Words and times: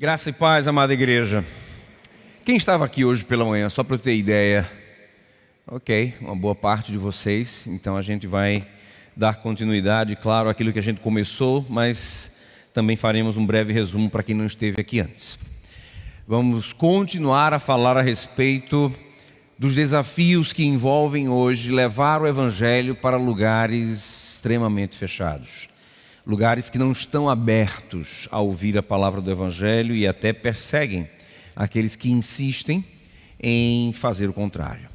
Graça 0.00 0.30
e 0.30 0.32
paz, 0.32 0.68
amada 0.68 0.94
igreja. 0.94 1.44
Quem 2.44 2.56
estava 2.56 2.84
aqui 2.84 3.04
hoje 3.04 3.24
pela 3.24 3.44
manhã, 3.44 3.68
só 3.68 3.82
para 3.82 3.96
eu 3.96 3.98
ter 3.98 4.14
ideia? 4.14 4.64
Ok, 5.66 6.14
uma 6.20 6.36
boa 6.36 6.54
parte 6.54 6.92
de 6.92 6.98
vocês. 6.98 7.66
Então 7.66 7.96
a 7.96 8.00
gente 8.00 8.24
vai 8.24 8.64
dar 9.16 9.38
continuidade, 9.42 10.14
claro, 10.14 10.48
àquilo 10.48 10.72
que 10.72 10.78
a 10.78 10.82
gente 10.82 11.00
começou, 11.00 11.66
mas 11.68 12.30
também 12.72 12.94
faremos 12.94 13.36
um 13.36 13.44
breve 13.44 13.72
resumo 13.72 14.08
para 14.08 14.22
quem 14.22 14.36
não 14.36 14.46
esteve 14.46 14.80
aqui 14.80 15.00
antes. 15.00 15.36
Vamos 16.28 16.72
continuar 16.72 17.52
a 17.52 17.58
falar 17.58 17.96
a 17.96 18.02
respeito 18.02 18.94
dos 19.58 19.74
desafios 19.74 20.52
que 20.52 20.64
envolvem 20.64 21.28
hoje 21.28 21.72
levar 21.72 22.22
o 22.22 22.26
Evangelho 22.28 22.94
para 22.94 23.16
lugares 23.16 24.34
extremamente 24.34 24.96
fechados 24.96 25.67
lugares 26.28 26.68
que 26.68 26.76
não 26.76 26.92
estão 26.92 27.30
abertos 27.30 28.28
a 28.30 28.38
ouvir 28.38 28.76
a 28.76 28.82
palavra 28.82 29.22
do 29.22 29.30
Evangelho 29.30 29.96
e 29.96 30.06
até 30.06 30.30
perseguem 30.30 31.08
aqueles 31.56 31.96
que 31.96 32.10
insistem 32.10 32.84
em 33.40 33.94
fazer 33.94 34.28
o 34.28 34.32
contrário. 34.34 34.90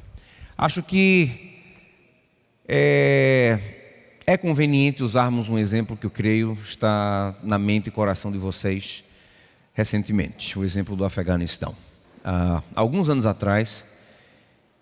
Acho 0.56 0.80
que 0.80 1.58
é, 2.68 3.58
é 4.24 4.36
conveniente 4.36 5.02
usarmos 5.02 5.48
um 5.48 5.58
exemplo 5.58 5.96
que 5.96 6.06
eu 6.06 6.10
creio 6.10 6.56
está 6.64 7.34
na 7.42 7.58
mente 7.58 7.88
e 7.88 7.90
coração 7.90 8.30
de 8.30 8.38
vocês 8.38 9.02
recentemente, 9.72 10.56
o 10.56 10.62
exemplo 10.62 10.94
do 10.94 11.04
Afeganistão. 11.04 11.74
Há 12.24 12.62
alguns 12.76 13.08
anos 13.08 13.26
atrás, 13.26 13.84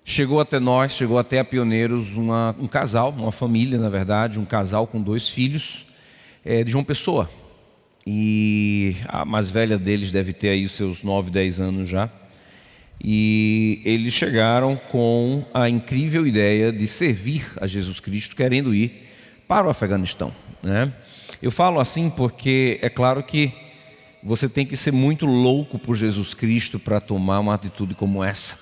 chegou 0.05 0.39
até 0.39 0.61
nós, 0.61 0.92
chegou 0.92 1.19
até 1.19 1.39
a 1.39 1.45
Pioneiros 1.47 2.14
uma, 2.14 2.55
um 2.59 2.69
casal, 2.69 3.09
uma 3.09 3.33
família, 3.33 3.78
na 3.78 3.89
verdade, 3.89 4.39
um 4.39 4.45
casal 4.45 4.86
com 4.86 5.00
dois 5.00 5.30
filhos, 5.30 5.86
é, 6.45 6.65
de 6.65 6.71
João 6.71 6.85
Pessoa. 6.85 7.29
E 8.07 8.97
a 9.07 9.25
mais 9.25 9.48
velha 9.51 9.79
deles 9.79 10.11
deve 10.11 10.33
ter 10.33 10.48
aí 10.48 10.69
seus 10.69 11.03
9, 11.03 11.31
10 11.31 11.61
anos 11.61 11.89
já. 11.89 12.11
E 13.03 13.81
eles 13.85 14.12
chegaram 14.15 14.77
com 14.77 15.45
a 15.53 15.69
incrível 15.69 16.27
ideia 16.27 16.73
de 16.73 16.87
servir 16.87 17.45
a 17.61 17.67
Jesus 17.67 17.98
Cristo, 18.01 18.37
querendo 18.37 18.75
ir 18.75 19.09
para 19.48 19.67
o 19.67 19.70
Afeganistão. 19.70 20.33
Né? 20.63 20.93
Eu 21.41 21.51
falo 21.51 21.81
assim 21.81 22.09
porque 22.11 22.79
é 22.83 22.89
claro 22.89 23.23
que 23.23 23.53
você 24.23 24.48
tem 24.48 24.65
que 24.65 24.77
ser 24.77 24.93
muito 24.93 25.27
louco 25.27 25.79
por 25.79 25.97
Jesus 25.97 26.33
Cristo 26.33 26.79
para 26.79 27.01
tomar 27.01 27.41
uma 27.41 27.55
atitude 27.55 27.95
como 27.95 28.23
essa. 28.23 28.59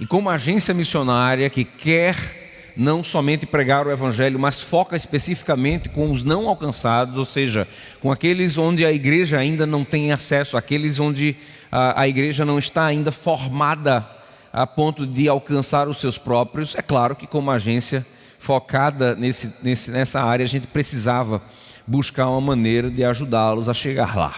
E 0.00 0.06
como 0.06 0.28
agência 0.28 0.74
missionária 0.74 1.48
que 1.48 1.64
quer 1.64 2.35
não 2.76 3.02
somente 3.02 3.46
pregar 3.46 3.86
o 3.86 3.90
Evangelho, 3.90 4.38
mas 4.38 4.60
foca 4.60 4.94
especificamente 4.94 5.88
com 5.88 6.10
os 6.10 6.22
não 6.22 6.48
alcançados, 6.48 7.16
ou 7.16 7.24
seja, 7.24 7.66
com 8.00 8.12
aqueles 8.12 8.58
onde 8.58 8.84
a 8.84 8.92
igreja 8.92 9.38
ainda 9.38 9.66
não 9.66 9.84
tem 9.84 10.12
acesso, 10.12 10.56
aqueles 10.56 11.00
onde 11.00 11.36
a, 11.72 12.02
a 12.02 12.08
igreja 12.08 12.44
não 12.44 12.58
está 12.58 12.84
ainda 12.84 13.10
formada 13.10 14.06
a 14.52 14.66
ponto 14.66 15.06
de 15.06 15.28
alcançar 15.28 15.88
os 15.88 15.98
seus 15.98 16.18
próprios. 16.18 16.74
É 16.74 16.82
claro 16.82 17.16
que, 17.16 17.26
como 17.26 17.50
agência 17.50 18.04
focada 18.38 19.14
nesse, 19.14 19.52
nesse, 19.62 19.90
nessa 19.90 20.22
área, 20.22 20.44
a 20.44 20.48
gente 20.48 20.66
precisava 20.66 21.42
buscar 21.86 22.28
uma 22.28 22.40
maneira 22.40 22.90
de 22.90 23.04
ajudá-los 23.04 23.68
a 23.68 23.74
chegar 23.74 24.16
lá. 24.16 24.34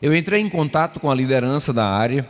Eu 0.00 0.14
entrei 0.14 0.40
em 0.40 0.48
contato 0.48 0.98
com 0.98 1.10
a 1.10 1.14
liderança 1.14 1.72
da 1.72 1.86
área 1.86 2.28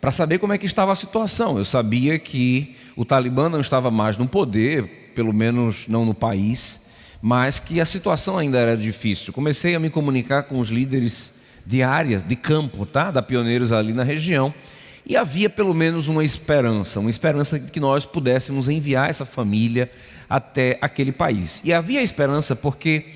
para 0.00 0.10
saber 0.10 0.38
como 0.38 0.52
é 0.52 0.58
que 0.58 0.66
estava 0.66 0.92
a 0.92 0.96
situação. 0.96 1.58
Eu 1.58 1.64
sabia 1.64 2.18
que 2.18 2.74
o 2.96 3.04
Talibã 3.04 3.48
não 3.48 3.60
estava 3.60 3.90
mais 3.90 4.16
no 4.16 4.26
poder, 4.26 5.12
pelo 5.14 5.32
menos 5.32 5.86
não 5.86 6.04
no 6.04 6.14
país, 6.14 6.80
mas 7.20 7.60
que 7.60 7.80
a 7.80 7.84
situação 7.84 8.38
ainda 8.38 8.58
era 8.58 8.76
difícil. 8.76 9.32
Comecei 9.32 9.74
a 9.74 9.80
me 9.80 9.90
comunicar 9.90 10.44
com 10.44 10.58
os 10.58 10.68
líderes 10.68 11.34
de 11.66 11.82
área, 11.82 12.18
de 12.18 12.34
campo, 12.34 12.86
tá? 12.86 13.10
da 13.10 13.22
Pioneiros 13.22 13.72
ali 13.72 13.92
na 13.92 14.02
região, 14.02 14.54
e 15.06 15.16
havia 15.16 15.50
pelo 15.50 15.74
menos 15.74 16.08
uma 16.08 16.24
esperança, 16.24 17.00
uma 17.00 17.10
esperança 17.10 17.58
de 17.58 17.70
que 17.70 17.80
nós 17.80 18.06
pudéssemos 18.06 18.68
enviar 18.68 19.10
essa 19.10 19.26
família 19.26 19.90
até 20.28 20.78
aquele 20.80 21.12
país. 21.12 21.60
E 21.64 21.72
havia 21.72 22.02
esperança 22.02 22.54
porque, 22.54 23.06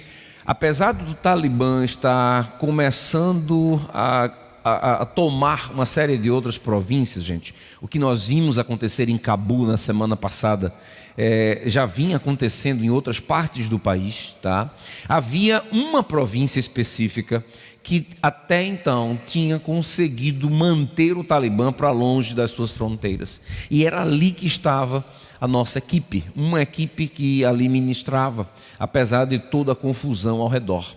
apesar 0.45 0.93
do 0.93 1.15
Talibã 1.15 1.85
estar 1.85 2.59
começando 2.59 3.81
a 3.93 4.29
a, 4.65 5.03
a, 5.03 5.05
tomar 5.05 5.71
uma 5.73 5.85
série 5.85 6.17
de 6.17 6.31
outras 6.31 6.57
províncias, 6.57 7.23
gente. 7.23 7.55
O 7.83 7.87
que 7.87 7.99
nós 7.99 8.27
vimos 8.27 8.59
acontecer 8.59 9.09
em 9.11 9.19
Cabu 9.19 9.67
na 9.67 9.77
semana 9.77 10.17
passada 10.17 10.75
é, 11.17 11.63
já 11.67 11.85
vinha 11.85 12.17
acontecendo 12.17 12.83
em 12.83 12.91
outras 12.91 13.21
partes 13.21 13.69
do 13.69 13.79
país, 13.79 14.35
tá? 14.41 14.75
Havia 15.07 15.63
uma 15.71 16.03
província 16.03 16.59
específica 16.59 17.45
que 17.83 18.07
até 18.23 18.65
então 18.65 19.19
tinha 19.27 19.59
conseguido 19.59 20.49
manter 20.49 21.19
o 21.19 21.23
Talibã 21.23 21.71
para 21.71 21.91
longe 21.91 22.35
das 22.35 22.51
suas 22.51 22.73
fronteiras. 22.73 23.43
E 23.71 23.85
era 23.85 24.01
ali 24.01 24.31
que 24.31 24.47
estava 24.47 25.05
a 25.39 25.47
nossa 25.47 25.79
equipe, 25.79 26.25
uma 26.35 26.63
equipe 26.63 27.07
que 27.07 27.45
ali 27.45 27.69
ministrava, 27.69 28.49
apesar 28.79 29.27
de 29.27 29.39
toda 29.39 29.73
a 29.73 29.77
confusão 29.77 30.41
ao 30.41 30.49
redor. 30.49 30.97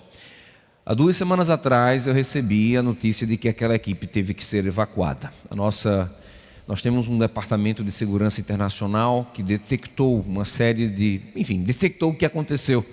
Há 0.90 0.94
duas 0.94 1.18
semanas 1.18 1.50
atrás 1.50 2.08
eu 2.08 2.14
recebi 2.14 2.78
a 2.78 2.82
notícia 2.82 3.28
de 3.28 3.36
que 3.36 3.50
aquela 3.50 3.76
equipe 3.76 4.08
teve 4.08 4.34
que 4.34 4.42
ser 4.42 4.66
evacuada. 4.66 5.34
A 5.52 5.54
nossa, 5.54 6.10
nós 6.66 6.82
temos 6.82 7.10
um 7.10 7.20
departamento 7.20 7.84
de 7.84 7.92
segurança 7.92 8.40
internacional 8.40 9.30
que 9.34 9.44
detectou 9.44 10.22
uma 10.22 10.46
série 10.46 10.88
de, 10.88 11.20
enfim, 11.36 11.62
detectou 11.62 12.12
o 12.12 12.16
que 12.16 12.26
aconteceu 12.26 12.86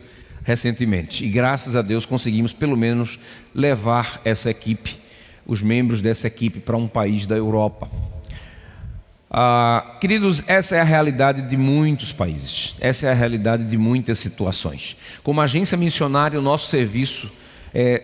recentemente. 0.42 1.24
E 1.24 1.28
graças 1.28 1.76
a 1.76 1.82
Deus 1.82 2.04
conseguimos 2.04 2.52
pelo 2.52 2.76
menos 2.76 3.16
levar 3.54 4.20
essa 4.24 4.50
equipe, 4.50 4.98
os 5.46 5.62
membros 5.62 6.02
dessa 6.02 6.26
equipe, 6.26 6.58
para 6.58 6.76
um 6.76 6.88
país 6.88 7.28
da 7.28 7.36
Europa. 7.36 7.88
Ah, 9.30 9.98
queridos, 10.00 10.42
essa 10.48 10.74
é 10.74 10.80
a 10.80 10.84
realidade 10.84 11.42
de 11.42 11.56
muitos 11.56 12.12
países, 12.12 12.74
essa 12.80 13.06
é 13.06 13.12
a 13.12 13.14
realidade 13.14 13.62
de 13.62 13.78
muitas 13.78 14.18
situações. 14.18 14.96
Como 15.22 15.40
agência 15.40 15.78
missionária, 15.78 16.36
o 16.36 16.42
nosso 16.42 16.68
serviço 16.68 17.30
é, 17.74 18.02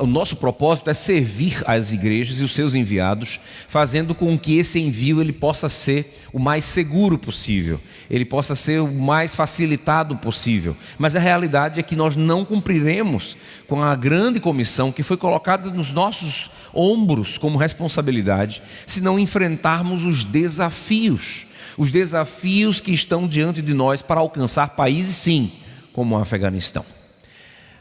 o 0.00 0.06
nosso 0.06 0.36
propósito 0.36 0.90
é 0.90 0.94
servir 0.94 1.62
as 1.66 1.92
igrejas 1.92 2.38
e 2.38 2.44
os 2.44 2.54
seus 2.54 2.74
enviados, 2.74 3.40
fazendo 3.66 4.14
com 4.14 4.38
que 4.38 4.58
esse 4.58 4.78
envio 4.78 5.20
ele 5.20 5.32
possa 5.32 5.68
ser 5.68 6.16
o 6.32 6.38
mais 6.38 6.64
seguro 6.64 7.18
possível, 7.18 7.80
ele 8.08 8.24
possa 8.24 8.54
ser 8.54 8.80
o 8.80 8.92
mais 8.92 9.34
facilitado 9.34 10.16
possível. 10.16 10.76
Mas 10.98 11.16
a 11.16 11.20
realidade 11.20 11.80
é 11.80 11.82
que 11.82 11.96
nós 11.96 12.14
não 12.14 12.44
cumpriremos 12.44 13.36
com 13.66 13.82
a 13.82 13.94
grande 13.96 14.38
comissão 14.38 14.92
que 14.92 15.02
foi 15.02 15.16
colocada 15.16 15.70
nos 15.70 15.92
nossos 15.92 16.50
ombros 16.72 17.36
como 17.36 17.58
responsabilidade, 17.58 18.62
se 18.86 19.00
não 19.00 19.18
enfrentarmos 19.18 20.04
os 20.04 20.22
desafios, 20.22 21.46
os 21.76 21.90
desafios 21.90 22.80
que 22.80 22.92
estão 22.92 23.26
diante 23.26 23.60
de 23.62 23.74
nós 23.74 24.02
para 24.02 24.20
alcançar 24.20 24.68
países, 24.70 25.16
sim, 25.16 25.50
como 25.92 26.14
o 26.14 26.18
Afeganistão. 26.18 26.84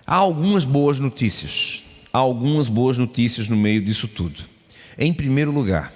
Há 0.09 0.15
algumas 0.15 0.65
boas 0.65 0.97
notícias. 0.97 1.83
Há 2.11 2.17
algumas 2.17 2.67
boas 2.67 2.97
notícias 2.97 3.47
no 3.47 3.55
meio 3.55 3.79
disso 3.79 4.07
tudo. 4.07 4.41
Em 4.97 5.13
primeiro 5.13 5.51
lugar, 5.51 5.93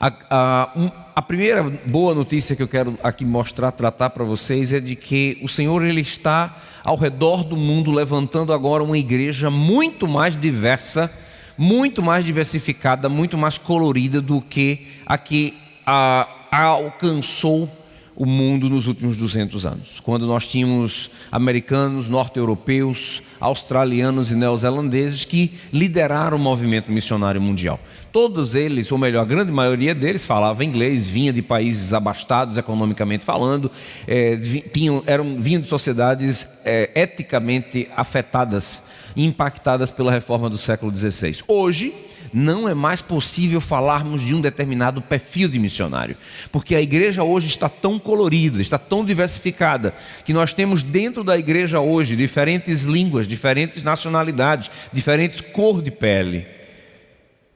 a, 0.00 0.12
a, 0.28 0.92
a, 1.14 1.22
primeira 1.22 1.62
boa 1.62 2.12
notícia 2.12 2.56
que 2.56 2.62
eu 2.64 2.66
quero 2.66 2.98
aqui 3.00 3.24
mostrar, 3.24 3.70
tratar 3.70 4.10
para 4.10 4.24
vocês 4.24 4.72
é 4.72 4.80
de 4.80 4.96
que 4.96 5.38
o 5.40 5.46
Senhor 5.46 5.84
ele 5.84 6.00
está 6.00 6.56
ao 6.82 6.96
redor 6.96 7.44
do 7.44 7.56
mundo 7.56 7.92
levantando 7.92 8.52
agora 8.52 8.82
uma 8.82 8.98
igreja 8.98 9.48
muito 9.48 10.08
mais 10.08 10.36
diversa, 10.36 11.08
muito 11.56 12.02
mais 12.02 12.24
diversificada, 12.24 13.08
muito 13.08 13.38
mais 13.38 13.56
colorida 13.56 14.20
do 14.20 14.40
que 14.40 14.88
a 15.06 15.16
que 15.16 15.56
a, 15.86 16.26
alcançou 16.50 17.70
o 18.16 18.24
mundo 18.24 18.70
nos 18.70 18.86
últimos 18.86 19.16
200 19.16 19.66
anos. 19.66 20.00
Quando 20.00 20.26
nós 20.26 20.46
tínhamos 20.46 21.10
americanos, 21.32 22.08
norte-europeus, 22.08 23.22
australianos 23.40 24.30
e 24.30 24.34
neozelandeses 24.34 25.24
que 25.24 25.54
lideraram 25.72 26.36
o 26.36 26.40
movimento 26.40 26.90
missionário 26.90 27.40
mundial. 27.40 27.78
Todos 28.12 28.54
eles, 28.54 28.90
ou 28.92 28.98
melhor, 28.98 29.22
a 29.22 29.24
grande 29.24 29.50
maioria 29.50 29.94
deles 29.94 30.24
falava 30.24 30.64
inglês, 30.64 31.06
vinha 31.06 31.32
de 31.32 31.42
países 31.42 31.92
abastados 31.92 32.56
economicamente 32.56 33.24
falando, 33.24 33.70
é, 34.06 34.36
tinham, 34.72 35.02
eram, 35.06 35.36
vinham 35.40 35.60
de 35.60 35.66
sociedades 35.66 36.60
é, 36.64 36.90
eticamente 36.94 37.88
afetadas, 37.96 38.84
impactadas 39.16 39.90
pela 39.90 40.12
reforma 40.12 40.48
do 40.48 40.56
século 40.56 40.96
XVI. 40.96 41.42
Hoje, 41.48 41.92
não 42.32 42.68
é 42.68 42.74
mais 42.74 43.00
possível 43.02 43.60
falarmos 43.60 44.22
de 44.22 44.34
um 44.34 44.40
determinado 44.40 45.00
perfil 45.02 45.48
de 45.48 45.58
missionário, 45.58 46.16
porque 46.50 46.74
a 46.74 46.80
igreja 46.80 47.22
hoje 47.22 47.46
está 47.46 47.68
tão 47.68 47.98
colorida, 47.98 48.60
está 48.60 48.78
tão 48.78 49.04
diversificada, 49.04 49.94
que 50.24 50.32
nós 50.32 50.52
temos 50.52 50.82
dentro 50.82 51.22
da 51.22 51.38
igreja 51.38 51.80
hoje 51.80 52.16
diferentes 52.16 52.82
línguas, 52.84 53.28
diferentes 53.28 53.84
nacionalidades, 53.84 54.70
diferentes 54.92 55.40
cor 55.40 55.82
de 55.82 55.90
pele. 55.90 56.46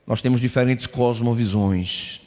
Nós 0.06 0.22
temos 0.22 0.40
diferentes 0.40 0.86
cosmovisões. 0.86 2.20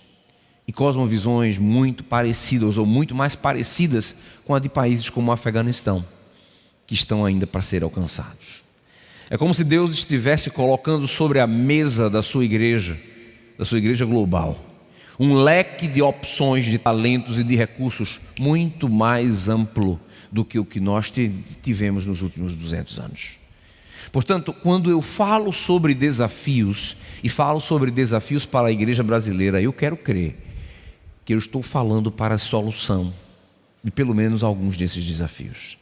E 0.68 0.72
cosmovisões 0.72 1.58
muito 1.58 2.04
parecidas 2.04 2.78
ou 2.78 2.86
muito 2.86 3.16
mais 3.16 3.36
parecidas 3.36 4.16
com 4.46 4.54
a 4.54 4.60
de 4.60 4.70
países 4.70 5.10
como 5.10 5.32
o 5.32 5.34
Afeganistão, 5.34 6.06
que 6.86 6.94
estão 6.94 7.26
ainda 7.26 7.48
para 7.48 7.62
ser 7.62 7.84
alcançados. 7.84 8.61
É 9.32 9.38
como 9.38 9.54
se 9.54 9.64
Deus 9.64 9.94
estivesse 9.94 10.50
colocando 10.50 11.08
sobre 11.08 11.40
a 11.40 11.48
mesa 11.48 12.10
da 12.10 12.22
sua 12.22 12.44
igreja, 12.44 13.00
da 13.58 13.64
sua 13.64 13.78
igreja 13.78 14.04
global, 14.04 14.60
um 15.18 15.36
leque 15.36 15.88
de 15.88 16.02
opções, 16.02 16.66
de 16.66 16.78
talentos 16.78 17.40
e 17.40 17.44
de 17.46 17.56
recursos 17.56 18.20
muito 18.38 18.90
mais 18.90 19.48
amplo 19.48 19.98
do 20.30 20.44
que 20.44 20.60
o 20.60 20.66
que 20.66 20.82
nós 20.82 21.10
tivemos 21.64 22.06
nos 22.06 22.22
últimos 22.22 22.54
200 22.58 23.00
anos. 23.00 23.38
Portanto, 24.12 24.52
quando 24.52 24.92
eu 24.92 25.02
falo 25.02 25.54
sobre 25.54 25.94
desafios 25.94 26.98
e 27.24 27.30
falo 27.30 27.62
sobre 27.62 27.90
desafios 27.90 28.46
para 28.46 28.68
a 28.68 28.72
igreja 28.72 29.02
brasileira, 29.02 29.62
eu 29.62 29.72
quero 29.72 29.96
crer 29.96 30.36
que 31.24 31.34
eu 31.34 31.38
estou 31.38 31.64
falando 31.64 32.12
para 32.12 32.36
a 32.36 32.38
solução 32.38 33.14
de 33.82 33.92
pelo 33.92 34.14
menos 34.14 34.44
alguns 34.44 34.76
desses 34.76 35.06
desafios. 35.06 35.78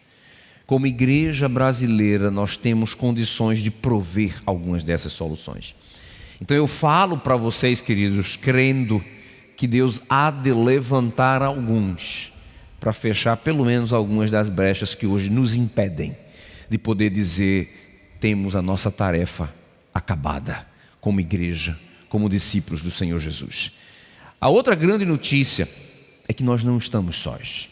Como 0.69 0.85
igreja 0.85 1.49
brasileira, 1.49 2.29
nós 2.29 2.55
temos 2.55 2.93
condições 2.93 3.57
de 3.57 3.71
prover 3.71 4.35
algumas 4.45 4.83
dessas 4.83 5.13
soluções. 5.13 5.73
Então 6.39 6.55
eu 6.55 6.67
falo 6.67 7.17
para 7.17 7.35
vocês, 7.35 7.81
queridos, 7.81 8.35
crendo 8.35 9.03
que 9.57 9.65
Deus 9.65 9.99
há 10.07 10.29
de 10.29 10.53
levantar 10.53 11.41
alguns 11.41 12.31
para 12.79 12.93
fechar 12.93 13.37
pelo 13.37 13.65
menos 13.65 13.91
algumas 13.91 14.29
das 14.29 14.47
brechas 14.47 14.93
que 14.93 15.07
hoje 15.07 15.31
nos 15.31 15.55
impedem 15.55 16.15
de 16.69 16.77
poder 16.77 17.09
dizer 17.09 18.17
temos 18.19 18.55
a 18.55 18.61
nossa 18.61 18.91
tarefa 18.91 19.51
acabada 19.91 20.67
como 21.01 21.19
igreja, 21.19 21.75
como 22.09 22.29
discípulos 22.29 22.83
do 22.83 22.91
Senhor 22.91 23.19
Jesus. 23.19 23.71
A 24.39 24.49
outra 24.49 24.75
grande 24.75 25.03
notícia 25.03 25.67
é 26.27 26.31
que 26.31 26.43
nós 26.43 26.63
não 26.63 26.77
estamos 26.77 27.15
sós. 27.15 27.67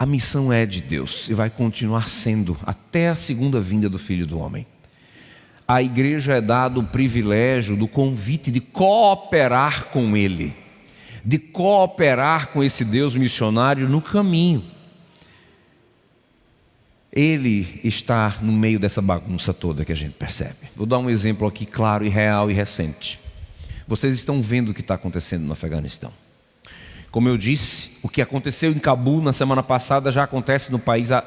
A 0.00 0.06
missão 0.06 0.50
é 0.50 0.64
de 0.64 0.80
Deus 0.80 1.28
e 1.28 1.34
vai 1.34 1.50
continuar 1.50 2.08
sendo 2.08 2.56
até 2.64 3.10
a 3.10 3.14
segunda 3.14 3.60
vinda 3.60 3.86
do 3.86 3.98
Filho 3.98 4.26
do 4.26 4.38
Homem. 4.38 4.66
A 5.68 5.82
igreja 5.82 6.32
é 6.32 6.40
dado 6.40 6.80
o 6.80 6.84
privilégio 6.84 7.76
do 7.76 7.86
convite 7.86 8.50
de 8.50 8.62
cooperar 8.62 9.88
com 9.88 10.16
Ele, 10.16 10.56
de 11.22 11.38
cooperar 11.38 12.46
com 12.46 12.64
esse 12.64 12.82
Deus 12.82 13.14
missionário 13.14 13.90
no 13.90 14.00
caminho. 14.00 14.64
Ele 17.12 17.78
está 17.84 18.38
no 18.40 18.52
meio 18.52 18.80
dessa 18.80 19.02
bagunça 19.02 19.52
toda 19.52 19.84
que 19.84 19.92
a 19.92 19.96
gente 19.96 20.14
percebe. 20.14 20.70
Vou 20.74 20.86
dar 20.86 20.96
um 20.96 21.10
exemplo 21.10 21.46
aqui 21.46 21.66
claro 21.66 22.06
e 22.06 22.08
real 22.08 22.50
e 22.50 22.54
recente. 22.54 23.20
Vocês 23.86 24.16
estão 24.16 24.40
vendo 24.40 24.70
o 24.70 24.74
que 24.74 24.80
está 24.80 24.94
acontecendo 24.94 25.42
no 25.42 25.52
Afeganistão. 25.52 26.10
Como 27.10 27.28
eu 27.28 27.36
disse, 27.36 27.98
o 28.02 28.08
que 28.08 28.22
aconteceu 28.22 28.70
em 28.70 28.78
Cabul 28.78 29.20
na 29.20 29.32
semana 29.32 29.62
passada 29.62 30.12
já 30.12 30.24
acontece 30.24 30.70
no 30.70 30.78
país 30.78 31.10
há 31.10 31.22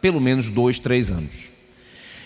pelo 0.00 0.20
menos 0.20 0.48
dois, 0.48 0.78
três 0.78 1.10
anos. 1.10 1.34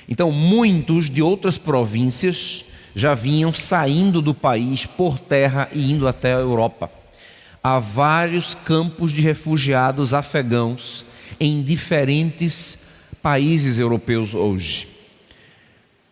Então, 0.09 0.31
muitos 0.31 1.09
de 1.09 1.23
outras 1.23 1.59
províncias 1.59 2.65
já 2.95 3.15
vinham 3.15 3.53
saindo 3.53 4.21
do 4.21 4.35
país 4.35 4.87
por 4.87 5.19
terra 5.19 5.69
e 5.73 5.93
indo 5.93 6.07
até 6.07 6.35
a 6.35 6.39
Europa. 6.39 6.91
Há 7.63 7.79
vários 7.79 8.55
campos 8.55 9.13
de 9.13 9.21
refugiados 9.21 10.15
afegãos 10.15 11.05
em 11.39 11.63
diferentes 11.63 12.81
países 13.23 13.79
europeus 13.79 14.35
hoje. 14.35 14.89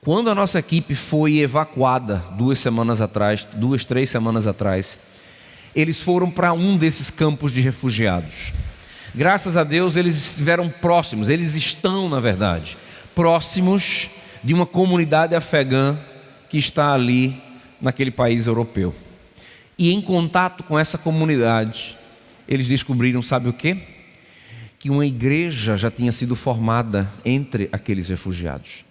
Quando 0.00 0.30
a 0.30 0.34
nossa 0.34 0.58
equipe 0.58 0.94
foi 0.94 1.38
evacuada 1.38 2.22
duas 2.36 2.58
semanas 2.58 3.00
atrás, 3.00 3.46
duas, 3.56 3.84
três 3.84 4.08
semanas 4.08 4.46
atrás, 4.46 4.98
eles 5.74 6.00
foram 6.00 6.30
para 6.30 6.52
um 6.52 6.76
desses 6.76 7.10
campos 7.10 7.52
de 7.52 7.60
refugiados. 7.60 8.52
Graças 9.14 9.56
a 9.56 9.64
Deus 9.64 9.96
eles 9.96 10.16
estiveram 10.16 10.68
próximos, 10.68 11.28
eles 11.28 11.54
estão, 11.54 12.08
na 12.08 12.20
verdade, 12.20 12.76
próximos 13.14 14.08
de 14.44 14.54
uma 14.54 14.66
comunidade 14.66 15.34
afegã 15.34 15.98
que 16.48 16.58
está 16.58 16.92
ali 16.92 17.40
naquele 17.80 18.10
país 18.10 18.46
europeu. 18.46 18.94
E 19.78 19.92
em 19.92 20.00
contato 20.00 20.64
com 20.64 20.78
essa 20.78 20.98
comunidade, 20.98 21.96
eles 22.48 22.66
descobriram, 22.66 23.22
sabe 23.22 23.48
o 23.48 23.52
que? 23.52 23.76
Que 24.78 24.90
uma 24.90 25.06
igreja 25.06 25.76
já 25.76 25.90
tinha 25.90 26.10
sido 26.12 26.34
formada 26.34 27.10
entre 27.24 27.68
aqueles 27.70 28.08
refugiados. 28.08 28.84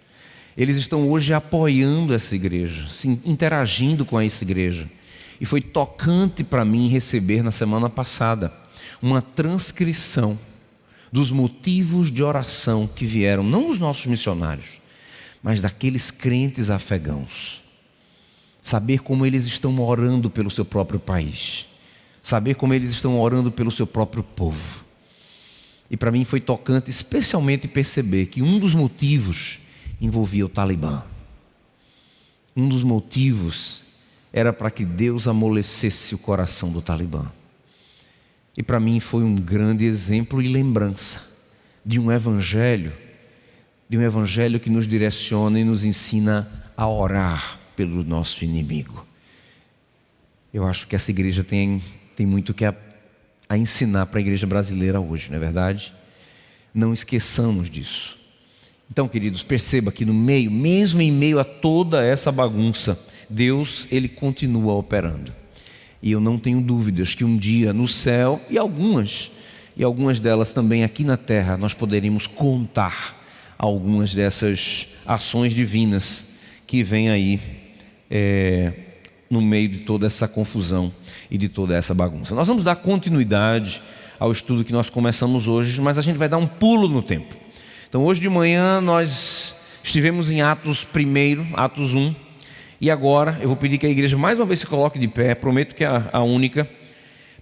Eles 0.58 0.78
estão 0.78 1.08
hoje 1.10 1.34
apoiando 1.34 2.14
essa 2.14 2.36
igreja, 2.36 2.86
interagindo 3.26 4.06
com 4.06 4.20
essa 4.20 4.44
igreja. 4.44 4.90
E 5.40 5.46
foi 5.46 5.62
tocante 5.62 6.44
para 6.44 6.66
mim 6.66 6.88
receber 6.88 7.44
na 7.44 7.52
semana 7.52 7.90
passada 7.90 8.52
uma 9.02 9.22
transcrição 9.22 10.38
dos 11.12 11.32
motivos 11.32 12.12
de 12.12 12.24
oração 12.24 12.88
que 12.88 13.06
vieram, 13.06 13.44
não 13.44 13.68
dos 13.68 13.80
nossos 13.80 14.06
missionários, 14.08 14.82
mas 15.42 15.62
daqueles 15.62 16.12
crentes 16.12 16.70
afegãos. 16.70 17.62
Saber 18.62 19.00
como 19.00 19.26
eles 19.26 19.46
estão 19.46 19.80
orando 19.80 20.30
pelo 20.30 20.52
seu 20.52 20.66
próprio 20.66 21.00
país, 21.00 21.66
saber 22.22 22.56
como 22.56 22.74
eles 22.74 22.92
estão 22.92 23.20
orando 23.20 23.52
pelo 23.52 23.72
seu 23.72 23.88
próprio 23.88 24.24
povo. 24.24 24.84
E 25.90 25.96
para 25.96 26.12
mim 26.12 26.26
foi 26.26 26.42
tocante, 26.42 26.90
especialmente 26.90 27.68
perceber 27.68 28.26
que 28.26 28.42
um 28.42 28.60
dos 28.60 28.74
motivos 28.74 29.60
envolvia 30.02 30.46
o 30.46 30.50
Talibã. 30.50 31.04
Um 32.56 32.68
dos 32.68 32.84
motivos 32.84 33.87
era 34.38 34.54
para 34.54 34.70
que 34.70 34.86
Deus 34.86 35.28
amolecesse 35.28 36.14
o 36.14 36.20
coração 36.20 36.72
do 36.72 36.80
Talibã. 36.80 37.26
E 38.56 38.62
para 38.62 38.80
mim 38.80 39.00
foi 39.00 39.24
um 39.24 39.36
grande 39.36 39.84
exemplo 39.84 40.40
e 40.40 40.48
lembrança 40.48 41.24
de 41.84 42.00
um 42.00 42.12
evangelho, 42.12 42.94
de 43.90 43.98
um 43.98 44.02
evangelho 44.02 44.60
que 44.60 44.70
nos 44.70 44.88
direciona 44.88 45.60
e 45.60 45.64
nos 45.64 45.84
ensina 45.84 46.48
a 46.78 46.88
orar 46.88 47.60
pelo 47.76 48.04
nosso 48.04 48.46
inimigo. 48.46 49.04
Eu 50.54 50.68
acho 50.68 50.86
que 50.86 50.96
essa 50.96 51.10
igreja 51.10 51.44
tem, 51.44 51.82
tem 52.16 52.28
muito 52.28 52.54
que 52.54 52.64
a, 52.64 52.76
a 53.50 53.58
ensinar 53.58 54.06
para 54.06 54.20
a 54.20 54.22
igreja 54.22 54.46
brasileira 54.46 55.00
hoje, 55.00 55.32
não 55.32 55.38
é 55.38 55.40
verdade? 55.40 55.92
Não 56.72 56.94
esqueçamos 56.94 57.72
disso. 57.72 58.20
Então, 58.92 59.08
queridos, 59.08 59.42
perceba 59.42 59.92
que 59.92 60.06
no 60.06 60.14
meio, 60.14 60.52
mesmo 60.52 61.02
em 61.02 61.12
meio 61.12 61.40
a 61.40 61.44
toda 61.44 62.06
essa 62.06 62.32
bagunça, 62.32 63.00
Deus, 63.30 63.88
ele 63.92 64.08
continua 64.08 64.74
operando. 64.74 65.34
E 66.02 66.12
eu 66.12 66.20
não 66.20 66.38
tenho 66.38 66.62
dúvidas 66.62 67.16
que 67.16 67.24
um 67.24 67.38
dia 67.38 67.74
no 67.74 67.88
céu 67.88 68.42
e 68.50 68.58
algumas 68.58 69.32
e 69.76 69.84
algumas 69.84 70.20
delas 70.20 70.52
também 70.52 70.84
aqui 70.84 71.04
na 71.04 71.18
terra 71.18 71.56
nós 71.56 71.74
poderemos 71.74 72.26
contar 72.26 73.16
algumas 73.58 74.14
dessas 74.14 74.88
ações 75.06 75.54
divinas 75.54 76.26
que 76.66 76.84
vêm 76.84 77.10
aí 77.10 77.40
é, 78.10 78.74
no 79.30 79.42
meio 79.42 79.70
de 79.70 79.80
toda 79.80 80.06
essa 80.06 80.28
confusão 80.28 80.92
e 81.30 81.38
de 81.38 81.50
toda 81.50 81.76
essa 81.76 81.94
bagunça. 81.94 82.34
Nós 82.34 82.48
vamos 82.48 82.64
dar 82.64 82.76
continuidade 82.76 83.82
ao 84.20 84.32
estudo 84.32 84.64
que 84.64 84.74
nós 84.74 84.90
começamos 84.90 85.48
hoje, 85.48 85.80
mas 85.80 85.98
a 85.98 86.02
gente 86.02 86.18
vai 86.18 86.30
dar 86.30 86.38
um 86.38 86.48
pulo 86.48 86.88
no 86.88 87.02
tempo. 87.02 87.36
Então, 87.88 88.04
hoje 88.04 88.20
de 88.20 88.30
manhã 88.30 88.82
nós 88.82 89.56
estivemos 89.84 90.32
em 90.32 90.42
Atos 90.42 90.88
1, 90.94 91.56
Atos 91.56 91.94
1, 91.94 92.14
e 92.80 92.92
agora 92.92 93.38
eu 93.42 93.48
vou 93.48 93.58
pedir 93.58 93.78
que 93.78 93.86
a 93.86 93.90
igreja 93.90 94.18
mais 94.18 94.40
uma 94.40 94.46
vez 94.46 94.60
se 94.60 94.68
coloque 94.68 95.00
de 95.00 95.08
pé, 95.08 95.34
prometo 95.34 95.76
que 95.76 95.84
é 95.84 96.04
a 96.12 96.22
única, 96.22 96.70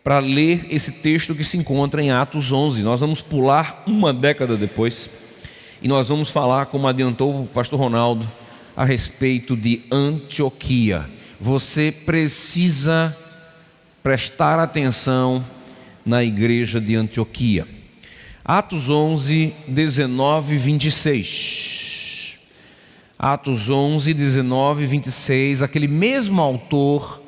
para 0.03 0.19
ler 0.19 0.67
esse 0.69 0.91
texto 0.91 1.33
que 1.33 1.43
se 1.43 1.57
encontra 1.57 2.01
em 2.01 2.11
Atos 2.11 2.51
11. 2.51 2.83
Nós 2.83 2.99
vamos 3.01 3.21
pular 3.21 3.83
uma 3.87 4.13
década 4.13 4.55
depois 4.55 5.09
e 5.81 5.87
nós 5.87 6.09
vamos 6.09 6.29
falar, 6.29 6.67
como 6.67 6.87
adiantou 6.87 7.43
o 7.43 7.47
pastor 7.47 7.79
Ronaldo, 7.79 8.29
a 8.77 8.85
respeito 8.85 9.55
de 9.55 9.81
Antioquia. 9.91 11.09
Você 11.39 11.91
precisa 11.91 13.15
prestar 14.01 14.59
atenção 14.59 15.43
na 16.05 16.23
igreja 16.23 16.79
de 16.79 16.95
Antioquia. 16.95 17.67
Atos 18.43 18.89
11, 18.89 19.53
19 19.67 20.57
26. 20.57 21.74
Atos 23.17 23.69
11, 23.69 24.13
19 24.13 24.85
26. 24.85 25.61
Aquele 25.61 25.87
mesmo 25.87 26.41
autor 26.41 27.21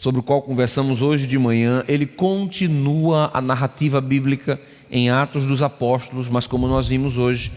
sobre 0.00 0.20
o 0.20 0.22
qual 0.22 0.40
conversamos 0.40 1.02
hoje 1.02 1.26
de 1.26 1.38
manhã, 1.38 1.84
ele 1.86 2.06
continua 2.06 3.30
a 3.34 3.40
narrativa 3.40 4.00
bíblica 4.00 4.58
em 4.90 5.10
Atos 5.10 5.44
dos 5.44 5.62
Apóstolos, 5.62 6.26
mas 6.26 6.46
como 6.46 6.66
nós 6.66 6.88
vimos 6.88 7.18
hoje, 7.18 7.52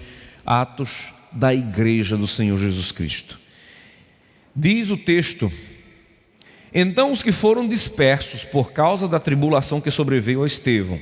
Atos 0.45 1.13
da 1.31 1.53
Igreja 1.53 2.17
do 2.17 2.27
Senhor 2.27 2.57
Jesus 2.57 2.91
Cristo. 2.91 3.39
Diz 4.53 4.89
o 4.89 4.97
texto: 4.97 5.49
Então 6.73 7.13
os 7.13 7.23
que 7.23 7.31
foram 7.31 7.65
dispersos 7.65 8.43
por 8.43 8.73
causa 8.73 9.07
da 9.07 9.19
tribulação 9.19 9.79
que 9.79 9.89
sobreveio 9.89 10.43
a 10.43 10.47
Estevão, 10.47 10.99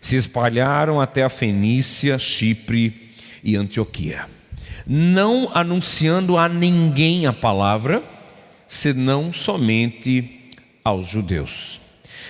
se 0.00 0.16
espalharam 0.16 1.00
até 1.00 1.22
a 1.22 1.28
Fenícia, 1.28 2.18
Chipre 2.18 3.12
e 3.44 3.54
Antioquia, 3.54 4.26
não 4.86 5.50
anunciando 5.54 6.36
a 6.36 6.48
ninguém 6.48 7.26
a 7.26 7.32
palavra, 7.32 8.02
senão 8.66 9.32
somente 9.32 10.50
aos 10.84 11.08
judeus. 11.08 11.80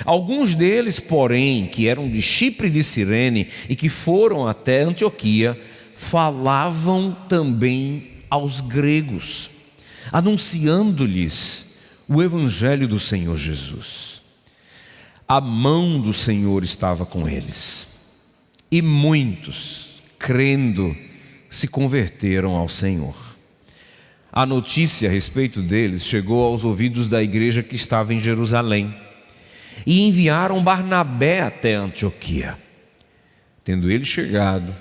Alguns 0.05 0.55
deles, 0.55 0.99
porém, 0.99 1.67
que 1.67 1.89
eram 1.89 2.11
de 2.11 2.21
Chipre 2.21 2.69
e 2.69 2.71
de 2.71 2.83
Cirene 2.83 3.49
e 3.69 3.77
que 3.77 3.89
foram 3.89 4.47
até 4.47 4.83
Antioquia, 4.83 5.61
falavam 5.95 7.17
também 7.29 8.09
aos 8.29 8.61
gregos, 8.61 9.51
anunciando-lhes 10.13 11.77
o 12.09 12.23
evangelho 12.23 12.89
do 12.89 12.99
Senhor 12.99 13.37
Jesus. 13.37 14.21
A 15.27 15.41
mão 15.41 16.01
do 16.01 16.13
Senhor 16.13 16.65
estava 16.65 17.07
com 17.07 17.29
eles, 17.29 17.87
e 18.71 18.83
muitos, 18.83 20.03
crendo, 20.19 20.95
se 21.55 21.69
converteram 21.69 22.57
ao 22.57 22.69
Senhor. 22.69 23.15
A 24.33 24.45
notícia 24.45 25.09
a 25.09 25.13
respeito 25.13 25.63
deles 25.63 26.05
chegou 26.05 26.45
aos 26.45 26.65
ouvidos 26.65 27.09
da 27.09 27.23
igreja 27.23 27.63
que 27.63 27.77
estava 27.77 28.13
em 28.13 28.19
Jerusalém, 28.19 28.95
e 29.87 30.03
enviaram 30.03 30.63
Barnabé 30.63 31.43
até 31.43 31.75
Antioquia. 31.75 32.59
Tendo 33.63 33.91
ele 33.91 34.05
chegado 34.05 34.75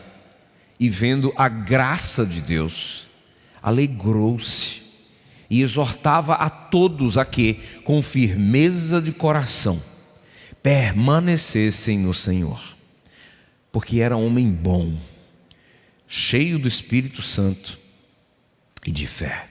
e 0.79 0.89
vendo 0.89 1.31
a 1.37 1.47
graça 1.47 2.25
de 2.25 2.41
Deus, 2.41 3.05
alegrou-se 3.61 4.81
e 5.49 5.61
exortava 5.61 6.33
a 6.33 6.49
todos 6.49 7.17
a 7.17 7.23
que, 7.23 7.59
com 7.83 8.01
firmeza 8.01 8.99
de 8.99 9.11
coração, 9.11 9.79
permanecessem 10.63 11.99
no 11.99 12.13
Senhor, 12.13 12.59
porque 13.71 13.99
era 13.99 14.17
homem 14.17 14.49
bom, 14.49 14.93
cheio 16.15 16.59
do 16.59 16.67
Espírito 16.67 17.23
Santo 17.23 17.75
e 18.85 18.91
de 18.91 19.07
fé. 19.07 19.47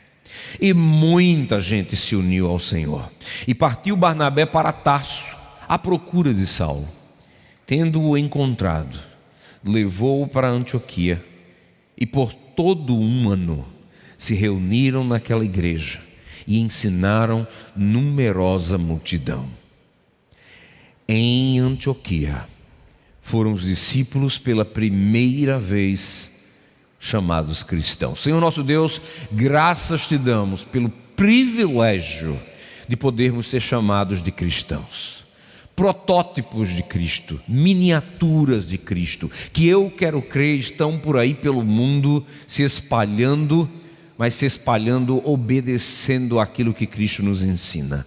E 0.61 0.73
muita 0.73 1.61
gente 1.61 1.97
se 1.97 2.15
uniu 2.15 2.47
ao 2.47 2.61
Senhor. 2.61 3.11
E 3.49 3.53
partiu 3.53 3.97
Barnabé 3.97 4.47
para 4.47 4.71
Tarso, 4.71 5.35
à 5.69 5.77
procura 5.77 6.33
de 6.33 6.47
Saulo. 6.47 6.89
Tendo-o 7.67 8.17
encontrado, 8.17 8.97
levou-o 9.65 10.29
para 10.29 10.49
Antioquia, 10.49 11.25
e 11.99 12.07
por 12.07 12.33
todo 12.33 12.97
um 12.97 13.29
ano 13.29 13.67
se 14.17 14.33
reuniram 14.33 15.03
naquela 15.03 15.45
igreja 15.45 16.01
e 16.47 16.61
ensinaram 16.61 17.45
numerosa 17.75 18.79
multidão. 18.79 19.49
Em 21.09 21.59
Antioquia 21.59 22.45
foram 23.21 23.53
os 23.53 23.63
discípulos 23.63 24.39
pela 24.39 24.65
primeira 24.65 25.59
vez 25.59 26.32
chamados 27.03 27.63
cristãos. 27.63 28.23
Senhor 28.23 28.41
nosso 28.41 28.63
Deus, 28.63 29.01
graças 29.31 30.07
te 30.07 30.17
damos 30.17 30.65
pelo 30.65 30.89
privilégio 31.17 32.41
de 32.89 32.97
podermos 32.97 33.49
ser 33.49 33.61
chamados 33.61 34.23
de 34.23 34.31
cristãos. 34.31 35.23
Protótipos 35.77 36.71
de 36.71 36.83
Cristo, 36.83 37.41
miniaturas 37.49 38.69
de 38.69 38.79
Cristo, 38.79 39.31
que 39.53 39.67
eu 39.67 39.91
quero 39.91 40.23
crer 40.23 40.59
estão 40.59 40.99
por 40.99 41.19
aí 41.19 41.35
pelo 41.35 41.65
mundo 41.65 42.25
se 42.47 42.63
espalhando 42.63 43.69
mas 44.23 44.35
se 44.35 44.47
espalhando, 44.47 45.21
obedecendo 45.29 46.39
aquilo 46.39 46.73
que 46.73 46.87
Cristo 46.87 47.25
nos 47.25 47.43
ensina, 47.43 48.07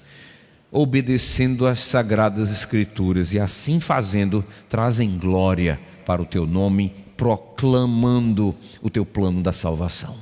obedecendo 0.72 1.68
às 1.68 1.80
sagradas 1.80 2.52
Escrituras 2.52 3.34
e 3.34 3.40
assim 3.40 3.82
fazendo, 3.82 4.42
trazem 4.70 5.18
glória 5.18 5.78
para 6.06 6.22
o 6.22 6.25
teu 6.25 6.48
nome, 6.48 6.94
proclamando 7.17 8.55
o 8.81 8.89
teu 8.89 9.05
plano 9.05 9.41
da 9.41 9.51
salvação. 9.51 10.15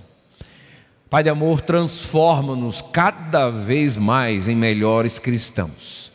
Pai 1.09 1.23
de 1.23 1.29
amor, 1.29 1.61
transforma-nos 1.61 2.81
cada 2.81 3.49
vez 3.49 3.95
mais 3.95 4.47
em 4.47 4.55
melhores 4.55 5.19
cristãos 5.19 6.11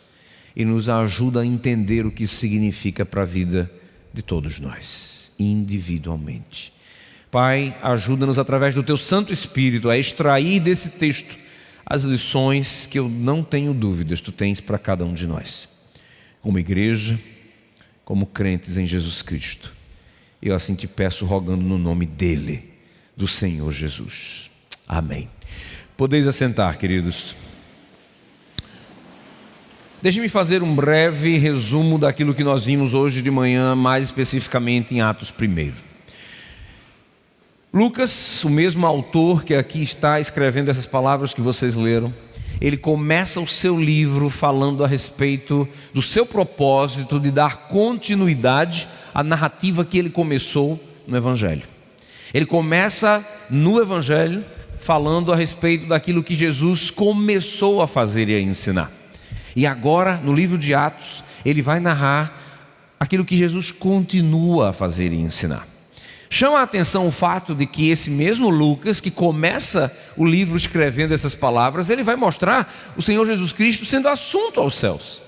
e 0.57 0.65
nos 0.65 0.89
ajuda 0.89 1.43
a 1.43 1.47
entender 1.47 2.05
o 2.05 2.11
que 2.11 2.25
isso 2.25 2.35
significa 2.35 3.07
para 3.07 3.23
a 3.23 3.25
vida 3.25 3.71
de 4.13 4.23
todos 4.23 4.59
nós, 4.59 5.31
individualmente. 5.39 6.73
Pai, 7.31 7.77
ajuda-nos 7.81 8.41
através 8.41 8.75
do 8.75 8.83
teu 8.83 8.97
Santo 8.97 9.33
Espírito 9.33 9.89
a 9.89 9.97
extrair 9.97 10.59
desse 10.59 10.91
texto 10.91 11.37
as 11.87 12.03
lições 12.03 12.87
que 12.87 12.99
eu 12.99 13.09
não 13.09 13.45
tenho 13.45 13.73
dúvidas 13.73 14.21
tu 14.21 14.33
tens 14.33 14.61
para 14.61 14.79
cada 14.79 15.05
um 15.05 15.15
de 15.15 15.27
nós, 15.29 15.69
como 16.43 16.59
igreja, 16.59 17.19
como 18.05 18.27
crentes 18.27 18.77
em 18.77 18.87
Jesus 18.87 19.23
Cristo. 19.23 19.78
Eu 20.41 20.55
assim 20.55 20.75
te 20.75 20.87
peço, 20.87 21.25
rogando 21.25 21.63
no 21.63 21.77
nome 21.77 22.07
dele, 22.07 22.73
do 23.17 23.27
Senhor 23.27 23.73
Jesus. 23.73 24.51
Amém. 24.87 25.29
Podeis 25.97 26.27
assentar, 26.27 26.79
queridos. 26.79 27.35
Deixe-me 30.01 30.29
fazer 30.29 30.63
um 30.63 30.77
breve 30.77 31.39
resumo 31.39 31.99
daquilo 31.99 32.33
que 32.33 32.45
nós 32.45 32.65
vimos 32.65 32.95
hoje 32.95 33.21
de 33.21 33.33
manhã, 33.33 33.75
mais 33.75 34.05
especificamente 34.05 34.95
em 34.95 35.01
Atos 35.01 35.35
1. 35.37 35.73
Lucas, 37.75 38.45
o 38.45 38.49
mesmo 38.49 38.87
autor 38.87 39.43
que 39.43 39.55
aqui 39.55 39.83
está 39.83 40.21
escrevendo 40.21 40.71
essas 40.71 40.87
palavras 40.87 41.35
que 41.35 41.41
vocês 41.41 41.75
leram, 41.75 42.15
ele 42.61 42.77
começa 42.77 43.41
o 43.41 43.47
seu 43.47 43.79
livro 43.79 44.31
falando 44.31 44.85
a 44.85 44.87
respeito 44.87 45.69
do 45.93 46.01
seu 46.01 46.25
propósito 46.25 47.19
de 47.19 47.33
dar 47.33 47.69
continuidade 47.69 48.87
à 49.15 49.23
narrativa 49.23 49.85
que 49.85 49.99
ele 49.99 50.11
começou 50.11 50.83
no 51.07 51.17
Evangelho. 51.17 51.63
Ele 52.33 52.47
começa 52.47 53.25
no 53.49 53.81
Evangelho 53.81 54.45
falando 54.79 55.33
a 55.33 55.37
respeito 55.37 55.87
daquilo 55.87 56.23
que 56.23 56.35
Jesus 56.35 56.91
começou 56.91 57.83
a 57.83 57.87
fazer 57.87 58.29
e 58.29 58.35
a 58.35 58.41
ensinar. 58.41 58.93
E 59.57 59.67
agora, 59.67 60.17
no 60.23 60.33
livro 60.33 60.57
de 60.57 60.75
Atos, 60.75 61.25
ele 61.45 61.63
vai 61.63 61.81
narrar 61.81 62.39
aquilo 63.01 63.25
que 63.25 63.37
Jesus 63.37 63.71
continua 63.71 64.71
a 64.71 64.73
fazer 64.73 65.13
e 65.13 65.21
ensinar. 65.21 65.67
Chama 66.31 66.61
a 66.61 66.63
atenção 66.63 67.07
o 67.07 67.11
fato 67.11 67.55
de 67.55 67.65
que 67.65 67.89
esse 67.89 68.11
mesmo 68.11 68.51
Lucas, 68.51 69.01
que 69.01 69.11
começa 69.11 69.91
o 70.17 70.25
livro 70.25 70.57
escrevendo 70.57 71.15
essas 71.15 71.35
palavras, 71.35 71.89
ele 71.89 72.03
vai 72.03 72.17
mostrar 72.17 72.93
o 72.97 73.03
Senhor 73.03 73.25
Jesus 73.25 73.51
Cristo 73.51 73.87
sendo 73.87 74.09
assunto 74.09 74.61
aos 74.61 74.75
céus. 74.75 75.23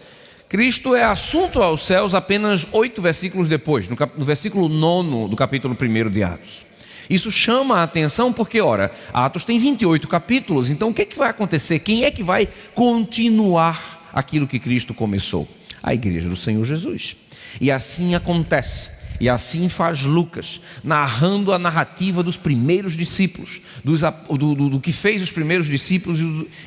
Cristo 0.51 0.97
é 0.97 1.05
assunto 1.05 1.63
aos 1.63 1.87
céus 1.87 2.13
apenas 2.13 2.67
oito 2.73 3.01
versículos 3.01 3.49
depois, 3.49 3.89
no, 3.89 3.95
cap 3.95 4.19
no 4.19 4.25
versículo 4.25 4.69
nono 4.69 5.29
do 5.29 5.37
capítulo 5.37 5.79
1 5.81 6.11
de 6.11 6.25
Atos. 6.25 6.67
Isso 7.09 7.31
chama 7.31 7.79
a 7.79 7.83
atenção 7.85 8.33
porque, 8.33 8.61
ora, 8.61 8.91
Atos 9.13 9.45
tem 9.45 9.61
28 9.61 10.09
capítulos, 10.09 10.69
então 10.69 10.89
o 10.89 10.95
que, 10.95 11.03
é 11.03 11.05
que 11.05 11.17
vai 11.17 11.31
acontecer? 11.31 11.79
Quem 11.79 12.05
é 12.05 12.11
que 12.11 12.25
vai 12.25 12.49
continuar 12.75 14.11
aquilo 14.13 14.49
que 14.49 14.59
Cristo 14.59 14.93
começou? 14.93 15.47
A 15.81 15.95
igreja 15.95 16.29
do 16.29 16.35
Senhor 16.35 16.65
Jesus. 16.65 17.15
E 17.61 17.71
assim 17.71 18.17
acontece. 18.17 18.91
E 19.21 19.29
assim 19.29 19.69
faz 19.69 20.03
Lucas, 20.03 20.61
narrando 20.83 21.53
a 21.53 21.59
narrativa 21.59 22.23
dos 22.23 22.39
primeiros 22.39 22.97
discípulos, 22.97 23.61
dos, 23.85 24.01
do, 24.01 24.55
do, 24.55 24.71
do, 24.71 24.81
que 24.81 24.93
fez 24.93 25.21
os 25.21 25.31
primeiros 25.31 25.67
discípulos 25.67 26.19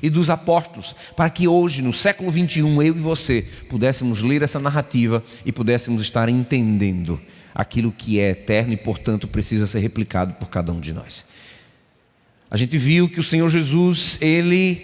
e, 0.03 0.09
do, 0.09 0.19
dos 0.19 0.29
apóstolos, 0.29 0.95
para 1.17 1.31
que 1.31 1.47
hoje, 1.47 1.81
no 1.81 1.91
século 1.91 2.29
21, 2.29 2.83
eu 2.83 2.95
e 2.95 2.99
você 2.99 3.47
pudéssemos 3.67 4.21
ler 4.21 4.43
essa 4.43 4.59
narrativa 4.59 5.23
e 5.43 5.51
pudéssemos 5.51 6.03
estar 6.03 6.29
entendendo 6.29 7.19
aquilo 7.55 7.91
que 7.91 8.19
é 8.19 8.29
eterno 8.29 8.73
e, 8.73 8.77
portanto, 8.77 9.27
precisa 9.27 9.65
ser 9.65 9.79
replicado 9.79 10.35
por 10.35 10.47
cada 10.47 10.71
um 10.71 10.79
de 10.79 10.93
nós. 10.93 11.25
A 12.51 12.57
gente 12.57 12.77
viu 12.77 13.09
que 13.09 13.19
o 13.19 13.23
Senhor 13.23 13.49
Jesus, 13.49 14.19
ele 14.21 14.75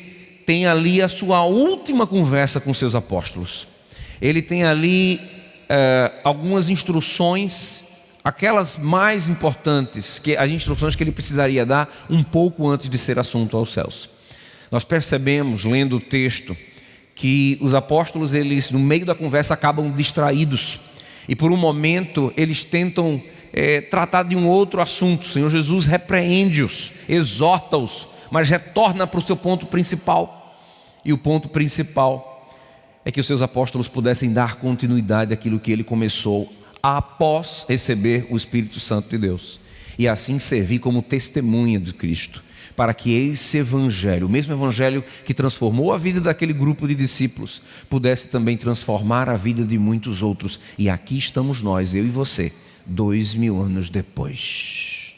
tem 0.43 0.65
ali 0.65 1.03
a 1.03 1.07
sua 1.07 1.45
última 1.45 2.07
conversa 2.07 2.59
com 2.59 2.73
seus 2.73 2.95
apóstolos. 2.95 3.67
Ele 4.19 4.41
tem 4.41 4.63
ali 4.63 5.21
é, 5.69 6.11
algumas 6.23 6.67
instruções, 6.67 7.83
aquelas 8.23 8.77
mais 8.77 9.27
importantes, 9.27 10.17
que 10.17 10.35
as 10.35 10.49
instruções 10.49 10.95
que 10.95 11.03
ele 11.03 11.11
precisaria 11.11 11.65
dar 11.65 12.07
um 12.09 12.23
pouco 12.23 12.67
antes 12.67 12.89
de 12.89 12.97
ser 12.97 13.19
assunto 13.19 13.55
aos 13.55 13.71
céus. 13.71 14.09
Nós 14.71 14.83
percebemos, 14.83 15.63
lendo 15.63 15.97
o 15.97 15.99
texto, 15.99 16.57
que 17.15 17.57
os 17.61 17.73
apóstolos, 17.73 18.33
eles, 18.33 18.71
no 18.71 18.79
meio 18.79 19.05
da 19.05 19.13
conversa, 19.13 19.53
acabam 19.53 19.91
distraídos. 19.91 20.79
E 21.27 21.35
por 21.35 21.51
um 21.51 21.57
momento, 21.57 22.33
eles 22.35 22.63
tentam 22.63 23.21
é, 23.53 23.81
tratar 23.81 24.23
de 24.23 24.35
um 24.35 24.47
outro 24.47 24.81
assunto. 24.81 25.23
O 25.23 25.29
Senhor 25.29 25.49
Jesus 25.49 25.85
repreende-os, 25.85 26.91
exorta-os, 27.07 28.07
mas 28.31 28.49
retorna 28.49 29.05
para 29.05 29.19
o 29.19 29.23
seu 29.23 29.35
ponto 29.35 29.65
principal. 29.65 30.57
E 31.03 31.13
o 31.13 31.17
ponto 31.17 31.49
principal 31.49 32.28
é 33.09 33.11
que 33.11 33.19
os 33.19 33.25
seus 33.25 33.41
apóstolos 33.41 33.87
pudessem 33.87 34.31
dar 34.31 34.55
continuidade 34.55 35.33
àquilo 35.33 35.59
que 35.59 35.71
ele 35.71 35.83
começou 35.83 36.53
após 36.81 37.65
receber 37.67 38.27
o 38.29 38.37
Espírito 38.37 38.79
Santo 38.79 39.09
de 39.09 39.17
Deus 39.17 39.59
e 39.97 40.07
assim 40.07 40.37
servir 40.37 40.77
como 40.77 41.01
testemunha 41.01 41.79
de 41.79 41.91
Cristo, 41.91 42.43
para 42.75 42.93
que 42.93 43.11
esse 43.11 43.57
evangelho, 43.57 44.27
o 44.27 44.29
mesmo 44.29 44.53
evangelho 44.53 45.03
que 45.25 45.33
transformou 45.33 45.91
a 45.91 45.97
vida 45.97 46.21
daquele 46.21 46.53
grupo 46.53 46.87
de 46.87 46.93
discípulos, 46.93 47.61
pudesse 47.89 48.29
também 48.29 48.55
transformar 48.55 49.27
a 49.27 49.35
vida 49.35 49.65
de 49.65 49.77
muitos 49.77 50.21
outros. 50.21 50.59
E 50.77 50.87
aqui 50.87 51.17
estamos 51.17 51.63
nós, 51.63 51.95
eu 51.95 52.05
e 52.05 52.09
você, 52.09 52.53
dois 52.85 53.33
mil 53.33 53.59
anos 53.59 53.89
depois. 53.89 55.15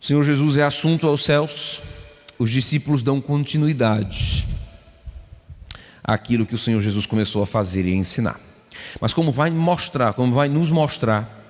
O 0.00 0.06
Senhor 0.06 0.24
Jesus 0.24 0.56
é 0.56 0.64
assunto 0.64 1.06
aos 1.06 1.22
céus, 1.22 1.82
os 2.38 2.50
discípulos 2.50 3.02
dão 3.02 3.20
continuidade 3.20 4.48
aquilo 6.02 6.46
que 6.46 6.54
o 6.54 6.58
Senhor 6.58 6.80
Jesus 6.80 7.06
começou 7.06 7.42
a 7.42 7.46
fazer 7.46 7.86
e 7.86 7.92
a 7.92 7.96
ensinar. 7.96 8.40
Mas 9.00 9.12
como 9.12 9.32
vai 9.32 9.50
mostrar, 9.50 10.12
como 10.14 10.32
vai 10.32 10.48
nos 10.48 10.70
mostrar 10.70 11.40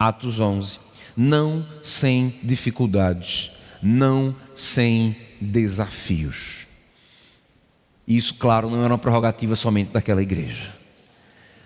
Atos 0.00 0.40
11. 0.40 0.78
Não 1.14 1.66
sem 1.82 2.32
dificuldades, 2.42 3.50
não 3.82 4.34
sem 4.54 5.14
desafios. 5.38 6.60
Isso, 8.08 8.34
claro, 8.34 8.70
não 8.70 8.82
era 8.82 8.94
uma 8.94 8.98
prerrogativa 8.98 9.54
somente 9.54 9.90
daquela 9.90 10.22
igreja. 10.22 10.74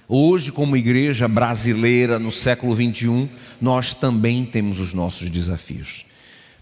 Hoje, 0.09 0.51
como 0.51 0.77
igreja 0.77 1.29
brasileira 1.29 2.19
no 2.19 2.33
século 2.33 2.75
21, 2.75 3.29
nós 3.61 3.95
também 3.95 4.45
temos 4.45 4.81
os 4.81 4.93
nossos 4.93 5.31
desafios. 5.31 6.05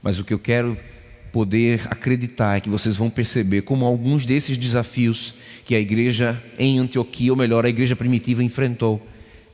Mas 0.02 0.18
o 0.18 0.24
que 0.24 0.34
eu 0.34 0.38
quero 0.38 0.76
poder 1.32 1.86
acreditar 1.90 2.60
que 2.60 2.68
vocês 2.68 2.94
vão 2.94 3.08
perceber 3.08 3.62
como 3.62 3.86
alguns 3.86 4.26
desses 4.26 4.56
desafios 4.56 5.34
que 5.64 5.74
a 5.74 5.80
igreja 5.80 6.40
em 6.58 6.78
Antioquia, 6.78 7.32
ou 7.32 7.36
melhor, 7.36 7.64
a 7.64 7.70
igreja 7.70 7.96
primitiva 7.96 8.44
enfrentou, 8.44 9.04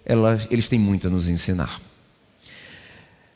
ela, 0.04 0.40
eles 0.50 0.68
têm 0.68 0.78
muito 0.78 1.06
a 1.06 1.10
nos 1.10 1.28
ensinar. 1.28 1.80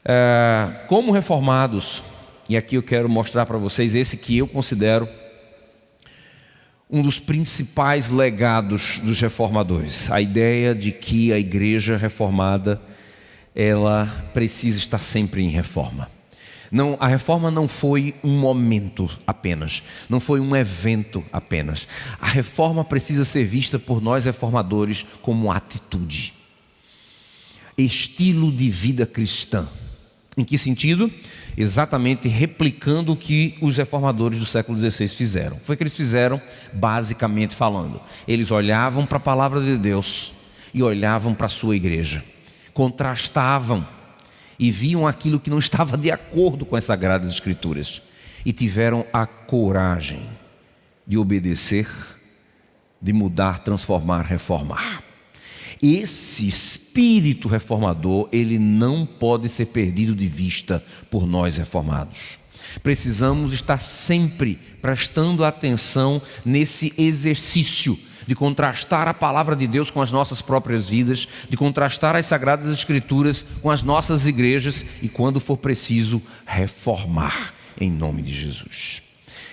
É, 0.05 0.85
como 0.89 1.13
reformados, 1.13 2.03
e 2.49 2.57
aqui 2.57 2.75
eu 2.75 2.83
quero 2.83 3.09
mostrar 3.09 3.47
para 3.47 3.59
vocês 3.59 3.95
esse 3.95 4.17
que 4.17 4.39
eu 4.39 4.49
considero 4.49 5.09
um 6.91 7.01
dos 7.01 7.21
principais 7.21 8.11
legados 8.11 8.99
dos 8.99 9.21
reformadores, 9.21 10.11
a 10.11 10.21
ideia 10.21 10.75
de 10.75 10.91
que 10.91 11.33
a 11.33 11.39
igreja 11.39 11.97
reformada 11.97 12.81
ela 13.55 14.07
precisa 14.35 14.79
estar 14.79 14.99
sempre 14.99 15.43
em 15.43 15.49
reforma. 15.49 16.11
Não, 16.73 16.97
a 16.99 17.07
reforma 17.07 17.50
não 17.50 17.69
foi 17.69 18.14
um 18.25 18.38
momento 18.38 19.09
apenas, 19.26 19.83
não 20.09 20.19
foi 20.19 20.41
um 20.41 20.57
evento 20.57 21.23
apenas. 21.31 21.87
A 22.19 22.26
reforma 22.26 22.83
precisa 22.83 23.25
ser 23.25 23.45
vista 23.45 23.79
por 23.79 24.00
nós 24.00 24.25
reformadores 24.25 25.05
como 25.21 25.52
atitude, 25.52 26.33
estilo 27.76 28.50
de 28.50 28.71
vida 28.71 29.05
cristã. 29.05 29.69
Em 30.35 30.45
que 30.45 30.57
sentido? 30.57 31.12
exatamente 31.57 32.29
replicando 32.29 33.12
o 33.12 33.17
que 33.17 33.57
os 33.61 33.76
reformadores 33.76 34.38
do 34.38 34.47
século 34.47 34.79
XVI 34.79 35.09
fizeram. 35.09 35.57
Foi 35.62 35.75
o 35.75 35.76
que 35.76 35.83
eles 35.83 35.97
fizeram, 35.97 36.41
basicamente 36.73 37.55
falando. 37.55 38.00
Eles 38.26 38.50
olhavam 38.50 39.07
para 39.07 39.19
a 39.19 39.21
palavra 39.21 39.61
de 39.61 39.76
Deus 39.76 40.33
e 40.73 40.83
olhavam 40.83 41.35
para 41.35 41.47
a 41.47 41.50
sua 41.50 41.76
igreja, 41.76 42.25
contrastavam 42.73 43.87
e 44.59 44.71
viam 44.71 45.07
aquilo 45.07 45.41
que 45.41 45.51
não 45.51 45.59
estava 45.59 45.97
de 45.97 46.11
acordo 46.11 46.65
com 46.65 46.77
as 46.77 46.85
sagradas 46.85 47.31
escrituras 47.31 48.03
e 48.45 48.53
tiveram 48.53 49.07
a 49.13 49.27
coragem 49.27 50.23
de 51.07 51.17
obedecer, 51.17 51.89
de 53.01 53.13
mudar, 53.13 53.61
transformar, 53.61 54.23
reformar. 54.23 55.03
Esse 55.83 56.47
espírito 56.47 57.49
reformador, 57.49 58.29
ele 58.31 58.59
não 58.59 59.05
pode 59.05 59.49
ser 59.49 59.67
perdido 59.67 60.15
de 60.15 60.29
vista 60.29 60.85
por 61.11 61.27
nós 61.27 61.57
reformados. 61.57 62.39
Precisamos 62.83 63.53
estar 63.53 63.79
sempre 63.79 64.59
prestando 64.81 65.45
atenção 65.45 66.23
nesse 66.45 66.93
exercício 66.97 67.99
de 68.26 68.35
contrastar 68.35 69.09
a 69.09 69.14
palavra 69.14 69.57
de 69.57 69.67
Deus 69.67 69.91
com 69.91 70.00
as 70.00 70.12
nossas 70.12 70.41
próprias 70.41 70.88
vidas, 70.88 71.29
de 71.49 71.57
contrastar 71.57 72.17
as 72.17 72.26
sagradas 72.26 72.73
escrituras 72.73 73.45
com 73.61 73.71
as 73.71 73.83
nossas 73.83 74.26
igrejas 74.26 74.85
e, 75.02 75.09
quando 75.09 75.41
for 75.41 75.57
preciso, 75.57 76.23
reformar 76.47 77.55
em 77.81 77.91
nome 77.91 78.23
de 78.23 78.33
Jesus. 78.33 79.02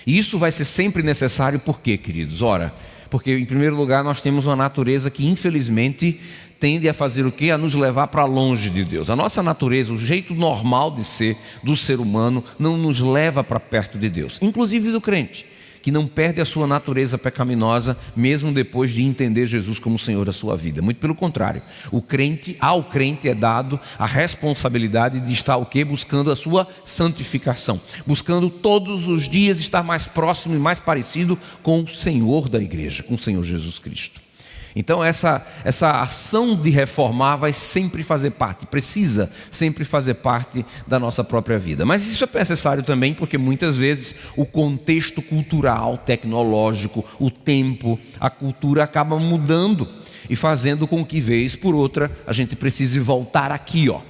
E 0.05 0.17
isso 0.17 0.38
vai 0.38 0.51
ser 0.51 0.65
sempre 0.65 1.03
necessário, 1.03 1.59
por 1.59 1.81
quê, 1.81 1.97
queridos? 1.97 2.41
Ora, 2.41 2.73
porque, 3.09 3.35
em 3.35 3.45
primeiro 3.45 3.75
lugar, 3.75 4.03
nós 4.03 4.21
temos 4.21 4.45
uma 4.45 4.55
natureza 4.55 5.09
que, 5.09 5.25
infelizmente, 5.25 6.19
tende 6.59 6.88
a 6.89 6.93
fazer 6.93 7.25
o 7.25 7.31
quê? 7.31 7.51
A 7.51 7.57
nos 7.57 7.73
levar 7.73 8.07
para 8.07 8.25
longe 8.25 8.70
de 8.70 8.83
Deus. 8.83 9.09
A 9.09 9.15
nossa 9.15 9.41
natureza, 9.41 9.94
o 9.94 9.98
jeito 9.98 10.33
normal 10.33 10.91
de 10.91 11.03
ser 11.03 11.37
do 11.63 11.75
ser 11.75 12.00
humano, 12.00 12.44
não 12.57 12.77
nos 12.77 13.00
leva 13.00 13.44
para 13.44 13.59
perto 13.59 13.98
de 13.98 14.09
Deus, 14.09 14.39
inclusive 14.41 14.91
do 14.91 15.01
crente 15.01 15.46
que 15.81 15.92
não 15.92 16.07
perde 16.07 16.42
a 16.42 16.46
sua 16.46 16.68
natureza 16.68 17.18
pecaminosa, 17.18 17.98
mesmo 18.15 18.51
depois 18.51 18.92
de 18.92 19.03
entender 19.03 19.48
Jesus 19.48 19.79
como 19.79 19.98
Senhor 19.98 20.25
da 20.25 20.33
sua 20.33 20.55
vida. 20.55 20.81
Muito 20.81 20.98
pelo 20.98 21.15
contrário, 21.15 21.61
o 21.92 22.01
crente, 22.01 22.57
ao 22.59 22.83
crente 22.83 23.27
é 23.27 23.33
dado 23.33 23.79
a 23.98 24.05
responsabilidade 24.05 25.20
de 25.20 25.33
estar 25.33 25.57
o 25.57 25.65
quê? 25.65 25.83
Buscando 25.83 26.31
a 26.31 26.35
sua 26.35 26.68
santificação, 26.83 27.79
buscando 28.05 28.50
todos 28.50 29.07
os 29.07 29.29
dias 29.29 29.59
estar 29.59 29.83
mais 29.83 30.05
próximo 30.05 30.55
e 30.55 30.59
mais 30.59 30.79
parecido 30.79 31.37
com 31.61 31.81
o 31.81 31.87
Senhor 31.87 32.50
da 32.50 32.59
igreja, 32.59 33.03
com 33.03 33.15
o 33.15 33.20
Senhor 33.20 33.44
Jesus 33.44 33.79
Cristo. 33.79 34.28
Então, 34.75 35.03
essa, 35.03 35.46
essa 35.64 36.01
ação 36.01 36.55
de 36.55 36.70
reformar 36.70 37.38
vai 37.38 37.53
sempre 37.53 38.03
fazer 38.03 38.32
parte, 38.32 38.66
precisa 38.66 39.32
sempre 39.50 39.84
fazer 39.84 40.16
parte 40.16 40.66
da 40.88 41.00
nossa 41.00 41.24
própria 41.24 41.58
vida. 41.58 41.86
Mas 41.86 42.05
isso 42.05 42.24
é 42.24 42.38
necessário 42.38 42.84
também 42.84 43.14
porque 43.14 43.38
muitas 43.38 43.75
vezes 43.75 44.16
o 44.36 44.46
contexto 44.46 45.22
cultural, 45.22 45.98
tecnológico, 45.98 47.03
o 47.20 47.32
tempo, 47.32 48.00
a 48.20 48.29
cultura 48.29 48.84
acaba 48.84 49.18
mudando 49.18 49.88
e 50.29 50.36
fazendo 50.36 50.88
com 50.88 51.03
que, 51.03 51.20
vez 51.20 51.55
por 51.55 51.74
outra, 51.74 52.12
a 52.27 52.34
gente 52.34 52.55
precise 52.55 53.00
voltar 53.00 53.51
aqui, 53.51 53.90
ó. 53.90 54.01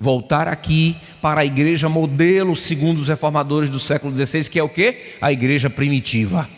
Voltar 0.00 0.46
aqui 0.46 0.96
para 1.20 1.40
a 1.40 1.44
igreja 1.44 1.88
modelo, 1.88 2.54
segundo 2.54 3.00
os 3.00 3.08
reformadores 3.08 3.68
do 3.68 3.80
século 3.80 4.14
XVI, 4.14 4.48
que 4.48 4.58
é 4.58 4.62
o 4.62 4.68
que? 4.68 4.96
A 5.20 5.32
igreja 5.32 5.68
primitiva 5.68 6.48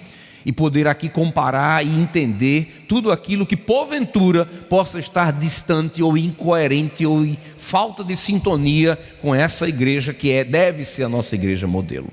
e 0.45 0.53
poder 0.53 0.87
aqui 0.87 1.09
comparar 1.09 1.85
e 1.85 1.89
entender 1.89 2.87
tudo 2.89 3.13
aquilo 3.13 3.47
que 3.47 3.57
porventura 3.57 4.45
possa 4.45 4.99
estar 4.99 5.33
distante 5.33 6.03
ou 6.03 6.17
incoerente 6.17 7.05
ou 7.05 7.25
em 7.25 7.39
falta 7.57 8.03
de 8.03 8.17
sintonia 8.17 8.99
com 9.21 9.35
essa 9.35 9.69
igreja 9.69 10.15
que 10.15 10.31
é 10.31 10.45
deve 10.45 10.85
ser 10.85 11.05
a 11.05 11.09
nossa 11.09 11.35
igreja 11.35 11.67
modelo. 11.67 12.09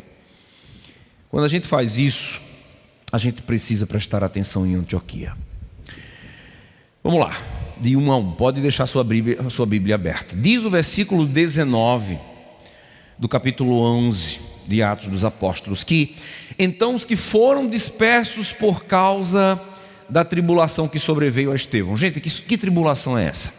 Quando 1.29 1.45
a 1.45 1.49
gente 1.49 1.67
faz 1.67 1.97
isso, 1.97 2.41
a 3.11 3.17
gente 3.17 3.41
precisa 3.41 3.85
prestar 3.85 4.23
atenção 4.23 4.65
em 4.65 4.75
Antioquia. 4.75 5.33
Vamos 7.03 7.19
lá, 7.19 7.37
de 7.79 7.95
um 7.95 8.11
a 8.11 8.17
um. 8.17 8.31
Pode 8.31 8.59
deixar 8.61 8.85
sua 8.85 9.03
Bíblia, 9.03 9.49
sua 9.49 9.65
Bíblia 9.65 9.95
aberta. 9.95 10.35
Diz 10.35 10.63
o 10.65 10.69
versículo 10.69 11.25
19 11.25 12.17
do 13.17 13.27
capítulo 13.29 13.79
11 13.81 14.46
de 14.67 14.83
Atos 14.83 15.07
dos 15.07 15.23
Apóstolos 15.23 15.83
que 15.83 16.15
então 16.59 16.95
os 16.95 17.05
que 17.05 17.15
foram 17.15 17.67
dispersos 17.67 18.51
por 18.51 18.85
causa 18.85 19.59
da 20.09 20.23
tribulação 20.23 20.87
que 20.87 20.99
sobreveio 20.99 21.51
a 21.51 21.55
Estevão. 21.55 21.95
Gente, 21.95 22.19
que, 22.19 22.29
que 22.29 22.57
tribulação 22.57 23.17
é 23.17 23.25
essa? 23.25 23.53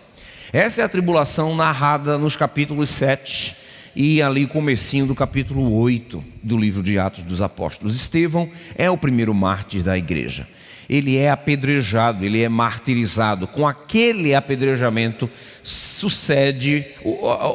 Essa 0.53 0.81
é 0.81 0.85
a 0.85 0.88
tribulação 0.88 1.55
narrada 1.55 2.16
nos 2.16 2.35
capítulos 2.35 2.88
7 2.90 3.55
e 3.94 4.23
ali 4.23 4.47
comecinho 4.47 5.07
do 5.07 5.14
capítulo 5.14 5.73
8 5.75 6.25
do 6.42 6.57
livro 6.57 6.83
de 6.83 6.99
Atos 6.99 7.23
dos 7.25 7.42
Apóstolos. 7.42 7.94
Estevão 7.94 8.51
é 8.75 8.90
o 8.90 8.97
primeiro 8.97 9.35
mártir 9.35 9.83
da 9.83 9.97
igreja. 9.97 10.49
Ele 10.88 11.18
é 11.18 11.31
apedrejado, 11.31 12.25
ele 12.25 12.42
é 12.42 12.49
martirizado. 12.49 13.47
Com 13.47 13.68
aquele 13.68 14.35
apedrejamento 14.35 15.29
sucede 15.62 16.87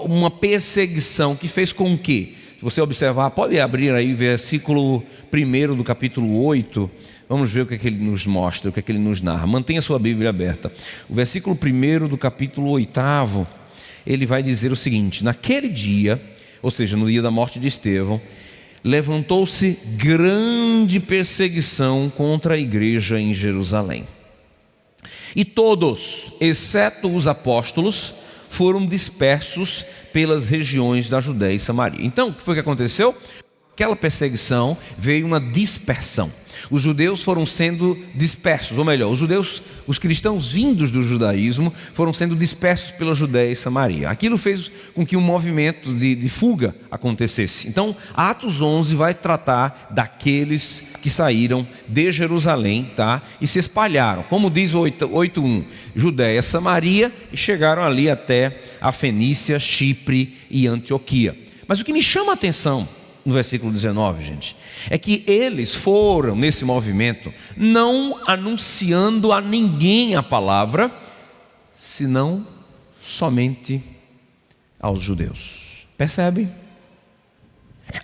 uma 0.06 0.30
perseguição 0.30 1.36
que 1.36 1.48
fez 1.48 1.74
com 1.74 1.98
que 1.98 2.38
se 2.63 2.76
você 2.76 2.82
observar, 2.82 3.30
pode 3.32 3.60
abrir 3.60 3.93
aí 3.93 4.13
versículo 4.13 5.04
1 5.34 5.76
do 5.76 5.84
capítulo 5.84 6.41
8. 6.45 6.89
Vamos 7.28 7.52
ver 7.52 7.62
o 7.62 7.65
que, 7.65 7.73
é 7.73 7.78
que 7.78 7.88
ele 7.88 8.02
nos 8.02 8.26
mostra, 8.26 8.69
o 8.69 8.73
que, 8.73 8.80
é 8.80 8.82
que 8.82 8.89
ele 8.89 8.99
nos 8.99 9.19
narra. 9.19 9.45
Mantenha 9.45 9.82
sua 9.82 9.99
Bíblia 9.99 10.30
aberta. 10.30 10.71
O 11.10 11.13
versículo 11.13 11.58
1 11.62 12.08
do 12.08 12.17
capítulo 12.17 12.69
8, 12.69 13.45
ele 14.08 14.26
vai 14.26 14.41
dizer 14.41 14.71
o 14.71 14.78
seguinte: 14.78 15.26
Naquele 15.26 15.67
dia, 15.67 16.21
ou 16.62 16.71
seja, 16.71 16.95
no 16.95 17.10
dia 17.10 17.21
da 17.21 17.30
morte 17.30 17.60
de 17.60 17.67
Estevão, 17.67 18.21
levantou-se 18.82 19.78
grande 19.97 21.02
perseguição 21.02 22.10
contra 22.15 22.54
a 22.54 22.58
igreja 22.58 23.19
em 23.19 23.34
Jerusalém. 23.34 24.08
E 25.36 25.43
todos, 25.43 26.28
exceto 26.39 27.13
os 27.13 27.28
apóstolos, 27.28 28.13
foram 28.54 28.86
dispersos 28.86 29.84
pelas 30.13 30.48
regiões 30.48 31.10
da 31.10 31.20
Judéia 31.20 31.56
e 31.56 31.60
Samaria. 31.60 32.06
Então, 32.06 32.30
o 32.30 32.34
que 32.34 32.44
foi 32.44 32.54
que 32.54 32.60
aconteceu? 32.60 33.18
Aquela 33.74 33.96
perseguição 33.96 34.78
veio 34.96 35.26
uma 35.26 35.42
dispersão. 35.42 36.32
Os 36.69 36.82
judeus 36.82 37.21
foram 37.21 37.45
sendo 37.45 37.97
dispersos, 38.15 38.78
ou 38.78 38.86
melhor, 38.86 39.12
os 39.12 39.19
judeus, 39.19 39.62
os 39.86 39.97
cristãos 39.97 40.52
vindos 40.52 40.91
do 40.91 41.02
judaísmo, 41.02 41.73
foram 41.93 42.13
sendo 42.13 42.36
dispersos 42.36 42.91
pela 42.91 43.13
Judéia 43.13 43.52
e 43.52 43.56
Samaria. 43.56 44.10
Aquilo 44.10 44.38
fez 44.38 44.71
com 44.93 45.06
que 45.06 45.17
um 45.17 45.21
movimento 45.21 45.93
de, 45.93 46.15
de 46.15 46.30
fuga 46.30 46.76
acontecesse. 46.89 47.67
Então, 47.67 47.95
Atos 48.13 48.62
11 48.62 48.95
vai 48.95 49.13
tratar 49.13 49.89
daqueles 49.91 50.84
que 51.02 51.10
saíram 51.10 51.67
de 51.88 52.12
Jerusalém 52.12 52.91
tá? 52.95 53.21
e 53.41 53.47
se 53.47 53.60
espalharam. 53.60 54.23
Como 54.23 54.49
diz 54.49 54.73
o 54.73 54.80
8.1, 54.80 55.65
Judéia, 55.95 56.41
Samaria 56.41 57.12
e 57.32 57.38
chegaram 57.38 57.84
ali 57.84 58.10
até 58.10 58.62
a 58.80 58.91
Fenícia, 58.91 59.60
Chipre 59.60 60.38
e 60.49 60.65
Antioquia. 60.67 61.38
Mas 61.67 61.80
o 61.80 61.86
que 61.86 61.93
me 61.93 62.02
chama 62.02 62.32
a 62.32 62.36
atenção 62.36 62.88
no 63.26 63.34
versículo 63.34 63.72
19, 63.72 64.24
gente, 64.24 64.56
é 64.90 64.98
que 64.98 65.24
eles 65.28 65.74
foram 65.74 66.36
nesse 66.36 66.66
movimento 66.66 67.34
não 67.56 68.20
anunciando 68.28 69.32
a 69.32 69.40
ninguém 69.40 70.16
a 70.16 70.24
palavra, 70.24 70.92
senão 71.74 72.46
somente 73.02 73.82
aos 74.80 75.02
judeus. 75.02 75.86
Percebe? 75.98 76.50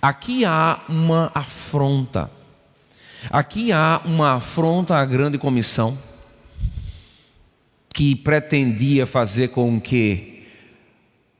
Aqui 0.00 0.44
há 0.44 0.80
uma 0.88 1.30
afronta. 1.34 2.30
Aqui 3.30 3.72
há 3.72 4.00
uma 4.04 4.36
afronta 4.36 4.96
à 4.96 5.04
grande 5.04 5.36
comissão 5.36 5.96
que 7.92 8.14
pretendia 8.14 9.04
fazer 9.06 9.48
com 9.48 9.78
que 9.80 10.29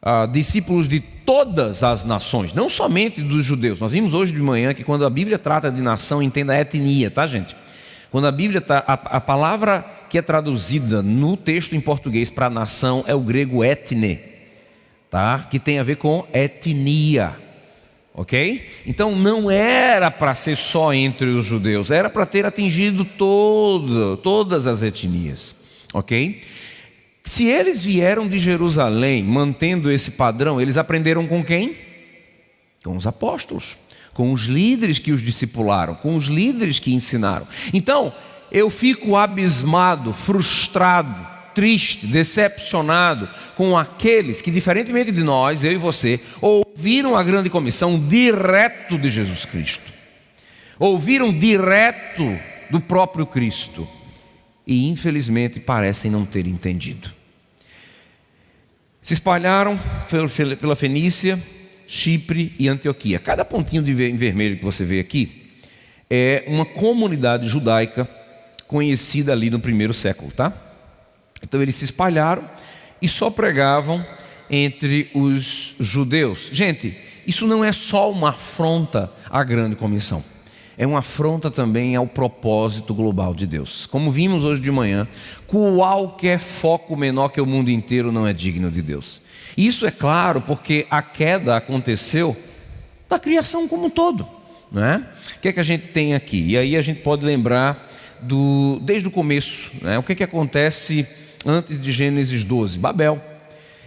ah, 0.02 0.26
discípulos 0.26 0.88
de 0.88 1.00
todas 1.00 1.82
as 1.82 2.04
nações, 2.04 2.52
não 2.54 2.68
somente 2.68 3.20
dos 3.20 3.44
judeus. 3.44 3.80
Nós 3.80 3.92
vimos 3.92 4.14
hoje 4.14 4.32
de 4.32 4.40
manhã 4.40 4.72
que 4.72 4.82
quando 4.82 5.04
a 5.04 5.10
Bíblia 5.10 5.38
trata 5.38 5.70
de 5.70 5.80
nação, 5.80 6.22
entenda 6.22 6.52
a 6.52 6.60
etnia, 6.60 7.10
tá, 7.10 7.26
gente? 7.26 7.54
Quando 8.10 8.26
a 8.26 8.32
Bíblia 8.32 8.60
tá, 8.60 8.82
a, 8.86 8.94
a 8.94 9.20
palavra 9.20 9.84
que 10.08 10.18
é 10.18 10.22
traduzida 10.22 11.02
no 11.02 11.36
texto 11.36 11.76
em 11.76 11.80
português 11.80 12.28
para 12.30 12.50
nação 12.50 13.04
é 13.06 13.14
o 13.14 13.20
grego 13.20 13.62
etne, 13.62 14.18
tá? 15.08 15.46
Que 15.50 15.58
tem 15.58 15.78
a 15.78 15.82
ver 15.82 15.96
com 15.96 16.26
etnia. 16.32 17.36
Ok? 18.12 18.68
Então 18.84 19.14
não 19.14 19.48
era 19.50 20.10
para 20.10 20.34
ser 20.34 20.56
só 20.56 20.92
entre 20.92 21.26
os 21.26 21.46
judeus, 21.46 21.92
era 21.92 22.10
para 22.10 22.26
ter 22.26 22.44
atingido 22.44 23.04
todo, 23.04 24.16
todas 24.16 24.66
as 24.66 24.82
etnias. 24.82 25.54
Ok? 25.94 26.40
Se 27.30 27.46
eles 27.46 27.84
vieram 27.84 28.26
de 28.26 28.40
Jerusalém 28.40 29.22
mantendo 29.22 29.88
esse 29.88 30.10
padrão, 30.10 30.60
eles 30.60 30.76
aprenderam 30.76 31.28
com 31.28 31.44
quem? 31.44 31.76
Com 32.82 32.96
os 32.96 33.06
apóstolos, 33.06 33.78
com 34.12 34.32
os 34.32 34.46
líderes 34.46 34.98
que 34.98 35.12
os 35.12 35.22
discipularam, 35.22 35.94
com 35.94 36.16
os 36.16 36.24
líderes 36.24 36.80
que 36.80 36.92
ensinaram. 36.92 37.46
Então, 37.72 38.12
eu 38.50 38.68
fico 38.68 39.14
abismado, 39.14 40.12
frustrado, 40.12 41.24
triste, 41.54 42.04
decepcionado 42.04 43.28
com 43.54 43.78
aqueles 43.78 44.42
que, 44.42 44.50
diferentemente 44.50 45.12
de 45.12 45.22
nós, 45.22 45.62
eu 45.62 45.70
e 45.70 45.76
você, 45.76 46.18
ouviram 46.40 47.14
a 47.14 47.22
grande 47.22 47.48
comissão 47.48 47.96
direto 48.08 48.98
de 48.98 49.08
Jesus 49.08 49.44
Cristo, 49.44 49.92
ouviram 50.80 51.32
direto 51.32 52.36
do 52.70 52.80
próprio 52.80 53.24
Cristo 53.24 53.86
e 54.66 54.88
infelizmente 54.88 55.60
parecem 55.60 56.10
não 56.10 56.26
ter 56.26 56.48
entendido. 56.48 57.19
Se 59.02 59.14
espalharam 59.14 59.78
pela 60.60 60.76
Fenícia, 60.76 61.40
Chipre 61.86 62.54
e 62.58 62.68
Antioquia. 62.68 63.18
Cada 63.18 63.44
pontinho 63.44 63.82
de 63.82 63.92
vermelho 63.92 64.58
que 64.58 64.64
você 64.64 64.84
vê 64.84 65.00
aqui 65.00 65.50
é 66.08 66.44
uma 66.46 66.64
comunidade 66.64 67.48
judaica 67.48 68.08
conhecida 68.66 69.32
ali 69.32 69.50
no 69.50 69.58
primeiro 69.58 69.92
século, 69.92 70.30
tá? 70.30 70.52
Então 71.42 71.60
eles 71.60 71.76
se 71.76 71.84
espalharam 71.84 72.48
e 73.00 73.08
só 73.08 73.30
pregavam 73.30 74.04
entre 74.48 75.10
os 75.14 75.74
judeus. 75.80 76.48
Gente, 76.52 76.96
isso 77.26 77.46
não 77.46 77.64
é 77.64 77.72
só 77.72 78.10
uma 78.10 78.30
afronta 78.30 79.10
à 79.28 79.42
grande 79.42 79.76
comissão 79.76 80.22
é 80.80 80.86
uma 80.86 81.00
afronta 81.00 81.50
também 81.50 81.94
ao 81.94 82.06
propósito 82.06 82.94
global 82.94 83.34
de 83.34 83.46
Deus. 83.46 83.84
Como 83.84 84.10
vimos 84.10 84.44
hoje 84.44 84.62
de 84.62 84.70
manhã, 84.70 85.06
qualquer 85.46 86.38
foco 86.38 86.96
menor 86.96 87.28
que 87.28 87.38
o 87.38 87.44
mundo 87.44 87.70
inteiro 87.70 88.10
não 88.10 88.26
é 88.26 88.32
digno 88.32 88.70
de 88.70 88.80
Deus. 88.80 89.20
Isso 89.58 89.86
é 89.86 89.90
claro 89.90 90.40
porque 90.40 90.86
a 90.90 91.02
queda 91.02 91.54
aconteceu 91.54 92.34
da 93.10 93.18
criação 93.18 93.68
como 93.68 93.88
um 93.88 93.90
todo. 93.90 94.26
Não 94.72 94.82
é? 94.82 95.06
O 95.36 95.40
que 95.42 95.48
é 95.48 95.52
que 95.52 95.60
a 95.60 95.62
gente 95.62 95.88
tem 95.88 96.14
aqui? 96.14 96.46
E 96.46 96.56
aí 96.56 96.74
a 96.74 96.80
gente 96.80 97.02
pode 97.02 97.26
lembrar 97.26 97.86
do, 98.22 98.78
desde 98.80 99.06
o 99.06 99.10
começo, 99.10 99.70
né? 99.82 99.98
o 99.98 100.02
que, 100.02 100.12
é 100.12 100.14
que 100.14 100.24
acontece 100.24 101.06
antes 101.44 101.78
de 101.78 101.92
Gênesis 101.92 102.42
12? 102.42 102.78
Babel. 102.78 103.22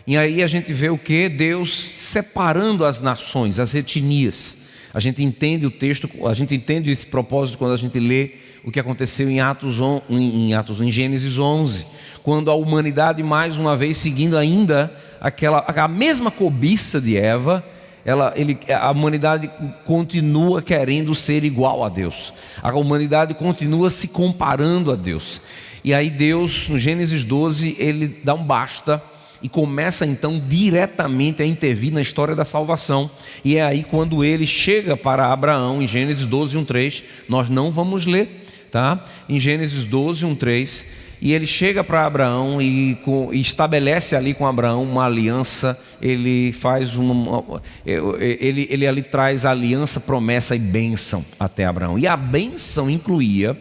E 0.05 0.15
aí 0.15 0.43
a 0.43 0.47
gente 0.47 0.71
vê 0.71 0.91
o 0.91 0.97
que? 0.99 1.27
Deus 1.27 1.73
separando 1.73 2.85
as 2.85 3.01
nações, 3.01 3.57
as 3.57 3.73
etnias. 3.73 4.61
A 4.93 4.99
gente 4.99 5.23
entende 5.23 5.65
o 5.65 5.71
texto, 5.71 6.07
a 6.27 6.33
gente 6.33 6.53
entende 6.53 6.91
esse 6.91 7.05
propósito 7.05 7.57
quando 7.57 7.73
a 7.73 7.77
gente 7.77 7.99
lê 7.99 8.31
o 8.63 8.71
que 8.71 8.79
aconteceu 8.79 9.29
em 9.29 9.39
Atos, 9.39 9.77
em, 10.09 10.53
Atos, 10.53 10.79
em 10.79 10.91
Gênesis 10.91 11.39
11, 11.39 11.85
quando 12.21 12.51
a 12.51 12.53
humanidade 12.53 13.23
mais 13.23 13.57
uma 13.57 13.75
vez 13.75 13.97
seguindo 13.97 14.37
ainda 14.37 14.93
aquela 15.19 15.65
a 15.67 15.87
mesma 15.87 16.29
cobiça 16.29 17.01
de 17.01 17.17
Eva, 17.17 17.65
ela, 18.05 18.33
ele, 18.35 18.59
a 18.69 18.91
humanidade 18.91 19.49
continua 19.85 20.61
querendo 20.61 21.15
ser 21.15 21.43
igual 21.43 21.83
a 21.83 21.89
Deus. 21.89 22.33
A 22.61 22.71
humanidade 22.73 23.33
continua 23.33 23.89
se 23.89 24.09
comparando 24.09 24.91
a 24.91 24.95
Deus. 24.95 25.41
E 25.83 25.93
aí 25.93 26.09
Deus, 26.09 26.69
no 26.69 26.77
Gênesis 26.77 27.23
12, 27.23 27.75
ele 27.79 28.19
dá 28.23 28.33
um 28.33 28.43
basta 28.43 29.01
e 29.43 29.49
começa 29.49 30.05
então 30.05 30.39
diretamente 30.39 31.43
a 31.43 31.45
intervir 31.45 31.91
na 31.91 32.01
história 32.01 32.33
da 32.33 32.45
salvação. 32.45 33.11
E 33.43 33.57
é 33.57 33.61
aí 33.61 33.83
quando 33.83 34.23
ele 34.23 34.47
chega 34.47 34.95
para 34.95 35.31
Abraão, 35.31 35.81
em 35.81 35.87
Gênesis 35.87 36.25
12, 36.25 36.57
1, 36.57 36.65
3, 36.65 37.03
nós 37.27 37.49
não 37.49 37.69
vamos 37.69 38.05
ler, 38.05 38.45
tá? 38.71 39.03
Em 39.27 39.37
Gênesis 39.37 39.83
12, 39.83 40.25
1, 40.25 40.35
3, 40.35 40.85
e 41.21 41.33
ele 41.33 41.45
chega 41.45 41.83
para 41.83 42.05
Abraão 42.05 42.61
e, 42.61 42.97
estabelece 43.33 44.15
ali 44.15 44.33
com 44.33 44.45
Abraão 44.45 44.83
uma 44.83 45.05
aliança. 45.05 45.79
Ele 46.01 46.51
faz 46.51 46.95
uma, 46.95 47.61
ele, 47.85 48.67
ele 48.69 48.85
ali 48.85 49.01
traz 49.01 49.45
aliança, 49.45 50.01
promessa 50.01 50.53
e 50.53 50.59
bênção 50.59 51.23
até 51.39 51.65
Abraão. 51.65 51.97
E 51.97 52.07
a 52.07 52.17
bênção 52.17 52.89
incluía 52.89 53.57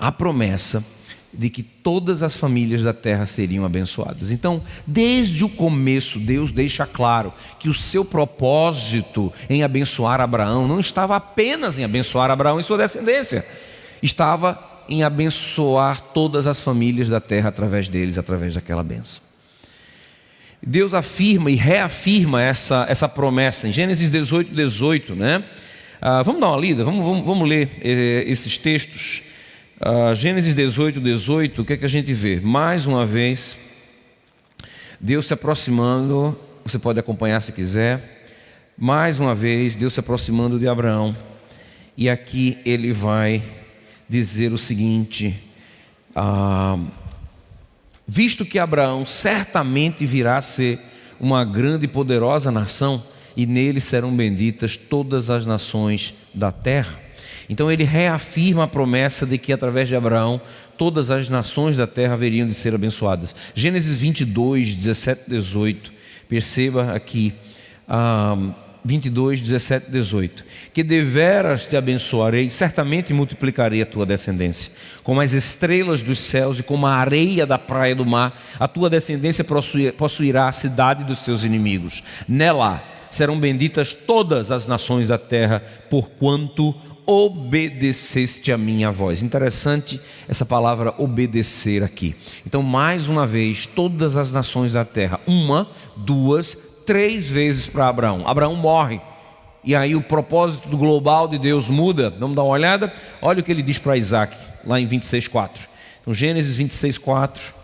a 0.00 0.10
promessa 0.10 0.84
de 1.32 1.50
que 1.50 1.62
todas 1.62 2.22
as 2.22 2.34
famílias 2.34 2.82
da 2.82 2.92
terra 2.92 3.26
seriam 3.26 3.64
abençoadas. 3.64 4.30
Então, 4.30 4.62
desde 4.86 5.44
o 5.44 5.48
começo, 5.48 6.18
Deus 6.18 6.52
deixa 6.52 6.86
claro 6.86 7.32
que 7.58 7.68
o 7.68 7.74
seu 7.74 8.04
propósito 8.04 9.32
em 9.48 9.62
abençoar 9.62 10.20
Abraão 10.20 10.66
não 10.66 10.80
estava 10.80 11.16
apenas 11.16 11.78
em 11.78 11.84
abençoar 11.84 12.30
Abraão 12.30 12.58
e 12.58 12.64
sua 12.64 12.78
descendência, 12.78 13.44
estava 14.02 14.58
em 14.88 15.02
abençoar 15.02 16.00
todas 16.14 16.46
as 16.46 16.58
famílias 16.58 17.08
da 17.08 17.20
terra 17.20 17.50
através 17.50 17.88
deles, 17.88 18.16
através 18.16 18.54
daquela 18.54 18.82
benção. 18.82 19.20
Deus 20.62 20.94
afirma 20.94 21.50
e 21.50 21.54
reafirma 21.54 22.42
essa, 22.42 22.86
essa 22.88 23.08
promessa 23.08 23.68
em 23.68 23.72
Gênesis 23.72 24.10
18, 24.10 24.54
18, 24.54 25.14
né? 25.14 25.44
Ah, 26.00 26.22
vamos 26.22 26.40
dar 26.40 26.48
uma 26.48 26.58
lida, 26.58 26.84
vamos, 26.84 27.04
vamos, 27.04 27.26
vamos 27.26 27.48
ler 27.48 27.68
eh, 27.80 28.24
esses 28.26 28.56
textos. 28.56 29.22
Uh, 29.80 30.12
Gênesis 30.12 30.56
18, 30.56 31.00
18, 31.00 31.62
o 31.62 31.64
que 31.64 31.74
é 31.74 31.76
que 31.76 31.84
a 31.84 31.88
gente 31.88 32.12
vê? 32.12 32.40
Mais 32.40 32.84
uma 32.84 33.06
vez, 33.06 33.56
Deus 34.98 35.26
se 35.28 35.32
aproximando, 35.32 36.36
você 36.64 36.80
pode 36.80 36.98
acompanhar 36.98 37.38
se 37.38 37.52
quiser. 37.52 38.26
Mais 38.76 39.20
uma 39.20 39.36
vez, 39.36 39.76
Deus 39.76 39.92
se 39.94 40.00
aproximando 40.00 40.58
de 40.58 40.66
Abraão. 40.66 41.14
E 41.96 42.10
aqui 42.10 42.58
ele 42.64 42.92
vai 42.92 43.40
dizer 44.08 44.52
o 44.52 44.58
seguinte: 44.58 45.40
ah, 46.12 46.76
visto 48.04 48.44
que 48.44 48.58
Abraão 48.58 49.06
certamente 49.06 50.04
virá 50.04 50.38
a 50.38 50.40
ser 50.40 50.80
uma 51.20 51.44
grande 51.44 51.84
e 51.84 51.88
poderosa 51.88 52.50
nação, 52.50 53.00
e 53.36 53.46
nele 53.46 53.80
serão 53.80 54.10
benditas 54.10 54.76
todas 54.76 55.30
as 55.30 55.46
nações 55.46 56.14
da 56.34 56.50
terra. 56.50 57.07
Então 57.48 57.70
ele 57.70 57.84
reafirma 57.84 58.64
a 58.64 58.68
promessa 58.68 59.24
de 59.24 59.38
que 59.38 59.52
através 59.52 59.88
de 59.88 59.96
Abraão 59.96 60.40
todas 60.76 61.10
as 61.10 61.28
nações 61.28 61.76
da 61.76 61.86
terra 61.86 62.14
haveriam 62.14 62.46
de 62.46 62.54
ser 62.54 62.74
abençoadas. 62.74 63.34
Gênesis 63.54 63.94
22, 63.94 64.74
17, 64.74 65.22
18. 65.28 65.92
Perceba 66.28 66.92
aqui. 66.92 67.32
Ah, 67.88 68.36
22, 68.84 69.40
17, 69.40 69.90
18. 69.90 70.44
Que 70.72 70.82
deveras 70.82 71.66
te 71.66 71.76
abençoarei, 71.76 72.48
certamente 72.48 73.12
multiplicarei 73.12 73.82
a 73.82 73.86
tua 73.86 74.06
descendência, 74.06 74.72
como 75.02 75.20
as 75.20 75.32
estrelas 75.32 76.02
dos 76.02 76.20
céus 76.20 76.58
e 76.58 76.62
como 76.62 76.86
a 76.86 76.94
areia 76.94 77.44
da 77.44 77.58
praia 77.58 77.94
do 77.94 78.06
mar. 78.06 78.40
A 78.58 78.68
tua 78.68 78.88
descendência 78.88 79.44
possuirá 79.96 80.48
a 80.48 80.52
cidade 80.52 81.04
dos 81.04 81.18
seus 81.20 81.44
inimigos. 81.44 82.02
Nela 82.26 82.82
serão 83.10 83.38
benditas 83.38 83.94
todas 83.94 84.50
as 84.50 84.66
nações 84.66 85.08
da 85.08 85.18
terra, 85.18 85.62
porquanto 85.90 86.74
obedeceste 87.10 88.52
a 88.52 88.58
minha 88.58 88.92
voz. 88.92 89.22
Interessante 89.22 89.98
essa 90.28 90.44
palavra 90.44 90.94
obedecer 90.98 91.82
aqui. 91.82 92.14
Então, 92.46 92.62
mais 92.62 93.08
uma 93.08 93.26
vez, 93.26 93.64
todas 93.64 94.14
as 94.14 94.30
nações 94.30 94.74
da 94.74 94.84
terra, 94.84 95.18
uma, 95.26 95.66
duas, 95.96 96.54
três 96.84 97.26
vezes 97.26 97.66
para 97.66 97.88
Abraão. 97.88 98.28
Abraão 98.28 98.54
morre. 98.54 99.00
E 99.64 99.74
aí 99.74 99.96
o 99.96 100.02
propósito 100.02 100.68
global 100.76 101.26
de 101.26 101.38
Deus 101.38 101.66
muda. 101.66 102.10
Vamos 102.10 102.36
dar 102.36 102.42
uma 102.42 102.52
olhada? 102.52 102.92
Olha 103.22 103.40
o 103.40 103.42
que 103.42 103.50
ele 103.50 103.62
diz 103.62 103.78
para 103.78 103.96
Isaac, 103.96 104.36
lá 104.66 104.78
em 104.78 104.86
26,4. 104.86 105.50
Então, 106.02 106.12
Gênesis 106.12 106.58
26,4. 106.58 107.57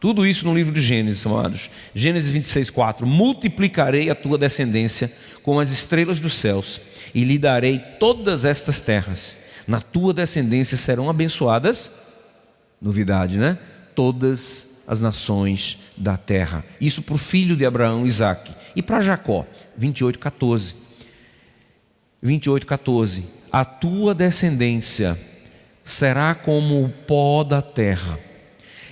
Tudo 0.00 0.26
isso 0.26 0.44
no 0.46 0.54
livro 0.54 0.72
de 0.72 0.80
Gênesis, 0.80 1.26
amados. 1.26 1.68
Gênesis 1.94 2.32
26,4. 2.32 3.04
Multiplicarei 3.04 4.10
a 4.10 4.14
tua 4.14 4.38
descendência 4.38 5.12
como 5.42 5.60
as 5.60 5.70
estrelas 5.70 6.20
dos 6.20 6.34
céus 6.34 6.80
e 7.14 7.24
lhe 7.24 7.38
darei 7.38 7.78
todas 7.98 8.44
estas 8.44 8.80
terras. 8.80 9.36
Na 9.66 9.80
tua 9.80 10.14
descendência 10.14 10.76
serão 10.76 11.10
abençoadas, 11.10 11.92
novidade, 12.80 13.36
né? 13.36 13.58
Todas 13.94 14.66
as 14.86 15.02
nações 15.02 15.78
da 15.96 16.16
terra. 16.16 16.64
Isso 16.80 17.02
para 17.02 17.14
o 17.14 17.18
filho 17.18 17.56
de 17.56 17.66
Abraão, 17.66 18.06
Isaac. 18.06 18.54
E 18.76 18.82
para 18.82 19.02
Jacó, 19.02 19.44
28, 19.76 20.18
14. 20.18 20.74
28, 22.22 22.66
14. 22.66 23.24
A 23.50 23.64
tua 23.64 24.14
descendência 24.14 25.18
será 25.84 26.34
como 26.34 26.84
o 26.84 26.88
pó 26.88 27.42
da 27.42 27.60
terra. 27.60 28.18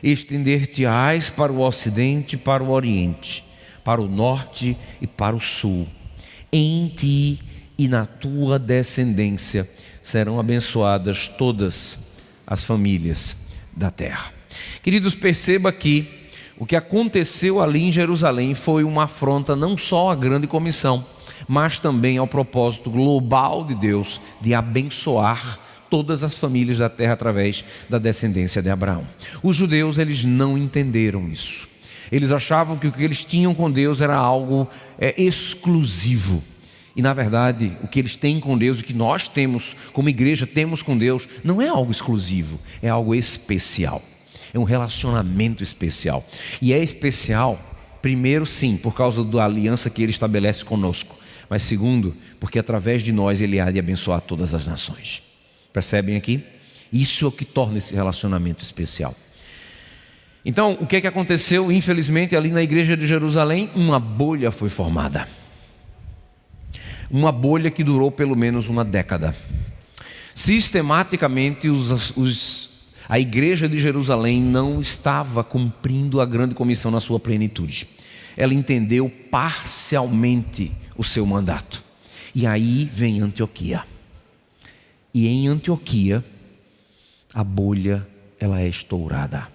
Estender-te-ás 0.09 1.29
para 1.29 1.53
o 1.53 1.61
ocidente 1.61 2.37
para 2.37 2.63
o 2.63 2.71
oriente, 2.71 3.45
para 3.83 4.01
o 4.01 4.07
norte 4.07 4.77
e 5.01 5.07
para 5.07 5.35
o 5.35 5.41
sul. 5.41 5.85
Em 6.53 6.87
ti 6.95 7.41
e 7.77 7.89
na 7.89 8.07
tua 8.07 8.57
descendência 8.57 9.69
serão 10.05 10.39
abençoadas 10.39 11.27
todas 11.27 11.99
as 12.47 12.63
famílias 12.63 13.37
da 13.77 13.91
terra. 13.91 14.33
Queridos, 14.81 15.17
perceba 15.17 15.73
que 15.73 16.09
o 16.57 16.65
que 16.65 16.77
aconteceu 16.77 17.61
ali 17.61 17.83
em 17.83 17.91
Jerusalém 17.91 18.55
foi 18.55 18.85
uma 18.85 19.05
afronta 19.05 19.57
não 19.57 19.77
só 19.77 20.13
à 20.13 20.15
grande 20.15 20.47
comissão, 20.47 21.05
mas 21.49 21.81
também 21.81 22.17
ao 22.17 22.29
propósito 22.29 22.91
global 22.91 23.65
de 23.65 23.75
Deus 23.75 24.21
de 24.41 24.55
abençoar 24.55 25.59
todas 25.91 26.23
as 26.23 26.35
famílias 26.35 26.79
da 26.79 26.89
terra 26.89 27.15
através 27.15 27.65
da 27.89 27.99
descendência 27.99 28.63
de 28.63 28.71
Abraão. 28.71 29.07
Os 29.43 29.57
judeus, 29.57 29.99
eles 29.99 30.25
não 30.25 30.57
entenderam 30.57 31.29
isso. 31.29 31.69
Eles 32.11 32.31
achavam 32.31 32.77
que 32.77 32.87
o 32.87 32.93
que 32.93 33.03
eles 33.03 33.25
tinham 33.25 33.55
com 33.55 33.71
Deus 33.71 34.01
era 34.01 34.17
algo 34.17 34.69
é, 34.99 35.21
exclusivo. 35.21 36.43
E 36.95 37.03
na 37.03 37.13
verdade, 37.13 37.77
o 37.83 37.89
que 37.89 37.99
eles 37.99 38.17
têm 38.17 38.41
com 38.41 38.57
Deus, 38.57 38.81
o 38.81 38.85
que 38.85 38.95
nós 38.95 39.29
temos 39.29 39.77
como 39.93 40.09
igreja, 40.09 40.47
temos 40.47 40.83
com 40.83 40.97
Deus, 40.97 41.29
não 41.45 41.61
é 41.61 41.69
algo 41.69 41.91
exclusivo, 41.91 42.59
é 42.81 42.89
algo 42.89 43.15
especial. 43.15 44.03
É 44.55 44.59
um 44.59 44.65
relacionamento 44.65 45.63
especial. 45.63 46.25
E 46.63 46.73
é 46.73 46.83
especial, 46.83 47.61
primeiro, 48.01 48.47
sim, 48.47 48.77
por 48.77 48.95
causa 48.95 49.23
da 49.23 49.45
aliança 49.45 49.91
que 49.91 50.03
ele 50.03 50.13
estabelece 50.13 50.65
conosco. 50.65 51.19
Mas 51.51 51.63
segundo, 51.63 52.17
porque 52.41 52.59
através 52.59 53.03
de 53.03 53.13
nós 53.13 53.41
ele 53.41 53.61
há 53.61 53.71
de 53.71 53.79
abençoar 53.79 54.23
todas 54.23 54.55
as 54.55 54.67
nações. 54.67 55.26
Percebem 55.77 56.17
aqui? 56.17 56.43
Isso 56.91 57.27
é 57.27 57.29
o 57.29 57.31
que 57.31 57.45
torna 57.45 57.77
esse 57.77 57.95
relacionamento 57.95 58.65
especial. 58.65 59.15
Então, 60.43 60.73
o 60.81 60.87
que 60.87 60.97
é 60.97 61.03
que 61.03 61.07
aconteceu? 61.07 61.71
Infelizmente, 61.71 62.35
ali 62.35 62.49
na 62.49 62.63
igreja 62.63 62.97
de 62.97 63.07
Jerusalém, 63.07 63.71
uma 63.75 64.01
bolha 64.01 64.51
foi 64.51 64.71
formada. 64.71 65.29
Uma 67.11 67.31
bolha 67.31 67.71
que 67.71 67.85
durou 67.85 68.11
pelo 68.11 68.35
menos 68.35 68.71
uma 68.71 68.87
década. 68.87 69.37
Sistematicamente, 70.35 71.69
os, 71.69 72.17
os, 72.17 72.71
a 73.07 73.21
igreja 73.21 73.69
de 73.69 73.79
Jerusalém 73.79 74.41
não 74.41 74.81
estava 74.81 75.45
cumprindo 75.45 76.23
a 76.23 76.25
grande 76.25 76.55
comissão 76.55 76.91
na 76.91 77.03
sua 77.03 77.21
plenitude. 77.21 77.87
Ela 78.35 78.55
entendeu 78.55 79.13
parcialmente 79.31 80.73
o 80.97 81.05
seu 81.05 81.27
mandato. 81.27 81.85
E 82.35 82.47
aí 82.47 82.89
vem 82.91 83.21
Antioquia. 83.21 83.85
E 85.17 85.29
em 85.29 85.49
Antioquia, 85.49 86.23
a 87.33 87.43
bolha 87.43 88.07
ela 88.39 88.61
é 88.61 88.69
estourada. 88.69 89.49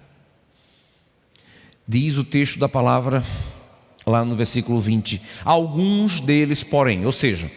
Diz 1.86 2.16
o 2.16 2.24
texto 2.24 2.58
da 2.58 2.68
palavra 2.68 3.22
lá 4.04 4.24
no 4.24 4.34
versículo 4.34 4.80
20. 4.80 5.22
Alguns 5.44 6.18
deles, 6.18 6.64
porém, 6.64 7.06
ou 7.06 7.12
seja, 7.12 7.48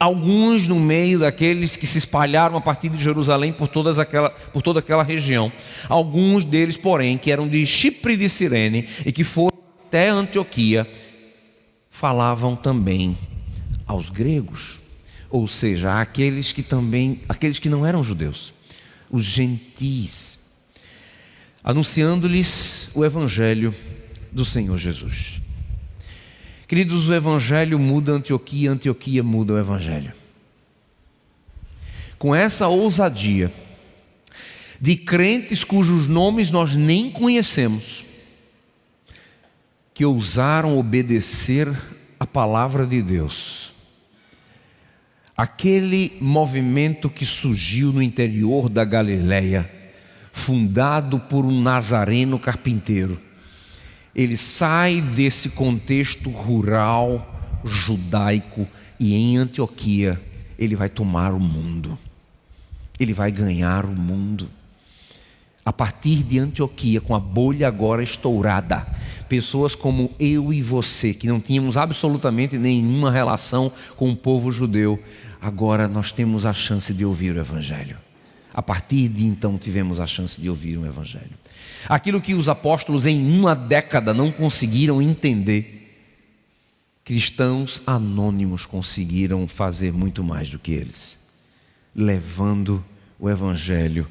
alguns 0.00 0.66
no 0.66 0.80
meio 0.80 1.20
daqueles 1.20 1.76
que 1.76 1.86
se 1.86 1.96
espalharam 1.96 2.56
a 2.56 2.60
partir 2.60 2.88
de 2.88 3.00
Jerusalém 3.00 3.52
por, 3.52 3.68
todas 3.68 4.00
aquela, 4.00 4.30
por 4.30 4.60
toda 4.60 4.80
aquela 4.80 5.04
região, 5.04 5.52
alguns 5.88 6.44
deles, 6.44 6.76
porém, 6.76 7.16
que 7.16 7.30
eram 7.30 7.46
de 7.46 7.64
Chipre 7.64 8.16
de 8.16 8.28
Cirene 8.28 8.88
e 9.06 9.12
que 9.12 9.22
foram 9.22 9.56
até 9.86 10.08
Antioquia, 10.08 10.90
falavam 11.88 12.56
também 12.56 13.16
aos 13.86 14.10
gregos, 14.10 14.80
ou 15.30 15.48
seja, 15.48 16.00
aqueles 16.00 16.52
que 16.52 16.62
também, 16.62 17.20
aqueles 17.28 17.58
que 17.58 17.68
não 17.68 17.84
eram 17.84 18.02
judeus, 18.02 18.54
os 19.10 19.24
gentis, 19.24 20.38
anunciando-lhes 21.62 22.90
o 22.94 23.04
evangelho 23.04 23.74
do 24.32 24.44
Senhor 24.44 24.76
Jesus. 24.76 25.40
Queridos, 26.66 27.08
o 27.08 27.14
Evangelho 27.14 27.78
muda 27.78 28.12
Antioquia, 28.12 28.72
Antioquia 28.72 29.22
muda 29.22 29.52
o 29.52 29.58
Evangelho. 29.58 30.12
Com 32.18 32.34
essa 32.34 32.68
ousadia 32.68 33.52
de 34.80 34.96
crentes 34.96 35.62
cujos 35.62 36.08
nomes 36.08 36.50
nós 36.50 36.74
nem 36.74 37.10
conhecemos, 37.10 38.04
que 39.92 40.04
ousaram 40.04 40.78
obedecer 40.78 41.68
a 42.18 42.26
palavra 42.26 42.86
de 42.86 43.02
Deus. 43.02 43.73
Aquele 45.36 46.16
movimento 46.20 47.10
que 47.10 47.26
surgiu 47.26 47.92
no 47.92 48.00
interior 48.00 48.68
da 48.68 48.84
Galileia, 48.84 49.68
fundado 50.32 51.18
por 51.18 51.44
um 51.44 51.60
nazareno 51.60 52.38
carpinteiro, 52.38 53.20
ele 54.14 54.36
sai 54.36 55.00
desse 55.00 55.50
contexto 55.50 56.30
rural 56.30 57.60
judaico 57.64 58.68
e 59.00 59.14
em 59.14 59.36
Antioquia 59.36 60.20
ele 60.56 60.76
vai 60.76 60.88
tomar 60.88 61.32
o 61.32 61.40
mundo. 61.40 61.98
Ele 62.98 63.12
vai 63.12 63.32
ganhar 63.32 63.84
o 63.84 63.94
mundo. 63.94 64.48
A 65.64 65.72
partir 65.72 66.22
de 66.22 66.38
Antioquia, 66.38 67.00
com 67.00 67.14
a 67.14 67.18
bolha 67.18 67.66
agora 67.66 68.02
estourada, 68.02 68.86
pessoas 69.28 69.74
como 69.74 70.10
eu 70.18 70.52
e 70.52 70.60
você, 70.60 71.14
que 71.14 71.26
não 71.26 71.40
tínhamos 71.40 71.76
absolutamente 71.76 72.58
nenhuma 72.58 73.10
relação 73.10 73.72
com 73.96 74.10
o 74.10 74.16
povo 74.16 74.52
judeu, 74.52 75.02
agora 75.40 75.88
nós 75.88 76.12
temos 76.12 76.44
a 76.44 76.52
chance 76.52 76.92
de 76.92 77.04
ouvir 77.04 77.34
o 77.34 77.40
Evangelho. 77.40 77.96
A 78.52 78.62
partir 78.62 79.08
de 79.08 79.24
então 79.24 79.56
tivemos 79.56 79.98
a 79.98 80.06
chance 80.06 80.38
de 80.40 80.50
ouvir 80.50 80.76
o 80.76 80.86
Evangelho. 80.86 81.32
Aquilo 81.88 82.20
que 82.20 82.34
os 82.34 82.48
apóstolos 82.48 83.06
em 83.06 83.38
uma 83.38 83.54
década 83.54 84.12
não 84.12 84.30
conseguiram 84.30 85.00
entender, 85.00 85.98
cristãos 87.02 87.82
anônimos 87.86 88.66
conseguiram 88.66 89.48
fazer 89.48 89.92
muito 89.94 90.22
mais 90.22 90.50
do 90.50 90.58
que 90.58 90.72
eles, 90.72 91.18
levando 91.94 92.84
o 93.18 93.30
Evangelho 93.30 94.06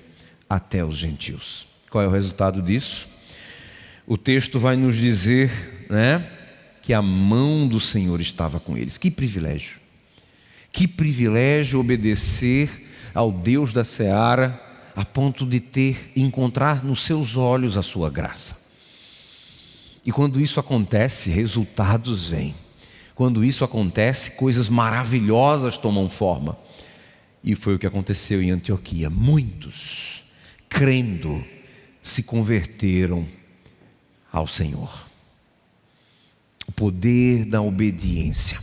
até 0.50 0.84
os 0.84 0.98
gentios. 0.98 1.68
Qual 1.90 2.04
é 2.04 2.08
o 2.08 2.12
resultado 2.12 2.62
disso? 2.62 3.08
O 4.06 4.18
texto 4.18 4.60
vai 4.60 4.76
nos 4.76 4.96
dizer, 4.96 5.86
né, 5.90 6.30
que 6.82 6.94
a 6.94 7.02
mão 7.02 7.68
do 7.68 7.80
Senhor 7.80 8.20
estava 8.20 8.60
com 8.60 8.78
eles. 8.78 8.98
Que 8.98 9.10
privilégio! 9.10 9.78
Que 10.72 10.88
privilégio 10.88 11.80
obedecer 11.80 12.70
ao 13.14 13.32
Deus 13.32 13.74
da 13.74 13.84
seara, 13.84 14.60
a 14.96 15.06
ponto 15.06 15.46
de 15.46 15.60
ter 15.60 16.12
encontrar 16.16 16.84
nos 16.84 17.04
seus 17.04 17.38
olhos 17.38 17.78
a 17.78 17.82
sua 17.82 18.10
graça. 18.10 18.64
E 20.06 20.12
quando 20.12 20.42
isso 20.42 20.60
acontece, 20.60 21.30
resultados 21.30 22.30
vêm. 22.30 22.54
Quando 23.16 23.44
isso 23.46 23.64
acontece, 23.64 24.32
coisas 24.32 24.68
maravilhosas 24.68 25.78
tomam 25.78 26.10
forma. 26.10 26.58
E 27.44 27.56
foi 27.56 27.76
o 27.76 27.80
que 27.80 27.88
aconteceu 27.88 28.42
em 28.42 28.52
Antioquia. 28.52 29.10
Muitos, 29.10 30.23
crendo, 30.74 31.46
se 32.02 32.24
converteram 32.24 33.28
ao 34.32 34.48
Senhor. 34.48 35.08
O 36.68 36.72
poder 36.72 37.46
da 37.46 37.62
obediência, 37.62 38.60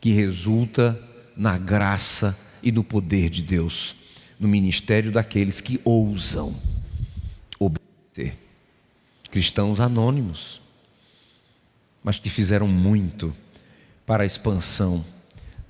que 0.00 0.10
resulta 0.10 1.00
na 1.36 1.56
graça 1.56 2.36
e 2.60 2.72
no 2.72 2.82
poder 2.82 3.30
de 3.30 3.40
Deus, 3.40 3.94
no 4.38 4.48
ministério 4.48 5.12
daqueles 5.12 5.60
que 5.60 5.80
ousam 5.84 6.56
obedecer. 7.58 8.36
Cristãos 9.30 9.78
anônimos, 9.78 10.60
mas 12.02 12.18
que 12.18 12.28
fizeram 12.28 12.66
muito 12.66 13.34
para 14.04 14.24
a 14.24 14.26
expansão 14.26 15.04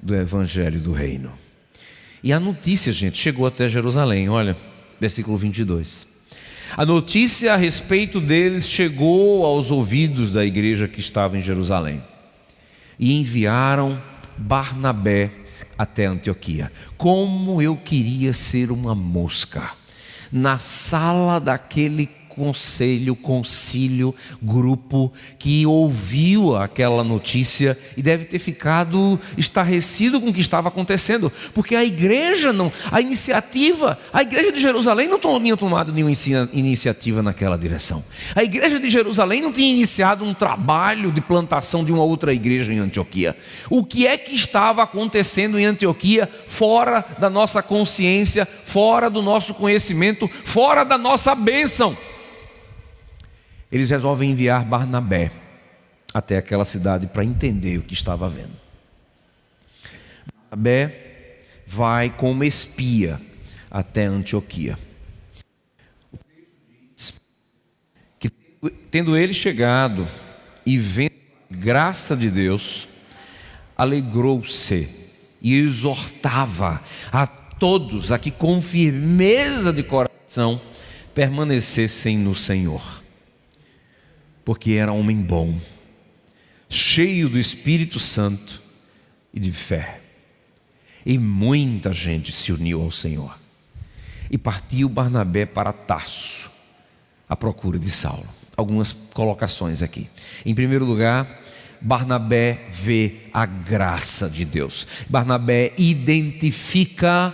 do 0.00 0.14
evangelho 0.14 0.80
do 0.80 0.92
reino. 0.92 1.30
E 2.22 2.32
a 2.32 2.40
notícia, 2.40 2.92
gente, 2.92 3.18
chegou 3.18 3.46
até 3.46 3.68
Jerusalém, 3.68 4.28
olha, 4.28 4.56
versículo 5.00 5.36
22. 5.36 6.06
A 6.76 6.86
notícia 6.86 7.52
a 7.52 7.56
respeito 7.56 8.20
deles 8.20 8.68
chegou 8.68 9.44
aos 9.44 9.70
ouvidos 9.70 10.32
da 10.32 10.44
igreja 10.44 10.86
que 10.86 11.00
estava 11.00 11.36
em 11.36 11.42
Jerusalém. 11.42 12.02
E 12.98 13.14
enviaram 13.14 14.00
Barnabé 14.36 15.30
até 15.76 16.06
Antioquia. 16.06 16.70
Como 16.96 17.60
eu 17.60 17.76
queria 17.76 18.32
ser 18.32 18.70
uma 18.70 18.94
mosca 18.94 19.72
na 20.30 20.58
sala 20.58 21.40
daquele 21.40 22.06
conselho, 22.30 23.16
concílio, 23.16 24.14
grupo 24.40 25.12
que 25.38 25.66
ouviu 25.66 26.56
aquela 26.56 27.02
notícia 27.02 27.76
e 27.96 28.02
deve 28.02 28.24
ter 28.24 28.38
ficado 28.38 29.18
estarrecido 29.36 30.20
com 30.20 30.30
o 30.30 30.32
que 30.32 30.40
estava 30.40 30.68
acontecendo, 30.68 31.30
porque 31.52 31.74
a 31.74 31.84
igreja 31.84 32.52
não, 32.52 32.72
a 32.90 33.00
iniciativa, 33.00 33.98
a 34.12 34.22
igreja 34.22 34.52
de 34.52 34.60
Jerusalém 34.60 35.08
não 35.08 35.18
tinha 35.18 35.56
tomado 35.56 35.92
nenhuma 35.92 36.12
iniciativa 36.52 37.22
naquela 37.22 37.58
direção. 37.58 38.02
A 38.34 38.42
igreja 38.42 38.78
de 38.78 38.88
Jerusalém 38.88 39.42
não 39.42 39.52
tinha 39.52 39.72
iniciado 39.72 40.24
um 40.24 40.32
trabalho 40.32 41.12
de 41.12 41.20
plantação 41.20 41.84
de 41.84 41.92
uma 41.92 42.02
outra 42.02 42.32
igreja 42.32 42.72
em 42.72 42.78
Antioquia. 42.78 43.36
O 43.68 43.84
que 43.84 44.06
é 44.06 44.16
que 44.16 44.34
estava 44.34 44.82
acontecendo 44.82 45.58
em 45.58 45.64
Antioquia 45.64 46.28
fora 46.46 47.04
da 47.18 47.28
nossa 47.28 47.62
consciência, 47.62 48.46
fora 48.46 49.10
do 49.10 49.22
nosso 49.22 49.54
conhecimento, 49.54 50.30
fora 50.44 50.84
da 50.84 50.96
nossa 50.96 51.34
bênção? 51.34 51.96
Eles 53.70 53.88
resolvem 53.88 54.30
enviar 54.30 54.64
Barnabé 54.64 55.30
até 56.12 56.36
aquela 56.36 56.64
cidade 56.64 57.06
para 57.06 57.24
entender 57.24 57.78
o 57.78 57.82
que 57.82 57.94
estava 57.94 58.28
vendo. 58.28 58.56
Barnabé 60.50 61.38
vai 61.66 62.10
como 62.10 62.42
espia 62.42 63.20
até 63.70 64.06
Antioquia. 64.06 64.76
O 66.12 66.18
diz 66.96 67.14
que, 68.18 68.28
tendo 68.90 69.16
ele 69.16 69.32
chegado 69.32 70.06
e 70.66 70.76
vendo 70.76 71.12
a 71.48 71.56
graça 71.56 72.16
de 72.16 72.28
Deus, 72.28 72.88
alegrou-se 73.76 74.88
e 75.40 75.54
exortava 75.54 76.82
a 77.12 77.26
todos 77.26 78.10
a 78.10 78.18
que 78.18 78.32
com 78.32 78.60
firmeza 78.60 79.72
de 79.72 79.84
coração 79.84 80.60
permanecessem 81.14 82.18
no 82.18 82.34
Senhor 82.34 82.99
porque 84.50 84.72
era 84.72 84.92
homem 84.92 85.18
bom, 85.18 85.60
cheio 86.68 87.28
do 87.28 87.38
Espírito 87.38 88.00
Santo 88.00 88.60
e 89.32 89.38
de 89.38 89.52
fé. 89.52 90.00
E 91.06 91.16
muita 91.18 91.92
gente 91.92 92.32
se 92.32 92.50
uniu 92.50 92.82
ao 92.82 92.90
Senhor. 92.90 93.38
E 94.28 94.36
partiu 94.36 94.88
Barnabé 94.88 95.46
para 95.46 95.72
Tarso, 95.72 96.50
à 97.28 97.36
procura 97.36 97.78
de 97.78 97.92
Saulo. 97.92 98.26
Algumas 98.56 98.90
colocações 98.90 99.82
aqui. 99.82 100.10
Em 100.44 100.52
primeiro 100.52 100.84
lugar, 100.84 101.42
Barnabé 101.80 102.66
vê 102.68 103.28
a 103.32 103.46
graça 103.46 104.28
de 104.28 104.44
Deus. 104.44 104.84
Barnabé 105.08 105.72
identifica 105.78 107.32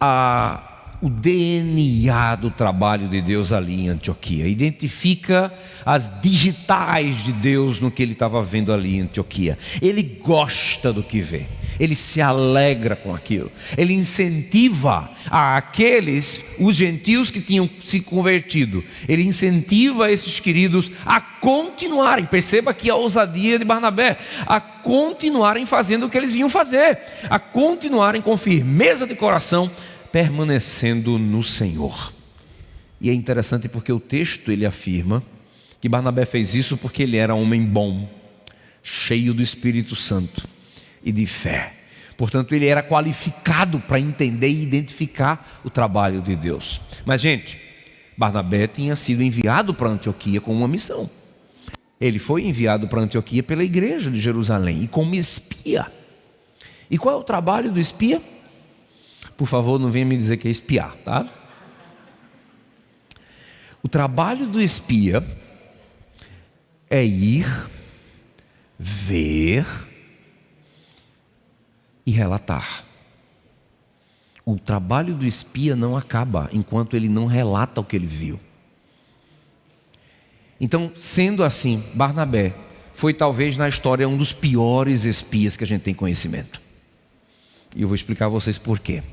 a 0.00 0.67
o 1.00 1.08
DNA 1.08 2.34
do 2.36 2.50
trabalho 2.50 3.08
de 3.08 3.20
Deus 3.20 3.52
ali 3.52 3.84
em 3.84 3.88
Antioquia, 3.88 4.48
identifica 4.48 5.52
as 5.86 6.20
digitais 6.20 7.22
de 7.22 7.32
Deus 7.32 7.80
no 7.80 7.90
que 7.90 8.02
ele 8.02 8.12
estava 8.12 8.42
vendo 8.42 8.72
ali 8.72 8.96
em 8.96 9.02
Antioquia. 9.02 9.56
Ele 9.80 10.02
gosta 10.02 10.92
do 10.92 11.02
que 11.02 11.20
vê, 11.20 11.46
ele 11.78 11.94
se 11.94 12.20
alegra 12.20 12.96
com 12.96 13.14
aquilo, 13.14 13.50
ele 13.76 13.94
incentiva 13.94 15.08
a 15.30 15.56
aqueles, 15.56 16.40
os 16.58 16.74
gentios 16.74 17.30
que 17.30 17.40
tinham 17.40 17.70
se 17.84 18.00
convertido, 18.00 18.82
ele 19.08 19.22
incentiva 19.22 20.10
esses 20.10 20.40
queridos 20.40 20.90
a 21.06 21.20
continuarem, 21.20 22.24
perceba 22.24 22.72
aqui 22.72 22.90
a 22.90 22.96
ousadia 22.96 23.58
de 23.58 23.64
Barnabé, 23.64 24.18
a 24.46 24.60
continuarem 24.60 25.64
fazendo 25.64 26.06
o 26.06 26.10
que 26.10 26.18
eles 26.18 26.32
vinham 26.32 26.48
fazer, 26.48 26.98
a 27.30 27.38
continuarem 27.38 28.20
com 28.20 28.36
firmeza 28.36 29.06
de 29.06 29.14
coração 29.14 29.70
permanecendo 30.12 31.18
no 31.18 31.42
Senhor. 31.42 32.12
E 33.00 33.10
é 33.10 33.12
interessante 33.12 33.68
porque 33.68 33.92
o 33.92 34.00
texto 34.00 34.50
ele 34.50 34.66
afirma 34.66 35.22
que 35.80 35.88
Barnabé 35.88 36.24
fez 36.24 36.54
isso 36.54 36.76
porque 36.76 37.04
ele 37.04 37.16
era 37.16 37.34
homem 37.34 37.64
bom, 37.64 38.08
cheio 38.82 39.32
do 39.32 39.42
Espírito 39.42 39.94
Santo 39.94 40.48
e 41.02 41.12
de 41.12 41.26
fé. 41.26 41.74
Portanto, 42.16 42.52
ele 42.52 42.66
era 42.66 42.82
qualificado 42.82 43.78
para 43.78 44.00
entender 44.00 44.48
e 44.48 44.62
identificar 44.62 45.60
o 45.62 45.70
trabalho 45.70 46.20
de 46.20 46.34
Deus. 46.34 46.80
Mas, 47.06 47.20
gente, 47.20 47.60
Barnabé 48.16 48.66
tinha 48.66 48.96
sido 48.96 49.22
enviado 49.22 49.72
para 49.72 49.88
Antioquia 49.88 50.40
com 50.40 50.52
uma 50.52 50.66
missão. 50.66 51.08
Ele 52.00 52.18
foi 52.18 52.44
enviado 52.44 52.88
para 52.88 53.00
Antioquia 53.00 53.42
pela 53.42 53.62
igreja 53.62 54.10
de 54.10 54.20
Jerusalém 54.20 54.82
e 54.82 54.88
como 54.88 55.14
espia. 55.14 55.86
E 56.90 56.98
qual 56.98 57.14
é 57.14 57.18
o 57.18 57.24
trabalho 57.24 57.70
do 57.70 57.78
espia? 57.78 58.20
Por 59.38 59.46
favor, 59.46 59.78
não 59.78 59.88
venha 59.88 60.04
me 60.04 60.16
dizer 60.16 60.36
que 60.36 60.48
é 60.48 60.50
espiar, 60.50 60.96
tá? 60.96 61.32
O 63.80 63.88
trabalho 63.88 64.48
do 64.48 64.60
espia 64.60 65.24
é 66.90 67.04
ir, 67.04 67.46
ver 68.76 69.64
e 72.04 72.10
relatar. 72.10 72.84
O 74.44 74.58
trabalho 74.58 75.14
do 75.14 75.24
espia 75.24 75.76
não 75.76 75.96
acaba 75.96 76.50
enquanto 76.52 76.96
ele 76.96 77.08
não 77.08 77.26
relata 77.26 77.80
o 77.80 77.84
que 77.84 77.94
ele 77.94 78.08
viu. 78.08 78.40
Então, 80.60 80.90
sendo 80.96 81.44
assim, 81.44 81.80
Barnabé 81.94 82.56
foi 82.92 83.14
talvez 83.14 83.56
na 83.56 83.68
história 83.68 84.08
um 84.08 84.16
dos 84.16 84.32
piores 84.32 85.04
espias 85.04 85.56
que 85.56 85.62
a 85.62 85.66
gente 85.66 85.82
tem 85.82 85.94
conhecimento. 85.94 86.60
E 87.76 87.82
eu 87.82 87.86
vou 87.86 87.94
explicar 87.94 88.26
a 88.26 88.30
vocês 88.30 88.58
por 88.58 88.80
quê. 88.80 89.04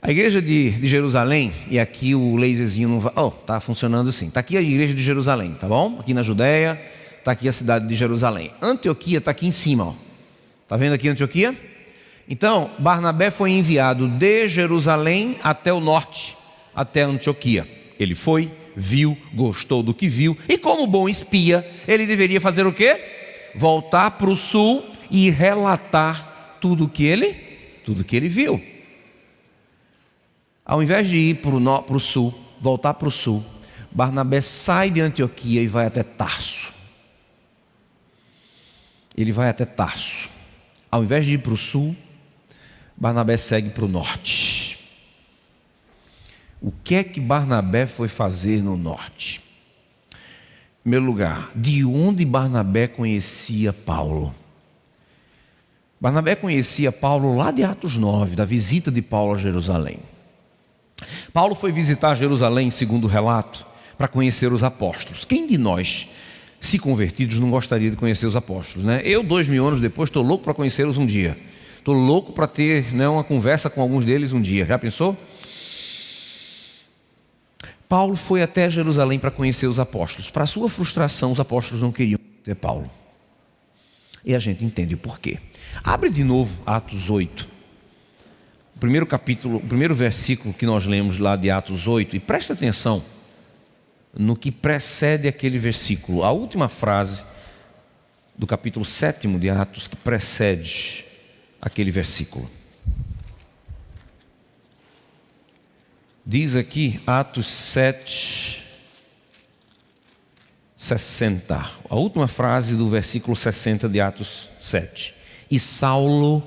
A 0.00 0.12
igreja 0.12 0.40
de, 0.40 0.70
de, 0.70 0.86
Jerusalém, 0.86 1.52
e 1.68 1.78
aqui 1.78 2.14
o 2.14 2.36
laserzinho 2.36 2.88
não 2.88 3.00
vai. 3.00 3.12
Oh, 3.16 3.30
tá 3.30 3.58
funcionando 3.58 4.08
assim. 4.08 4.28
Está 4.28 4.40
aqui 4.40 4.56
a 4.56 4.62
igreja 4.62 4.94
de 4.94 5.02
Jerusalém, 5.02 5.54
tá 5.54 5.66
bom? 5.66 5.96
Aqui 5.98 6.14
na 6.14 6.22
Judéia, 6.22 6.80
está 7.18 7.32
aqui 7.32 7.48
a 7.48 7.52
cidade 7.52 7.88
de 7.88 7.96
Jerusalém. 7.96 8.52
Antioquia 8.62 9.18
está 9.18 9.32
aqui 9.32 9.46
em 9.46 9.50
cima, 9.50 9.84
ó. 9.88 9.94
Tá 10.68 10.76
vendo 10.76 10.92
aqui 10.92 11.08
Antioquia? 11.08 11.52
Então, 12.28 12.70
Barnabé 12.78 13.30
foi 13.30 13.50
enviado 13.50 14.06
de 14.06 14.46
Jerusalém 14.46 15.36
até 15.42 15.72
o 15.72 15.80
norte, 15.80 16.36
até 16.74 17.02
Antioquia. 17.02 17.66
Ele 17.98 18.14
foi, 18.14 18.52
viu, 18.76 19.18
gostou 19.34 19.82
do 19.82 19.92
que 19.92 20.08
viu, 20.08 20.38
e 20.48 20.56
como 20.56 20.86
bom 20.86 21.08
espia, 21.08 21.68
ele 21.88 22.06
deveria 22.06 22.40
fazer 22.40 22.66
o 22.66 22.72
quê? 22.72 23.00
Voltar 23.56 24.12
para 24.12 24.30
o 24.30 24.36
sul 24.36 24.84
e 25.10 25.28
relatar 25.28 26.58
tudo 26.60 26.88
que 26.88 27.04
ele, 27.04 27.34
tudo 27.84 28.04
que 28.04 28.14
ele 28.14 28.28
viu. 28.28 28.62
Ao 30.68 30.82
invés 30.82 31.08
de 31.08 31.16
ir 31.16 31.36
para 31.36 31.96
o 31.96 31.98
sul, 31.98 32.38
voltar 32.60 32.92
para 32.92 33.08
o 33.08 33.10
sul, 33.10 33.42
Barnabé 33.90 34.42
sai 34.42 34.90
de 34.90 35.00
Antioquia 35.00 35.62
e 35.62 35.66
vai 35.66 35.86
até 35.86 36.02
Tarso. 36.02 36.70
Ele 39.16 39.32
vai 39.32 39.48
até 39.48 39.64
Tarso. 39.64 40.28
Ao 40.90 41.02
invés 41.02 41.24
de 41.24 41.32
ir 41.32 41.38
para 41.38 41.54
o 41.54 41.56
sul, 41.56 41.96
Barnabé 42.94 43.38
segue 43.38 43.70
para 43.70 43.86
o 43.86 43.88
norte. 43.88 44.78
O 46.60 46.70
que 46.84 46.96
é 46.96 47.04
que 47.04 47.18
Barnabé 47.18 47.86
foi 47.86 48.08
fazer 48.08 48.62
no 48.62 48.76
norte? 48.76 49.40
Em 50.10 50.82
primeiro 50.82 51.06
lugar, 51.06 51.50
de 51.56 51.82
onde 51.82 52.26
Barnabé 52.26 52.88
conhecia 52.88 53.72
Paulo? 53.72 54.34
Barnabé 55.98 56.36
conhecia 56.36 56.92
Paulo 56.92 57.34
lá 57.34 57.50
de 57.50 57.64
Atos 57.64 57.96
9, 57.96 58.36
da 58.36 58.44
visita 58.44 58.90
de 58.90 59.00
Paulo 59.00 59.32
a 59.32 59.38
Jerusalém. 59.38 59.98
Paulo 61.32 61.54
foi 61.54 61.72
visitar 61.72 62.14
Jerusalém, 62.14 62.70
segundo 62.70 63.04
o 63.04 63.08
relato, 63.08 63.66
para 63.96 64.08
conhecer 64.08 64.52
os 64.52 64.62
apóstolos. 64.62 65.24
Quem 65.24 65.46
de 65.46 65.58
nós, 65.58 66.08
se 66.60 66.78
convertidos, 66.78 67.38
não 67.38 67.50
gostaria 67.50 67.90
de 67.90 67.96
conhecer 67.96 68.26
os 68.26 68.36
apóstolos? 68.36 68.84
Né? 68.84 69.00
Eu, 69.04 69.22
dois 69.22 69.48
mil 69.48 69.66
anos 69.66 69.80
depois, 69.80 70.08
estou 70.08 70.22
louco 70.22 70.44
para 70.44 70.54
conhecê-los 70.54 70.98
um 70.98 71.06
dia. 71.06 71.38
Estou 71.78 71.94
louco 71.94 72.32
para 72.32 72.46
ter 72.46 72.94
né, 72.94 73.08
uma 73.08 73.24
conversa 73.24 73.70
com 73.70 73.80
alguns 73.80 74.04
deles 74.04 74.32
um 74.32 74.40
dia. 74.40 74.66
Já 74.66 74.78
pensou? 74.78 75.16
Paulo 77.88 78.14
foi 78.14 78.42
até 78.42 78.68
Jerusalém 78.68 79.18
para 79.18 79.30
conhecer 79.30 79.66
os 79.66 79.80
apóstolos. 79.80 80.30
Para 80.30 80.44
sua 80.44 80.68
frustração, 80.68 81.32
os 81.32 81.40
apóstolos 81.40 81.82
não 81.82 81.90
queriam 81.90 82.18
conhecer 82.18 82.54
Paulo. 82.54 82.90
E 84.24 84.34
a 84.34 84.38
gente 84.38 84.62
entende 84.62 84.94
o 84.94 84.98
porquê. 84.98 85.38
Abre 85.82 86.10
de 86.10 86.22
novo 86.22 86.60
Atos 86.66 87.08
8 87.08 87.57
o 88.78 88.80
primeiro 88.80 89.08
capítulo, 89.08 89.56
o 89.56 89.60
primeiro 89.60 89.92
versículo 89.92 90.54
que 90.54 90.64
nós 90.64 90.86
lemos 90.86 91.18
lá 91.18 91.34
de 91.34 91.50
Atos 91.50 91.88
8, 91.88 92.14
e 92.14 92.20
presta 92.20 92.52
atenção 92.52 93.02
no 94.16 94.36
que 94.36 94.52
precede 94.52 95.26
aquele 95.26 95.58
versículo, 95.58 96.22
a 96.22 96.30
última 96.30 96.68
frase 96.68 97.24
do 98.36 98.46
capítulo 98.46 98.84
7 98.84 99.26
de 99.36 99.50
Atos 99.50 99.88
que 99.88 99.96
precede 99.96 101.04
aquele 101.60 101.90
versículo. 101.90 102.48
Diz 106.24 106.54
aqui, 106.54 107.00
Atos 107.04 107.48
7, 107.48 108.62
60, 110.76 111.70
a 111.90 111.96
última 111.96 112.28
frase 112.28 112.76
do 112.76 112.88
versículo 112.88 113.34
60 113.34 113.88
de 113.88 114.00
Atos 114.00 114.48
7. 114.60 115.16
E 115.50 115.58
Saulo 115.58 116.40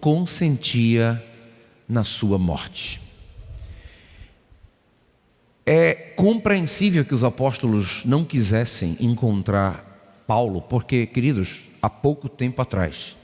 consentia 0.00 1.22
na 1.88 2.04
sua 2.04 2.38
morte. 2.38 3.00
É 5.64 5.94
compreensível 5.94 7.04
que 7.04 7.14
os 7.14 7.24
apóstolos 7.24 8.04
não 8.04 8.24
quisessem 8.24 8.96
encontrar 9.00 10.24
Paulo, 10.26 10.62
porque, 10.62 11.06
queridos, 11.06 11.62
há 11.80 11.90
pouco 11.90 12.28
tempo 12.28 12.62
atrás, 12.62 13.16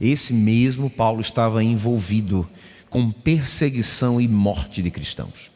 esse 0.00 0.32
mesmo 0.32 0.90
Paulo 0.90 1.20
estava 1.20 1.62
envolvido 1.62 2.48
com 2.90 3.10
perseguição 3.10 4.20
e 4.20 4.28
morte 4.28 4.82
de 4.82 4.90
cristãos. 4.90 5.50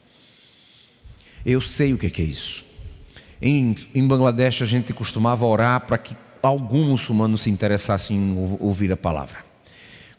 Eu 1.44 1.60
sei 1.60 1.92
o 1.92 1.98
que 1.98 2.22
é 2.22 2.24
isso. 2.24 2.64
Em, 3.40 3.74
em 3.94 4.06
Bangladesh, 4.06 4.62
a 4.62 4.66
gente 4.66 4.92
costumava 4.92 5.44
orar 5.44 5.86
para 5.86 5.98
que 5.98 6.16
algum 6.42 6.84
muçulmano 6.84 7.36
se 7.36 7.50
interessasse 7.50 8.14
em 8.14 8.56
ouvir 8.60 8.90
a 8.90 8.96
palavra. 8.96 9.45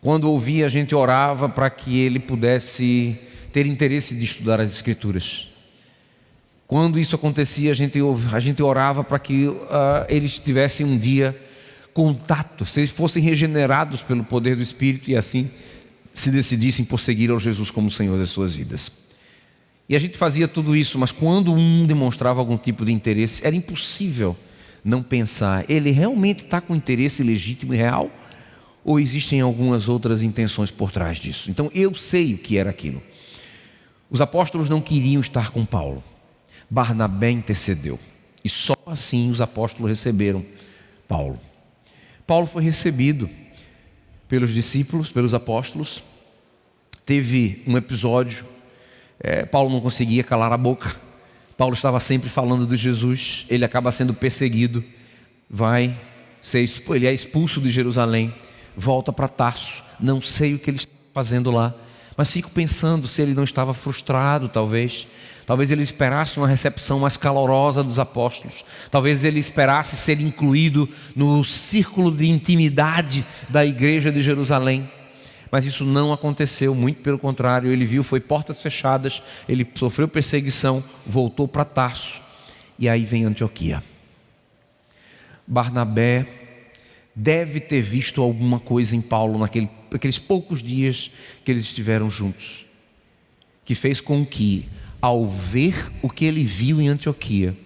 Quando 0.02 0.32
ouvia, 0.32 0.66
a 0.66 0.70
gente 0.70 0.94
orava 0.94 1.50
para 1.50 1.70
que 1.70 2.00
ele 2.00 2.20
pudesse 2.20 3.20
ter 3.52 3.66
interesse 3.66 4.14
de 4.16 4.24
estudar 4.24 4.62
as 4.62 4.72
Escrituras. 4.72 5.48
Quando 6.68 7.00
isso 7.00 7.16
acontecia, 7.16 7.72
a 7.72 7.74
gente, 7.74 7.98
a 8.32 8.40
gente 8.40 8.62
orava 8.62 9.04
para 9.04 9.18
que 9.18 9.48
uh, 9.48 9.58
eles 10.10 10.38
tivessem 10.38 10.86
um 10.86 10.98
dia 10.98 11.36
contato, 11.94 12.66
se 12.66 12.82
eles 12.82 12.92
fossem 12.92 13.24
regenerados 13.24 14.02
pelo 14.04 14.24
poder 14.24 14.56
do 14.56 14.62
Espírito 14.62 15.10
e 15.10 15.16
assim 15.16 15.50
se 16.14 16.30
decidissem 16.30 16.84
por 16.84 17.00
seguir 17.00 17.32
ao 17.32 17.40
Jesus 17.40 17.72
como 17.72 17.90
Senhor 17.90 18.18
das 18.20 18.30
suas 18.30 18.56
vidas. 18.56 18.92
E 19.90 19.96
a 19.96 20.00
gente 20.00 20.18
fazia 20.18 20.48
tudo 20.48 20.76
isso, 20.76 21.00
mas 21.00 21.12
quando 21.12 21.54
um 21.54 21.88
demonstrava 21.88 22.40
algum 22.40 22.58
tipo 22.58 22.84
de 22.84 22.92
interesse, 22.92 23.46
era 23.46 23.56
impossível 23.56 24.36
não 24.84 25.02
pensar: 25.02 25.64
ele 25.70 25.92
realmente 25.92 26.44
está 26.44 26.60
com 26.60 26.76
interesse 26.76 27.24
legítimo 27.24 27.74
e 27.74 27.78
real? 27.78 28.12
Ou 28.88 29.02
existem 29.02 29.42
algumas 29.42 29.90
outras 29.90 30.24
intenções 30.24 30.72
por 30.72 30.94
trás 30.94 31.20
disso? 31.20 31.52
Então 31.52 31.70
eu 31.76 31.94
sei 31.94 32.36
o 32.36 32.38
que 32.38 32.58
era 32.58 32.70
aquilo. 32.70 33.04
Os 34.10 34.22
apóstolos 34.22 34.70
não 34.70 34.80
queriam 34.80 35.20
estar 35.20 35.52
com 35.52 35.66
Paulo. 35.66 36.02
Barnabé 36.70 37.30
intercedeu. 37.30 38.00
E 38.46 38.48
só 38.48 38.76
assim 38.86 39.30
os 39.30 39.42
apóstolos 39.42 39.90
receberam 39.90 40.46
Paulo. 41.06 41.38
Paulo 42.26 42.48
foi 42.48 42.64
recebido 42.64 43.30
pelos 44.26 44.54
discípulos, 44.54 45.10
pelos 45.10 45.34
apóstolos. 45.34 46.02
Teve 47.06 47.64
um 47.68 47.76
episódio, 47.76 48.46
é, 49.20 49.44
Paulo 49.44 49.70
não 49.70 49.82
conseguia 49.82 50.24
calar 50.24 50.54
a 50.54 50.58
boca. 50.58 50.96
Paulo 51.58 51.74
estava 51.74 52.00
sempre 52.00 52.30
falando 52.30 52.66
de 52.66 52.78
Jesus, 52.78 53.46
ele 53.50 53.66
acaba 53.66 53.92
sendo 53.92 54.14
perseguido, 54.14 54.82
vai 55.50 55.94
ser, 56.42 56.70
ele 56.92 57.06
é 57.06 57.14
expulso 57.14 57.60
de 57.60 57.68
Jerusalém, 57.68 58.34
volta 58.78 59.12
para 59.12 59.28
Tarso. 59.28 59.84
Não 60.00 60.22
sei 60.22 60.54
o 60.54 60.60
que 60.60 60.70
ele 60.70 60.78
está 60.78 60.94
fazendo 61.14 61.50
lá, 61.50 61.74
mas 62.16 62.30
fico 62.30 62.52
pensando 62.52 63.08
se 63.08 63.22
ele 63.22 63.34
não 63.34 63.44
estava 63.44 63.74
frustrado, 63.74 64.48
talvez. 64.48 65.08
Talvez 65.46 65.72
ele 65.72 65.82
esperasse 65.82 66.38
uma 66.38 66.48
recepção 66.48 67.00
mais 67.00 67.16
calorosa 67.16 67.84
dos 67.84 67.98
apóstolos. 67.98 68.66
Talvez 68.92 69.24
ele 69.24 69.40
esperasse 69.40 69.96
ser 69.96 70.20
incluído 70.20 70.88
no 71.16 71.44
círculo 71.44 72.12
de 72.12 72.28
intimidade 72.28 73.26
da 73.50 73.66
igreja 73.66 74.12
de 74.12 74.22
Jerusalém. 74.22 74.92
Mas 75.50 75.66
isso 75.66 75.86
não 75.86 76.12
aconteceu, 76.12 76.76
muito 76.76 77.02
pelo 77.02 77.18
contrário, 77.18 77.72
ele 77.72 77.86
viu, 77.86 78.04
foi 78.04 78.20
portas 78.20 78.62
fechadas, 78.62 79.22
ele 79.48 79.66
sofreu 79.76 80.08
perseguição, 80.08 80.84
voltou 81.06 81.48
para 81.48 81.64
Tarso. 81.64 82.20
E 82.78 82.90
aí 82.90 83.06
vem 83.06 83.24
Antioquia. 83.24 83.82
Barnabé 85.48 86.28
deve 87.20 87.60
ter 87.60 87.82
visto 87.82 88.22
alguma 88.22 88.60
coisa 88.60 88.96
em 88.96 89.02
Paulo 89.02 89.40
naquele, 89.40 89.68
naqueles 89.92 90.20
poucos 90.20 90.62
dias 90.62 91.10
que 91.44 91.50
eles 91.50 91.66
estiveram 91.66 92.08
juntos, 92.12 92.64
que 93.66 93.74
fez 93.74 94.00
com 94.00 94.24
que, 94.24 94.70
ao 95.02 95.26
ver 95.26 95.92
o 96.04 96.12
que 96.12 96.26
ele 96.26 96.44
viu 96.44 96.80
em 96.80 96.88
Antioquia, 96.88 97.58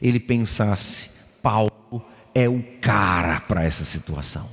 ele 0.00 0.20
pensasse: 0.20 1.10
Paulo 1.42 1.72
é 2.32 2.48
o 2.48 2.62
cara 2.80 3.40
para 3.40 3.64
essa 3.64 3.82
situação. 3.82 4.48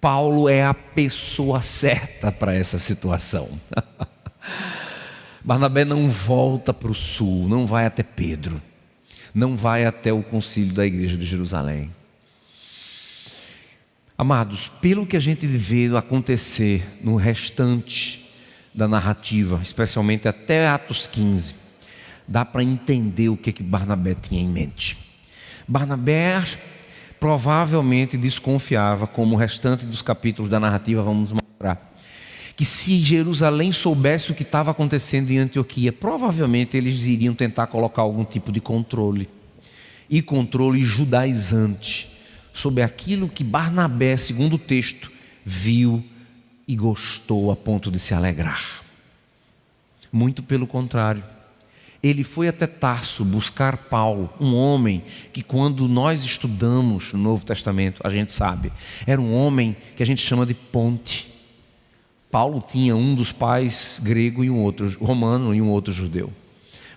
Paulo 0.00 0.48
é 0.48 0.64
a 0.64 0.72
pessoa 0.72 1.60
certa 1.60 2.32
para 2.32 2.54
essa 2.54 2.78
situação. 2.78 3.50
Barnabé 5.44 5.84
não 5.84 6.08
volta 6.08 6.72
para 6.72 6.90
o 6.90 6.94
sul, 6.94 7.48
não 7.48 7.66
vai 7.66 7.84
até 7.84 8.02
Pedro, 8.02 8.62
não 9.34 9.56
vai 9.56 9.84
até 9.84 10.10
o 10.10 10.22
concílio 10.22 10.72
da 10.72 10.86
igreja 10.86 11.16
de 11.16 11.26
Jerusalém. 11.26 11.97
Amados, 14.20 14.72
pelo 14.80 15.06
que 15.06 15.16
a 15.16 15.20
gente 15.20 15.46
vê 15.46 15.96
acontecer 15.96 16.84
no 17.00 17.14
restante 17.14 18.28
da 18.74 18.88
narrativa, 18.88 19.60
especialmente 19.62 20.26
até 20.26 20.66
Atos 20.66 21.06
15, 21.06 21.54
dá 22.26 22.44
para 22.44 22.64
entender 22.64 23.28
o 23.28 23.36
que, 23.36 23.52
que 23.52 23.62
Barnabé 23.62 24.16
tinha 24.16 24.42
em 24.42 24.48
mente. 24.48 24.98
Barnabé 25.68 26.42
provavelmente 27.20 28.16
desconfiava, 28.16 29.06
como 29.06 29.36
o 29.36 29.38
restante 29.38 29.86
dos 29.86 30.02
capítulos 30.02 30.50
da 30.50 30.58
narrativa 30.58 31.00
vamos 31.00 31.30
mostrar, 31.30 31.94
que 32.56 32.64
se 32.64 32.96
Jerusalém 32.96 33.70
soubesse 33.70 34.32
o 34.32 34.34
que 34.34 34.42
estava 34.42 34.72
acontecendo 34.72 35.30
em 35.30 35.38
Antioquia, 35.38 35.92
provavelmente 35.92 36.76
eles 36.76 37.06
iriam 37.06 37.34
tentar 37.34 37.68
colocar 37.68 38.02
algum 38.02 38.24
tipo 38.24 38.50
de 38.50 38.60
controle 38.60 39.28
e 40.10 40.20
controle 40.20 40.82
judaizante 40.82 42.17
sobre 42.58 42.82
aquilo 42.82 43.28
que 43.28 43.44
Barnabé, 43.44 44.16
segundo 44.16 44.54
o 44.54 44.58
texto, 44.58 45.12
viu 45.44 46.04
e 46.66 46.74
gostou 46.74 47.52
a 47.52 47.56
ponto 47.56 47.88
de 47.88 48.00
se 48.00 48.14
alegrar. 48.14 48.82
Muito 50.10 50.42
pelo 50.42 50.66
contrário. 50.66 51.22
Ele 52.02 52.24
foi 52.24 52.48
até 52.48 52.66
Tarso 52.66 53.24
buscar 53.24 53.76
Paulo, 53.76 54.28
um 54.40 54.56
homem 54.56 55.04
que, 55.32 55.40
quando 55.40 55.88
nós 55.88 56.24
estudamos 56.24 57.12
no 57.12 57.20
Novo 57.20 57.46
Testamento, 57.46 58.00
a 58.04 58.10
gente 58.10 58.32
sabe, 58.32 58.72
era 59.06 59.20
um 59.20 59.32
homem 59.32 59.76
que 59.96 60.02
a 60.02 60.06
gente 60.06 60.20
chama 60.20 60.44
de 60.44 60.54
ponte. 60.54 61.32
Paulo 62.28 62.60
tinha 62.60 62.96
um 62.96 63.14
dos 63.14 63.30
pais 63.30 64.00
grego 64.02 64.42
e 64.42 64.50
um 64.50 64.58
outro 64.58 64.96
romano 65.00 65.54
e 65.54 65.62
um 65.62 65.68
outro 65.68 65.92
judeu. 65.92 66.32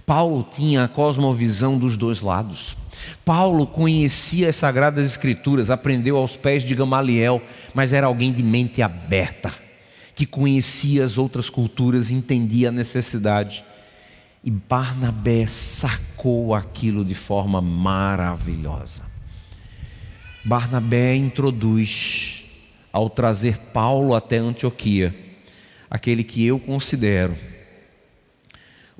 Paulo 0.05 0.45
tinha 0.51 0.83
a 0.83 0.87
cosmovisão 0.87 1.77
dos 1.77 1.95
dois 1.97 2.21
lados. 2.21 2.75
Paulo 3.25 3.65
conhecia 3.65 4.49
as 4.49 4.55
Sagradas 4.55 5.09
Escrituras, 5.09 5.69
aprendeu 5.69 6.17
aos 6.17 6.35
pés 6.37 6.63
de 6.63 6.75
Gamaliel, 6.75 7.41
mas 7.73 7.93
era 7.93 8.07
alguém 8.07 8.31
de 8.31 8.43
mente 8.43 8.81
aberta, 8.81 9.53
que 10.15 10.25
conhecia 10.25 11.03
as 11.03 11.17
outras 11.17 11.49
culturas, 11.49 12.11
entendia 12.11 12.69
a 12.69 12.71
necessidade. 12.71 13.63
E 14.43 14.49
Barnabé 14.49 15.45
sacou 15.45 16.53
aquilo 16.53 17.05
de 17.05 17.15
forma 17.15 17.61
maravilhosa. 17.61 19.03
Barnabé 20.43 21.15
introduz, 21.15 22.43
ao 22.91 23.09
trazer 23.09 23.57
Paulo 23.57 24.15
até 24.15 24.37
Antioquia, 24.37 25.15
aquele 25.89 26.23
que 26.23 26.43
eu 26.45 26.59
considero 26.59 27.35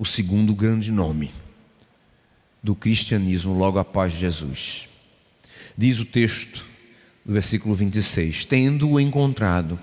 o 0.02 0.06
segundo 0.06 0.56
grande 0.56 0.92
nome 0.92 1.30
do 2.64 2.74
cristianismo 2.74 3.56
logo 3.56 3.78
após 3.78 4.12
Jesus. 4.12 4.88
Diz 5.78 6.00
o 6.00 6.06
texto 6.06 6.66
do 7.24 7.34
versículo 7.34 7.76
26: 7.76 8.46
Tendo-o 8.46 9.00
encontrado, 9.00 9.80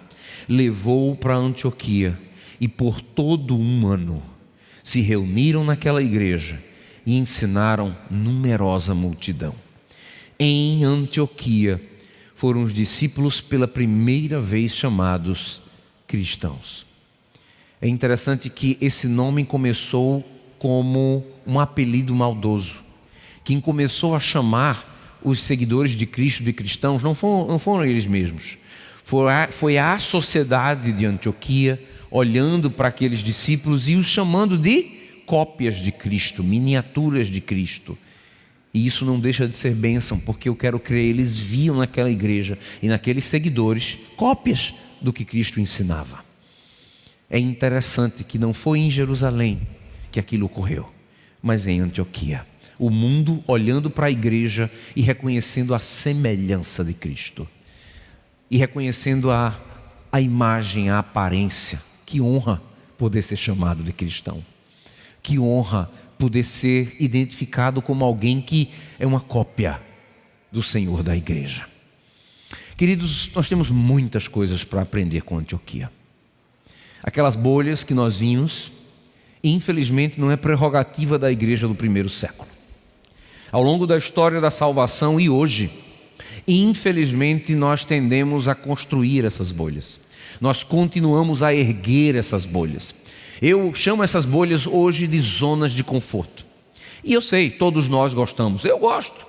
levou-o 0.49 1.14
para 1.14 1.37
Antioquia 1.37 2.19
e 2.61 2.66
por 2.66 3.01
todo 3.01 3.57
um 3.57 3.87
ano 3.87 4.21
se 4.83 5.01
reuniram 5.03 5.64
naquela 5.64 6.03
igreja 6.03 6.61
e 7.07 7.16
ensinaram 7.16 7.97
numerosa 8.11 8.93
multidão. 8.97 9.55
Em 10.37 10.83
Antioquia 10.83 11.81
foram 12.35 12.64
os 12.64 12.75
discípulos 12.75 13.41
pela 13.41 13.69
primeira 13.69 14.41
vez 14.41 14.75
chamados 14.75 15.61
cristãos. 16.09 16.88
É 17.81 17.89
interessante 17.89 18.51
que 18.51 18.76
esse 18.81 19.07
nome 19.07 19.45
começou 19.45 20.24
como 20.59 21.24
um 21.47 21.61
apelido 21.61 22.14
maldoso. 22.14 22.81
Quem 23.45 23.61
começou 23.61 24.14
a 24.14 24.20
chamar 24.20 25.18
os 25.22 25.41
seguidores 25.41 25.93
de 25.93 26.05
Cristo 26.05 26.43
de 26.43 26.53
cristãos 26.53 27.03
não 27.03 27.14
foram, 27.14 27.47
não 27.47 27.59
foram 27.59 27.85
eles 27.85 28.07
mesmos. 28.07 28.57
Foi 29.05 29.33
a, 29.33 29.49
foi 29.51 29.79
a 29.79 29.99
sociedade 29.99 30.93
de 30.93 31.07
Antioquia 31.07 31.83
olhando 32.11 32.70
para 32.70 32.89
aqueles 32.89 33.20
discípulos 33.20 33.89
e 33.89 33.95
os 33.95 34.07
chamando 34.07 34.59
de 34.59 34.99
cópias 35.24 35.76
de 35.76 35.93
Cristo, 35.93 36.43
miniaturas 36.43 37.29
de 37.29 37.41
Cristo. 37.41 37.97
E 38.72 38.87
isso 38.87 39.05
não 39.05 39.18
deixa 39.18 39.47
de 39.47 39.55
ser 39.55 39.74
bênção, 39.74 40.18
porque 40.18 40.49
eu 40.49 40.57
quero 40.57 40.79
crer, 40.79 41.05
eles 41.05 41.37
viam 41.37 41.76
naquela 41.76 42.11
igreja 42.11 42.59
e 42.83 42.89
naqueles 42.89 43.24
seguidores 43.24 43.99
cópias 44.16 44.74
do 45.01 45.12
que 45.12 45.24
Cristo 45.24 45.61
ensinava. 45.61 46.28
É 47.31 47.39
interessante 47.39 48.24
que 48.24 48.39
não 48.39 48.55
foi 48.55 48.79
em 48.79 48.91
Jerusalém 48.91 49.66
que 50.11 50.18
aquilo 50.18 50.47
ocorreu, 50.47 50.91
mas 51.43 51.66
em 51.66 51.81
Antioquia. 51.81 52.47
O 52.79 52.91
mundo 52.91 53.43
olhando 53.47 53.91
para 53.91 54.07
a 54.07 54.11
igreja 54.11 54.70
e 54.95 55.03
reconhecendo 55.03 55.74
a 55.74 55.79
semelhança 55.79 56.85
de 56.85 56.95
Cristo, 56.95 57.47
e 58.51 58.57
reconhecendo 58.57 59.31
a, 59.31 59.59
a 60.11 60.20
imagem, 60.20 60.89
a 60.89 60.99
aparência. 61.01 61.83
Que 62.07 62.20
honra 62.20 62.62
poder 62.97 63.20
ser 63.22 63.37
chamado 63.37 63.83
de 63.83 63.93
cristão. 63.93 64.43
Que 65.22 65.39
honra 65.39 65.91
poder 66.18 66.45
ser 66.45 66.97
identificado 66.99 67.83
como 67.83 68.05
alguém 68.05 68.41
que 68.41 68.70
é 68.99 69.07
uma 69.07 69.20
cópia 69.20 69.81
do 70.51 70.62
Senhor 70.62 71.03
da 71.03 71.14
igreja. 71.14 71.66
Queridos, 72.76 73.31
nós 73.35 73.49
temos 73.49 73.70
muitas 73.70 74.26
coisas 74.26 74.64
para 74.64 74.83
aprender 74.83 75.22
com 75.22 75.37
Antioquia. 75.37 75.91
Aquelas 77.03 77.37
bolhas 77.37 77.85
que 77.85 77.95
nós 77.95 78.19
vimos, 78.19 78.71
infelizmente, 79.43 80.21
não 80.21 80.31
é 80.31 80.37
prerrogativa 80.37 81.19
da 81.19 81.31
igreja 81.31 81.69
do 81.69 81.75
primeiro 81.75 82.09
século. 82.09 82.49
Ao 83.51 83.63
longo 83.63 83.87
da 83.87 83.97
história 83.97 84.41
da 84.41 84.51
salvação 84.51 85.19
e 85.19 85.31
hoje, 85.31 85.71
infelizmente, 86.47 87.55
nós 87.55 87.85
tendemos 87.85 88.49
a 88.49 88.55
construir 88.55 89.25
essas 89.25 89.51
bolhas. 89.51 90.01
Nós 90.41 90.63
continuamos 90.63 91.43
a 91.43 91.55
erguer 91.55 92.15
essas 92.15 92.45
bolhas. 92.45 92.95
Eu 93.41 93.73
chamo 93.75 94.03
essas 94.03 94.25
bolhas 94.25 94.67
hoje 94.67 95.07
de 95.07 95.21
zonas 95.21 95.73
de 95.73 95.83
conforto. 95.83 96.45
E 97.05 97.13
eu 97.13 97.21
sei, 97.21 97.49
todos 97.49 97.89
nós 97.89 98.13
gostamos. 98.13 98.65
Eu 98.65 98.79
gosto. 98.79 99.27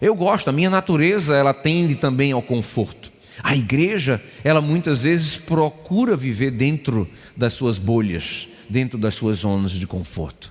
Eu 0.00 0.14
gosto, 0.14 0.48
a 0.48 0.52
minha 0.52 0.68
natureza, 0.68 1.36
ela 1.36 1.54
tende 1.54 1.94
também 1.94 2.32
ao 2.32 2.42
conforto. 2.42 3.12
A 3.44 3.54
igreja, 3.54 4.24
ela 4.42 4.62
muitas 4.62 5.02
vezes 5.02 5.36
procura 5.36 6.16
viver 6.16 6.50
dentro 6.50 7.06
das 7.36 7.52
suas 7.52 7.76
bolhas, 7.76 8.48
dentro 8.70 8.98
das 8.98 9.14
suas 9.14 9.40
zonas 9.40 9.72
de 9.72 9.86
conforto. 9.86 10.50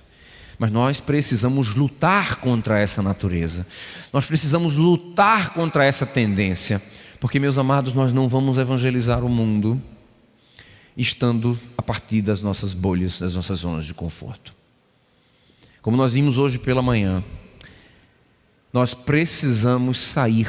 Mas 0.60 0.70
nós 0.70 1.00
precisamos 1.00 1.74
lutar 1.74 2.36
contra 2.36 2.78
essa 2.78 3.02
natureza. 3.02 3.66
Nós 4.12 4.24
precisamos 4.24 4.76
lutar 4.76 5.50
contra 5.54 5.84
essa 5.84 6.06
tendência, 6.06 6.80
porque 7.18 7.40
meus 7.40 7.58
amados, 7.58 7.94
nós 7.94 8.12
não 8.12 8.28
vamos 8.28 8.58
evangelizar 8.58 9.24
o 9.24 9.28
mundo 9.28 9.82
estando 10.96 11.58
a 11.76 11.82
partir 11.82 12.22
das 12.22 12.42
nossas 12.42 12.72
bolhas, 12.72 13.18
das 13.18 13.34
nossas 13.34 13.58
zonas 13.58 13.86
de 13.86 13.92
conforto. 13.92 14.54
Como 15.82 15.96
nós 15.96 16.12
vimos 16.12 16.38
hoje 16.38 16.60
pela 16.60 16.80
manhã, 16.80 17.24
nós 18.72 18.94
precisamos 18.94 19.98
sair 19.98 20.46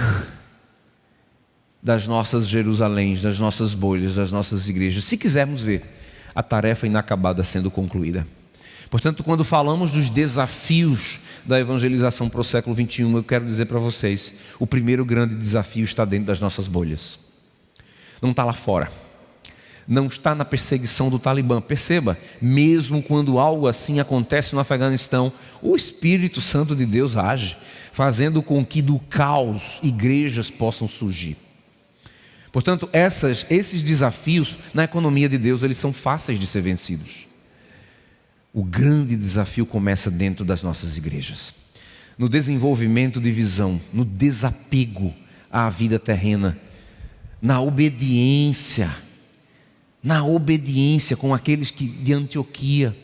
das 1.85 2.07
nossas 2.07 2.47
Jerusaléns, 2.47 3.21
das 3.21 3.37
nossas 3.37 3.75
bolhas, 3.75 4.15
das 4.15 4.31
nossas 4.31 4.67
igrejas, 4.67 5.05
se 5.05 5.15
quisermos 5.15 5.61
ver 5.61 5.83
a 6.33 6.41
tarefa 6.41 6.87
inacabada 6.87 7.43
sendo 7.43 7.69
concluída. 7.69 8.25
Portanto, 8.89 9.23
quando 9.23 9.43
falamos 9.43 9.91
dos 9.91 10.09
desafios 10.09 11.19
da 11.45 11.59
evangelização 11.59 12.27
para 12.27 12.41
o 12.41 12.43
século 12.43 12.75
21, 12.75 13.17
eu 13.17 13.23
quero 13.23 13.45
dizer 13.45 13.67
para 13.67 13.77
vocês: 13.77 14.33
o 14.57 14.65
primeiro 14.65 15.05
grande 15.05 15.35
desafio 15.35 15.83
está 15.83 16.03
dentro 16.05 16.25
das 16.25 16.39
nossas 16.39 16.67
bolhas, 16.67 17.19
não 18.19 18.31
está 18.31 18.43
lá 18.43 18.53
fora 18.53 18.91
não 19.87 20.07
está 20.07 20.33
na 20.33 20.43
perseguição 20.43 21.11
do 21.11 21.19
Talibã. 21.19 21.61
Perceba, 21.61 22.17
mesmo 22.41 23.03
quando 23.03 23.37
algo 23.37 23.67
assim 23.67 23.99
acontece 23.99 24.55
no 24.55 24.59
Afeganistão, 24.59 25.31
o 25.61 25.75
Espírito 25.75 26.41
Santo 26.41 26.75
de 26.75 26.87
Deus 26.87 27.15
age, 27.15 27.55
fazendo 27.91 28.41
com 28.41 28.65
que 28.65 28.81
do 28.81 28.97
caos 28.97 29.79
igrejas 29.83 30.49
possam 30.49 30.87
surgir. 30.87 31.37
Portanto, 32.55 32.87
essas, 32.93 33.45
esses 33.49 33.83
desafios 33.83 34.57
na 34.73 34.85
economia 34.85 35.27
de 35.27 35.37
Deus, 35.37 35.61
eles 35.61 35.75
são 35.75 35.91
fáceis 35.91 36.39
de 36.39 36.47
ser 36.47 36.61
vencidos. 36.61 37.27
O 38.53 38.63
grande 38.63 39.13
desafio 39.17 39.65
começa 39.65 40.09
dentro 40.09 40.45
das 40.45 40.63
nossas 40.63 40.95
igrejas. 40.95 41.53
No 42.17 42.29
desenvolvimento 42.29 43.19
de 43.19 43.29
visão, 43.29 43.77
no 43.91 44.05
desapego 44.05 45.13
à 45.51 45.67
vida 45.69 45.99
terrena, 45.99 46.57
na 47.41 47.59
obediência 47.59 48.89
na 50.01 50.23
obediência 50.23 51.17
com 51.17 51.33
aqueles 51.33 51.71
que 51.71 51.85
de 51.85 52.13
Antioquia, 52.13 52.95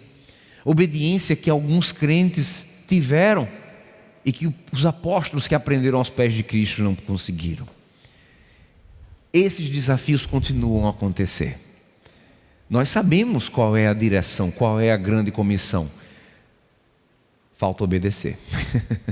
obediência 0.64 1.36
que 1.36 1.50
alguns 1.50 1.92
crentes 1.92 2.66
tiveram 2.88 3.50
e 4.24 4.32
que 4.32 4.50
os 4.72 4.86
apóstolos 4.86 5.46
que 5.46 5.56
aprenderam 5.56 5.98
aos 5.98 6.10
pés 6.10 6.34
de 6.34 6.42
Cristo 6.42 6.82
não 6.82 6.96
conseguiram. 6.96 7.68
Esses 9.34 9.70
desafios 9.70 10.26
continuam 10.26 10.88
a 10.88 10.90
acontecer. 10.90 11.58
Nós 12.70 12.90
sabemos 12.90 13.50
qual 13.50 13.76
é 13.76 13.88
a 13.88 13.94
direção, 13.94 14.50
qual 14.50 14.80
é 14.80 14.92
a 14.92 14.98
grande 14.98 15.32
comissão. 15.32 15.90
Falta 17.56 17.84
obedecer. 17.84 18.38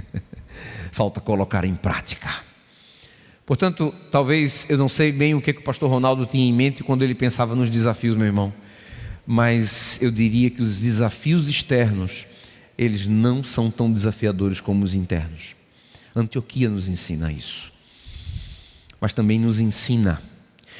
Falta 0.91 1.21
colocar 1.21 1.65
em 1.65 1.75
prática. 1.75 2.29
Portanto, 3.45 3.93
talvez 4.11 4.65
eu 4.69 4.77
não 4.77 4.87
sei 4.87 5.11
bem 5.11 5.33
o 5.33 5.41
que, 5.41 5.53
que 5.53 5.59
o 5.59 5.63
pastor 5.63 5.89
Ronaldo 5.89 6.25
tinha 6.25 6.47
em 6.47 6.53
mente 6.53 6.83
quando 6.83 7.03
ele 7.03 7.15
pensava 7.15 7.55
nos 7.55 7.69
desafios, 7.69 8.15
meu 8.15 8.27
irmão, 8.27 8.53
mas 9.25 9.99
eu 10.01 10.11
diria 10.11 10.49
que 10.49 10.61
os 10.61 10.81
desafios 10.81 11.47
externos, 11.47 12.25
eles 12.77 13.07
não 13.07 13.43
são 13.43 13.71
tão 13.71 13.91
desafiadores 13.91 14.61
como 14.61 14.83
os 14.83 14.93
internos. 14.93 15.55
Antioquia 16.15 16.69
nos 16.69 16.87
ensina 16.87 17.31
isso, 17.31 17.71
mas 18.99 19.13
também 19.13 19.39
nos 19.39 19.59
ensina 19.59 20.21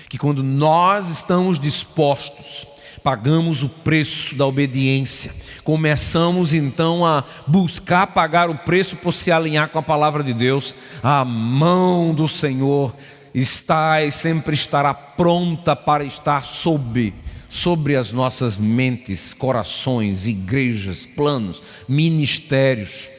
que 0.09 0.17
quando 0.17 0.41
nós 0.41 1.09
estamos 1.09 1.59
dispostos 1.59 2.65
pagamos 2.99 3.63
o 3.63 3.69
preço 3.69 4.35
da 4.35 4.45
obediência. 4.45 5.33
Começamos 5.63 6.53
então 6.53 7.05
a 7.05 7.23
buscar 7.47 8.07
pagar 8.07 8.49
o 8.49 8.55
preço 8.55 8.95
por 8.97 9.13
se 9.13 9.31
alinhar 9.31 9.69
com 9.69 9.79
a 9.79 9.83
palavra 9.83 10.23
de 10.23 10.33
Deus. 10.33 10.75
A 11.01 11.23
mão 11.23 12.13
do 12.13 12.27
Senhor 12.27 12.93
está 13.33 14.03
e 14.03 14.11
sempre 14.11 14.53
estará 14.53 14.93
pronta 14.93 15.75
para 15.75 16.03
estar 16.03 16.43
sobre 16.43 17.13
sobre 17.51 17.95
as 17.95 18.11
nossas 18.11 18.57
mentes, 18.57 19.33
corações, 19.33 20.27
igrejas, 20.27 21.07
planos, 21.07 21.63
ministérios. 21.87 23.09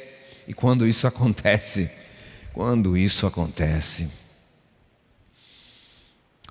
E 0.47 0.55
quando 0.55 0.87
isso 0.87 1.05
acontece, 1.09 1.91
quando 2.53 2.97
isso 2.97 3.27
acontece, 3.27 4.09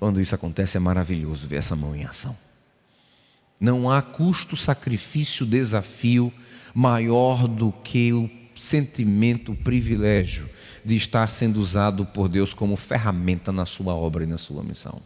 quando 0.00 0.18
isso 0.18 0.34
acontece 0.34 0.78
é 0.78 0.80
maravilhoso 0.80 1.46
ver 1.46 1.56
essa 1.56 1.76
mão 1.76 1.94
em 1.94 2.06
ação. 2.06 2.34
Não 3.60 3.90
há 3.90 4.00
custo, 4.00 4.56
sacrifício, 4.56 5.44
desafio 5.44 6.32
maior 6.74 7.46
do 7.46 7.70
que 7.70 8.10
o 8.10 8.30
sentimento, 8.54 9.52
o 9.52 9.56
privilégio 9.56 10.48
de 10.82 10.96
estar 10.96 11.26
sendo 11.28 11.60
usado 11.60 12.06
por 12.06 12.30
Deus 12.30 12.54
como 12.54 12.76
ferramenta 12.76 13.52
na 13.52 13.66
sua 13.66 13.94
obra 13.94 14.24
e 14.24 14.26
na 14.26 14.38
sua 14.38 14.62
missão. 14.62 15.02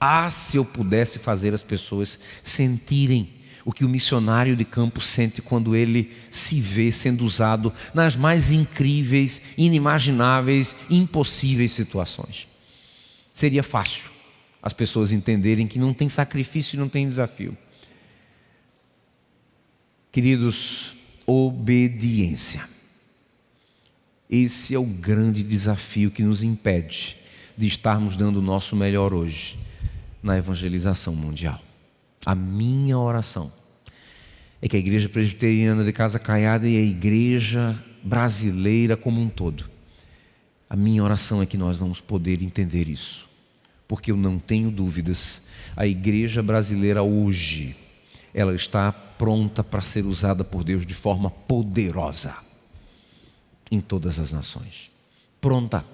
Ah, 0.00 0.30
se 0.30 0.56
eu 0.56 0.64
pudesse 0.64 1.18
fazer 1.18 1.52
as 1.52 1.62
pessoas 1.62 2.18
sentirem 2.42 3.28
o 3.62 3.72
que 3.72 3.84
o 3.84 3.88
missionário 3.90 4.56
de 4.56 4.64
campo 4.64 5.02
sente 5.02 5.42
quando 5.42 5.76
ele 5.76 6.10
se 6.30 6.58
vê 6.58 6.90
sendo 6.90 7.26
usado 7.26 7.70
nas 7.92 8.16
mais 8.16 8.50
incríveis, 8.50 9.42
inimagináveis, 9.58 10.74
impossíveis 10.88 11.72
situações. 11.72 12.48
Seria 13.38 13.62
fácil 13.62 14.10
as 14.60 14.72
pessoas 14.72 15.12
entenderem 15.12 15.68
que 15.68 15.78
não 15.78 15.94
tem 15.94 16.08
sacrifício 16.08 16.74
e 16.74 16.76
não 16.76 16.88
tem 16.88 17.06
desafio. 17.06 17.56
Queridos, 20.10 20.96
obediência. 21.24 22.68
Esse 24.28 24.74
é 24.74 24.78
o 24.80 24.84
grande 24.84 25.44
desafio 25.44 26.10
que 26.10 26.20
nos 26.20 26.42
impede 26.42 27.16
de 27.56 27.68
estarmos 27.68 28.16
dando 28.16 28.40
o 28.40 28.42
nosso 28.42 28.74
melhor 28.74 29.14
hoje 29.14 29.56
na 30.20 30.36
evangelização 30.36 31.14
mundial. 31.14 31.62
A 32.26 32.34
minha 32.34 32.98
oração 32.98 33.52
é 34.60 34.66
que 34.66 34.74
a 34.74 34.80
igreja 34.80 35.08
presbiteriana 35.08 35.84
de 35.84 35.92
Casa 35.92 36.18
Caiada 36.18 36.66
e 36.66 36.76
a 36.76 36.82
igreja 36.82 37.80
brasileira 38.02 38.96
como 38.96 39.20
um 39.20 39.28
todo, 39.28 39.70
a 40.68 40.74
minha 40.74 41.04
oração 41.04 41.40
é 41.40 41.46
que 41.46 41.56
nós 41.56 41.76
vamos 41.76 42.00
poder 42.00 42.42
entender 42.42 42.88
isso 42.88 43.27
porque 43.88 44.12
eu 44.12 44.16
não 44.16 44.38
tenho 44.38 44.70
dúvidas, 44.70 45.40
a 45.74 45.86
igreja 45.86 46.42
brasileira 46.42 47.02
hoje, 47.02 47.74
ela 48.34 48.54
está 48.54 48.92
pronta 48.92 49.64
para 49.64 49.80
ser 49.80 50.04
usada 50.04 50.44
por 50.44 50.62
Deus 50.62 50.86
de 50.86 50.94
forma 50.94 51.30
poderosa 51.30 52.36
em 53.70 53.80
todas 53.80 54.18
as 54.18 54.30
nações. 54.30 54.90
Pronta. 55.40 55.84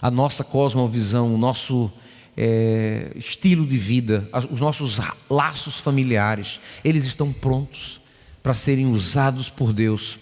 A 0.00 0.10
nossa 0.10 0.44
cosmovisão, 0.44 1.34
o 1.34 1.38
nosso 1.38 1.90
é, 2.36 3.12
estilo 3.16 3.66
de 3.66 3.76
vida, 3.76 4.28
os 4.50 4.60
nossos 4.60 4.98
laços 5.28 5.80
familiares, 5.80 6.60
eles 6.84 7.04
estão 7.04 7.32
prontos 7.32 8.00
para 8.42 8.54
serem 8.54 8.86
usados 8.86 9.48
por 9.50 9.72
Deus 9.72 10.18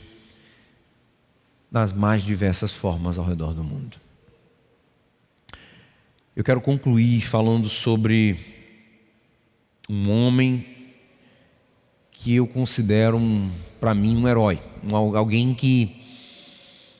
nas 1.70 1.92
mais 1.92 2.22
diversas 2.22 2.72
formas 2.72 3.18
ao 3.18 3.26
redor 3.26 3.52
do 3.52 3.64
mundo. 3.64 4.03
Eu 6.36 6.42
quero 6.42 6.60
concluir 6.60 7.20
falando 7.20 7.68
sobre 7.68 8.36
um 9.88 10.10
homem 10.10 10.66
que 12.10 12.34
eu 12.34 12.44
considero, 12.44 13.16
um, 13.18 13.52
para 13.78 13.94
mim, 13.94 14.16
um 14.16 14.26
herói, 14.26 14.58
um, 14.82 14.96
alguém 14.96 15.54
que 15.54 16.02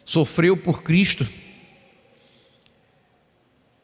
sofreu 0.04 0.56
por 0.56 0.84
Cristo 0.84 1.26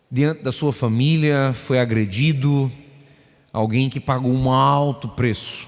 diante 0.09 0.40
da 0.40 0.53
sua 0.53 0.72
família, 0.72 1.53
foi 1.53 1.80
agredido, 1.80 2.70
alguém 3.53 3.90
que 3.90 3.98
pagou 3.98 4.32
um 4.32 4.53
alto 4.53 5.09
preço 5.09 5.66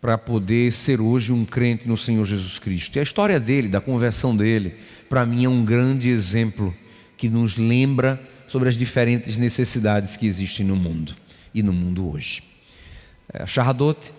para 0.00 0.16
poder 0.16 0.72
ser 0.72 1.02
hoje 1.02 1.34
um 1.34 1.44
crente 1.44 1.86
no 1.86 1.98
Senhor 1.98 2.24
Jesus 2.24 2.58
Cristo. 2.58 2.96
E 2.96 3.00
a 3.00 3.02
história 3.02 3.38
dele, 3.38 3.68
da 3.68 3.80
conversão 3.80 4.34
dele, 4.34 4.74
para 5.06 5.26
mim 5.26 5.44
é 5.44 5.48
um 5.50 5.62
grande 5.62 6.08
exemplo 6.08 6.74
que 7.22 7.28
nos 7.28 7.56
lembra 7.56 8.20
sobre 8.48 8.68
as 8.68 8.76
diferentes 8.76 9.38
necessidades 9.38 10.16
que 10.16 10.26
existem 10.26 10.66
no 10.66 10.74
mundo 10.74 11.14
e 11.54 11.62
no 11.62 11.72
mundo 11.72 12.10
hoje. 12.10 12.42
É, 13.32 13.46
Charradote 13.46 14.12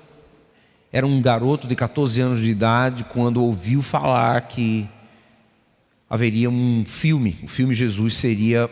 era 0.89 1.05
um 1.05 1.21
garoto 1.21 1.67
de 1.67 1.75
14 1.75 2.21
anos 2.21 2.39
de 2.39 2.47
idade 2.47 3.03
quando 3.03 3.43
ouviu 3.43 3.81
falar 3.81 4.39
que 4.47 4.87
haveria 6.09 6.49
um 6.49 6.85
filme, 6.85 7.35
o 7.43 7.47
filme 7.49 7.75
Jesus 7.75 8.15
seria 8.15 8.69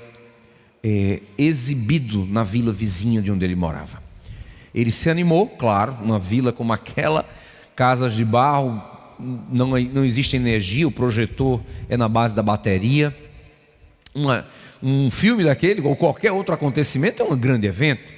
é, 0.81 1.19
exibido 1.37 2.25
na 2.25 2.41
vila 2.41 2.71
vizinha 2.71 3.21
de 3.21 3.29
onde 3.29 3.43
ele 3.43 3.53
morava. 3.53 4.01
Ele 4.73 4.93
se 4.93 5.09
animou, 5.09 5.45
claro, 5.45 5.97
uma 6.01 6.17
vila 6.17 6.53
como 6.53 6.71
aquela, 6.71 7.29
casas 7.75 8.15
de 8.15 8.23
barro, 8.23 8.81
não, 9.51 9.71
não 9.71 10.05
existe 10.05 10.37
energia, 10.37 10.87
o 10.87 10.91
projetor 10.91 11.59
é 11.89 11.97
na 11.97 12.07
base 12.07 12.33
da 12.33 12.41
bateria. 12.41 13.13
Uma, 14.13 14.45
um 14.81 15.09
filme 15.09 15.43
daquele, 15.43 15.81
ou 15.81 15.95
qualquer 15.95 16.31
outro 16.31 16.53
acontecimento, 16.53 17.21
é 17.21 17.25
um 17.25 17.37
grande 17.37 17.67
evento. 17.67 18.13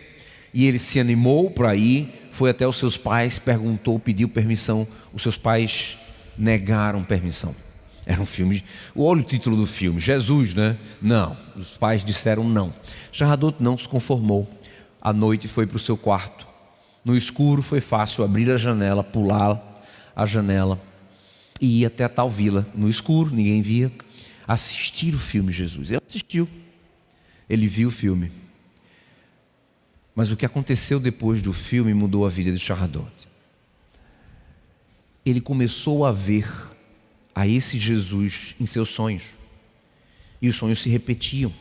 E 0.53 0.67
ele 0.67 0.79
se 0.79 0.99
animou 0.99 1.49
para 1.49 1.75
ir, 1.75 2.27
foi 2.31 2.49
até 2.49 2.67
os 2.67 2.77
seus 2.77 2.97
pais, 2.97 3.39
perguntou, 3.39 3.99
pediu 3.99 4.27
permissão. 4.27 4.87
Os 5.13 5.21
seus 5.21 5.37
pais 5.37 5.97
negaram 6.37 7.03
permissão. 7.03 7.55
Era 8.05 8.21
um 8.21 8.25
filme. 8.25 8.63
Olha 8.95 9.21
o 9.21 9.23
título 9.23 9.55
do 9.55 9.65
filme: 9.65 9.99
Jesus, 9.99 10.53
né? 10.53 10.77
Não. 11.01 11.37
Os 11.55 11.77
pais 11.77 12.03
disseram 12.03 12.43
não. 12.43 12.73
Charradot 13.11 13.57
não 13.59 13.77
se 13.77 13.87
conformou. 13.87 14.49
À 15.01 15.13
noite 15.13 15.47
foi 15.47 15.65
para 15.65 15.77
o 15.77 15.79
seu 15.79 15.97
quarto. 15.97 16.47
No 17.03 17.15
escuro 17.15 17.61
foi 17.61 17.81
fácil 17.81 18.23
abrir 18.23 18.49
a 18.49 18.57
janela, 18.57 19.03
pular 19.03 19.81
a 20.15 20.25
janela 20.25 20.79
e 21.59 21.81
ir 21.81 21.85
até 21.85 22.03
a 22.03 22.09
tal 22.09 22.29
vila. 22.29 22.65
No 22.73 22.89
escuro, 22.89 23.33
ninguém 23.33 23.61
via. 23.61 23.91
Assistir 24.47 25.13
o 25.13 25.17
filme 25.17 25.51
Jesus. 25.51 25.89
Ele 25.89 26.01
assistiu. 26.05 26.47
Ele 27.49 27.67
viu 27.67 27.89
o 27.89 27.91
filme. 27.91 28.31
Mas 30.15 30.31
o 30.31 30.37
que 30.37 30.45
aconteceu 30.45 30.99
depois 30.99 31.41
do 31.41 31.51
filme 31.51 31.93
mudou 31.93 32.25
a 32.25 32.29
vida 32.29 32.51
de 32.51 32.59
Charradot. 32.59 33.11
Ele 35.25 35.41
começou 35.41 36.05
a 36.05 36.11
ver 36.11 36.47
a 37.33 37.47
esse 37.47 37.79
Jesus 37.79 38.55
em 38.59 38.65
seus 38.65 38.89
sonhos. 38.89 39.33
E 40.41 40.49
os 40.49 40.55
sonhos 40.55 40.81
se 40.81 40.89
repetiam. 40.89 41.51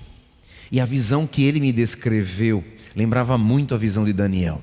E 0.70 0.80
a 0.80 0.84
visão 0.84 1.26
que 1.26 1.44
ele 1.44 1.60
me 1.60 1.72
descreveu 1.72 2.64
lembrava 2.96 3.38
muito 3.38 3.74
a 3.74 3.78
visão 3.78 4.04
de 4.04 4.12
Daniel. 4.12 4.62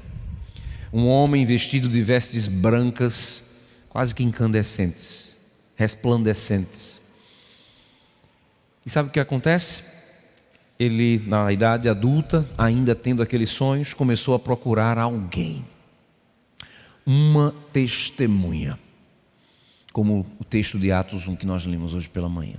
Um 0.91 1.05
homem 1.05 1.45
vestido 1.45 1.87
de 1.87 2.01
vestes 2.01 2.47
brancas, 2.47 3.51
quase 3.89 4.13
que 4.13 4.23
incandescentes, 4.23 5.35
resplandecentes. 5.75 6.88
E 8.85 8.89
sabe 8.89 9.09
o 9.09 9.11
que 9.11 9.19
acontece? 9.19 9.83
Ele, 10.79 11.21
na 11.27 11.51
idade 11.51 11.89
adulta, 11.89 12.47
ainda 12.57 12.95
tendo 12.95 13.21
aqueles 13.21 13.49
sonhos, 13.49 13.93
começou 13.93 14.33
a 14.33 14.39
procurar 14.39 14.97
alguém, 14.97 15.65
uma 17.05 17.53
testemunha 17.73 18.79
como 19.91 20.25
o 20.39 20.43
texto 20.43 20.79
de 20.79 20.91
Atos 20.91 21.27
1 21.27 21.35
que 21.35 21.45
nós 21.45 21.65
lemos 21.65 21.93
hoje 21.93 22.07
pela 22.07 22.29
manhã. 22.29 22.57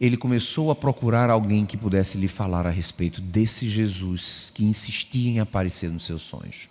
Ele 0.00 0.16
começou 0.16 0.70
a 0.70 0.76
procurar 0.76 1.28
alguém 1.28 1.66
que 1.66 1.76
pudesse 1.76 2.16
lhe 2.16 2.28
falar 2.28 2.66
a 2.66 2.70
respeito 2.70 3.20
desse 3.20 3.68
Jesus 3.68 4.50
que 4.54 4.64
insistia 4.64 5.30
em 5.30 5.40
aparecer 5.40 5.90
nos 5.90 6.06
seus 6.06 6.22
sonhos. 6.22 6.68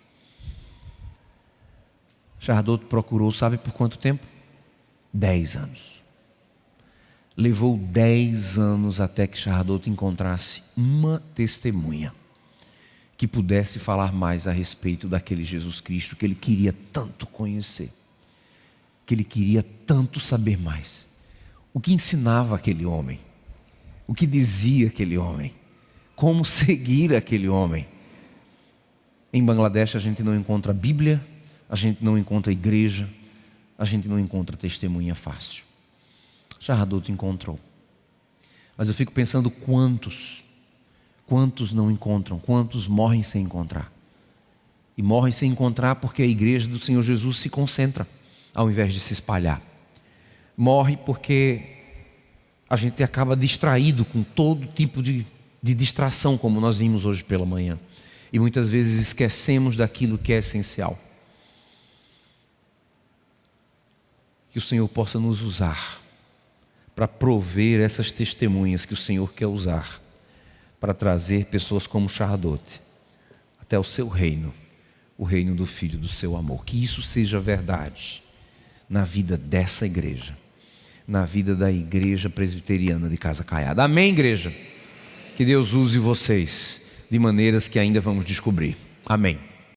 Chardot 2.40 2.86
procurou, 2.86 3.30
sabe 3.30 3.58
por 3.58 3.72
quanto 3.72 3.98
tempo? 3.98 4.26
Dez 5.12 5.56
anos. 5.56 5.97
Levou 7.38 7.78
dez 7.78 8.58
anos 8.58 9.00
até 9.00 9.26
que 9.26 9.38
Chardot 9.38 9.88
encontrasse 9.88 10.62
uma 10.76 11.22
testemunha 11.34 12.12
que 13.16 13.26
pudesse 13.26 13.78
falar 13.78 14.12
mais 14.12 14.46
a 14.46 14.52
respeito 14.52 15.08
daquele 15.08 15.44
Jesus 15.44 15.80
Cristo 15.80 16.16
que 16.16 16.26
ele 16.26 16.34
queria 16.34 16.74
tanto 16.92 17.26
conhecer 17.26 17.90
que 19.08 19.14
ele 19.14 19.24
queria 19.24 19.64
tanto 19.86 20.20
saber 20.20 20.58
mais. 20.58 21.06
O 21.72 21.80
que 21.80 21.94
ensinava 21.94 22.54
aquele 22.54 22.84
homem? 22.84 23.18
O 24.06 24.12
que 24.12 24.26
dizia 24.26 24.88
aquele 24.88 25.16
homem? 25.16 25.54
Como 26.14 26.44
seguir 26.46 27.16
aquele 27.16 27.48
homem? 27.48 27.88
Em 29.32 29.42
Bangladesh 29.42 29.96
a 29.96 29.98
gente 29.98 30.22
não 30.22 30.36
encontra 30.36 30.74
Bíblia, 30.74 31.24
a 31.70 31.74
gente 31.74 32.04
não 32.04 32.18
encontra 32.18 32.52
igreja, 32.52 33.08
a 33.78 33.84
gente 33.86 34.06
não 34.06 34.20
encontra 34.20 34.58
testemunha 34.58 35.14
fácil. 35.14 35.64
Charradot 36.58 37.10
encontrou. 37.10 37.58
Mas 38.76 38.88
eu 38.88 38.94
fico 38.94 39.12
pensando 39.12 39.50
quantos, 39.50 40.44
quantos 41.26 41.72
não 41.72 41.90
encontram, 41.90 42.38
quantos 42.38 42.86
morrem 42.86 43.22
sem 43.22 43.42
encontrar. 43.42 43.92
E 44.96 45.02
morrem 45.02 45.32
sem 45.32 45.50
encontrar 45.50 45.96
porque 45.96 46.22
a 46.22 46.26
igreja 46.26 46.68
do 46.68 46.78
Senhor 46.78 47.02
Jesus 47.02 47.38
se 47.38 47.50
concentra 47.50 48.06
ao 48.54 48.70
invés 48.70 48.92
de 48.92 49.00
se 49.00 49.12
espalhar. 49.12 49.62
Morre 50.56 50.96
porque 50.96 51.76
a 52.68 52.76
gente 52.76 53.02
acaba 53.02 53.36
distraído 53.36 54.04
com 54.04 54.22
todo 54.22 54.66
tipo 54.66 55.02
de, 55.02 55.26
de 55.62 55.74
distração, 55.74 56.36
como 56.36 56.60
nós 56.60 56.78
vimos 56.78 57.04
hoje 57.04 57.22
pela 57.24 57.46
manhã. 57.46 57.78
E 58.32 58.38
muitas 58.38 58.68
vezes 58.68 59.00
esquecemos 59.00 59.76
daquilo 59.76 60.18
que 60.18 60.32
é 60.32 60.38
essencial. 60.38 60.98
Que 64.50 64.58
o 64.58 64.62
Senhor 64.62 64.86
possa 64.88 65.18
nos 65.18 65.40
usar 65.40 66.07
para 66.98 67.06
prover 67.06 67.78
essas 67.78 68.10
testemunhas 68.10 68.84
que 68.84 68.92
o 68.92 68.96
Senhor 68.96 69.32
quer 69.32 69.46
usar 69.46 70.02
para 70.80 70.92
trazer 70.92 71.44
pessoas 71.44 71.86
como 71.86 72.08
Chardote 72.08 72.80
até 73.62 73.78
o 73.78 73.84
seu 73.84 74.08
reino, 74.08 74.52
o 75.16 75.22
reino 75.22 75.54
do 75.54 75.64
Filho 75.64 75.96
do 75.96 76.08
seu 76.08 76.36
amor. 76.36 76.64
Que 76.64 76.82
isso 76.82 77.00
seja 77.00 77.38
verdade 77.38 78.20
na 78.90 79.04
vida 79.04 79.36
dessa 79.36 79.86
igreja, 79.86 80.36
na 81.06 81.24
vida 81.24 81.54
da 81.54 81.70
igreja 81.70 82.28
presbiteriana 82.28 83.08
de 83.08 83.16
Casa 83.16 83.44
Caiada. 83.44 83.84
Amém, 83.84 84.10
igreja? 84.10 84.52
Que 85.36 85.44
Deus 85.44 85.74
use 85.74 86.00
vocês 86.00 86.80
de 87.08 87.16
maneiras 87.16 87.68
que 87.68 87.78
ainda 87.78 88.00
vamos 88.00 88.24
descobrir. 88.24 88.76
Amém. 89.06 89.38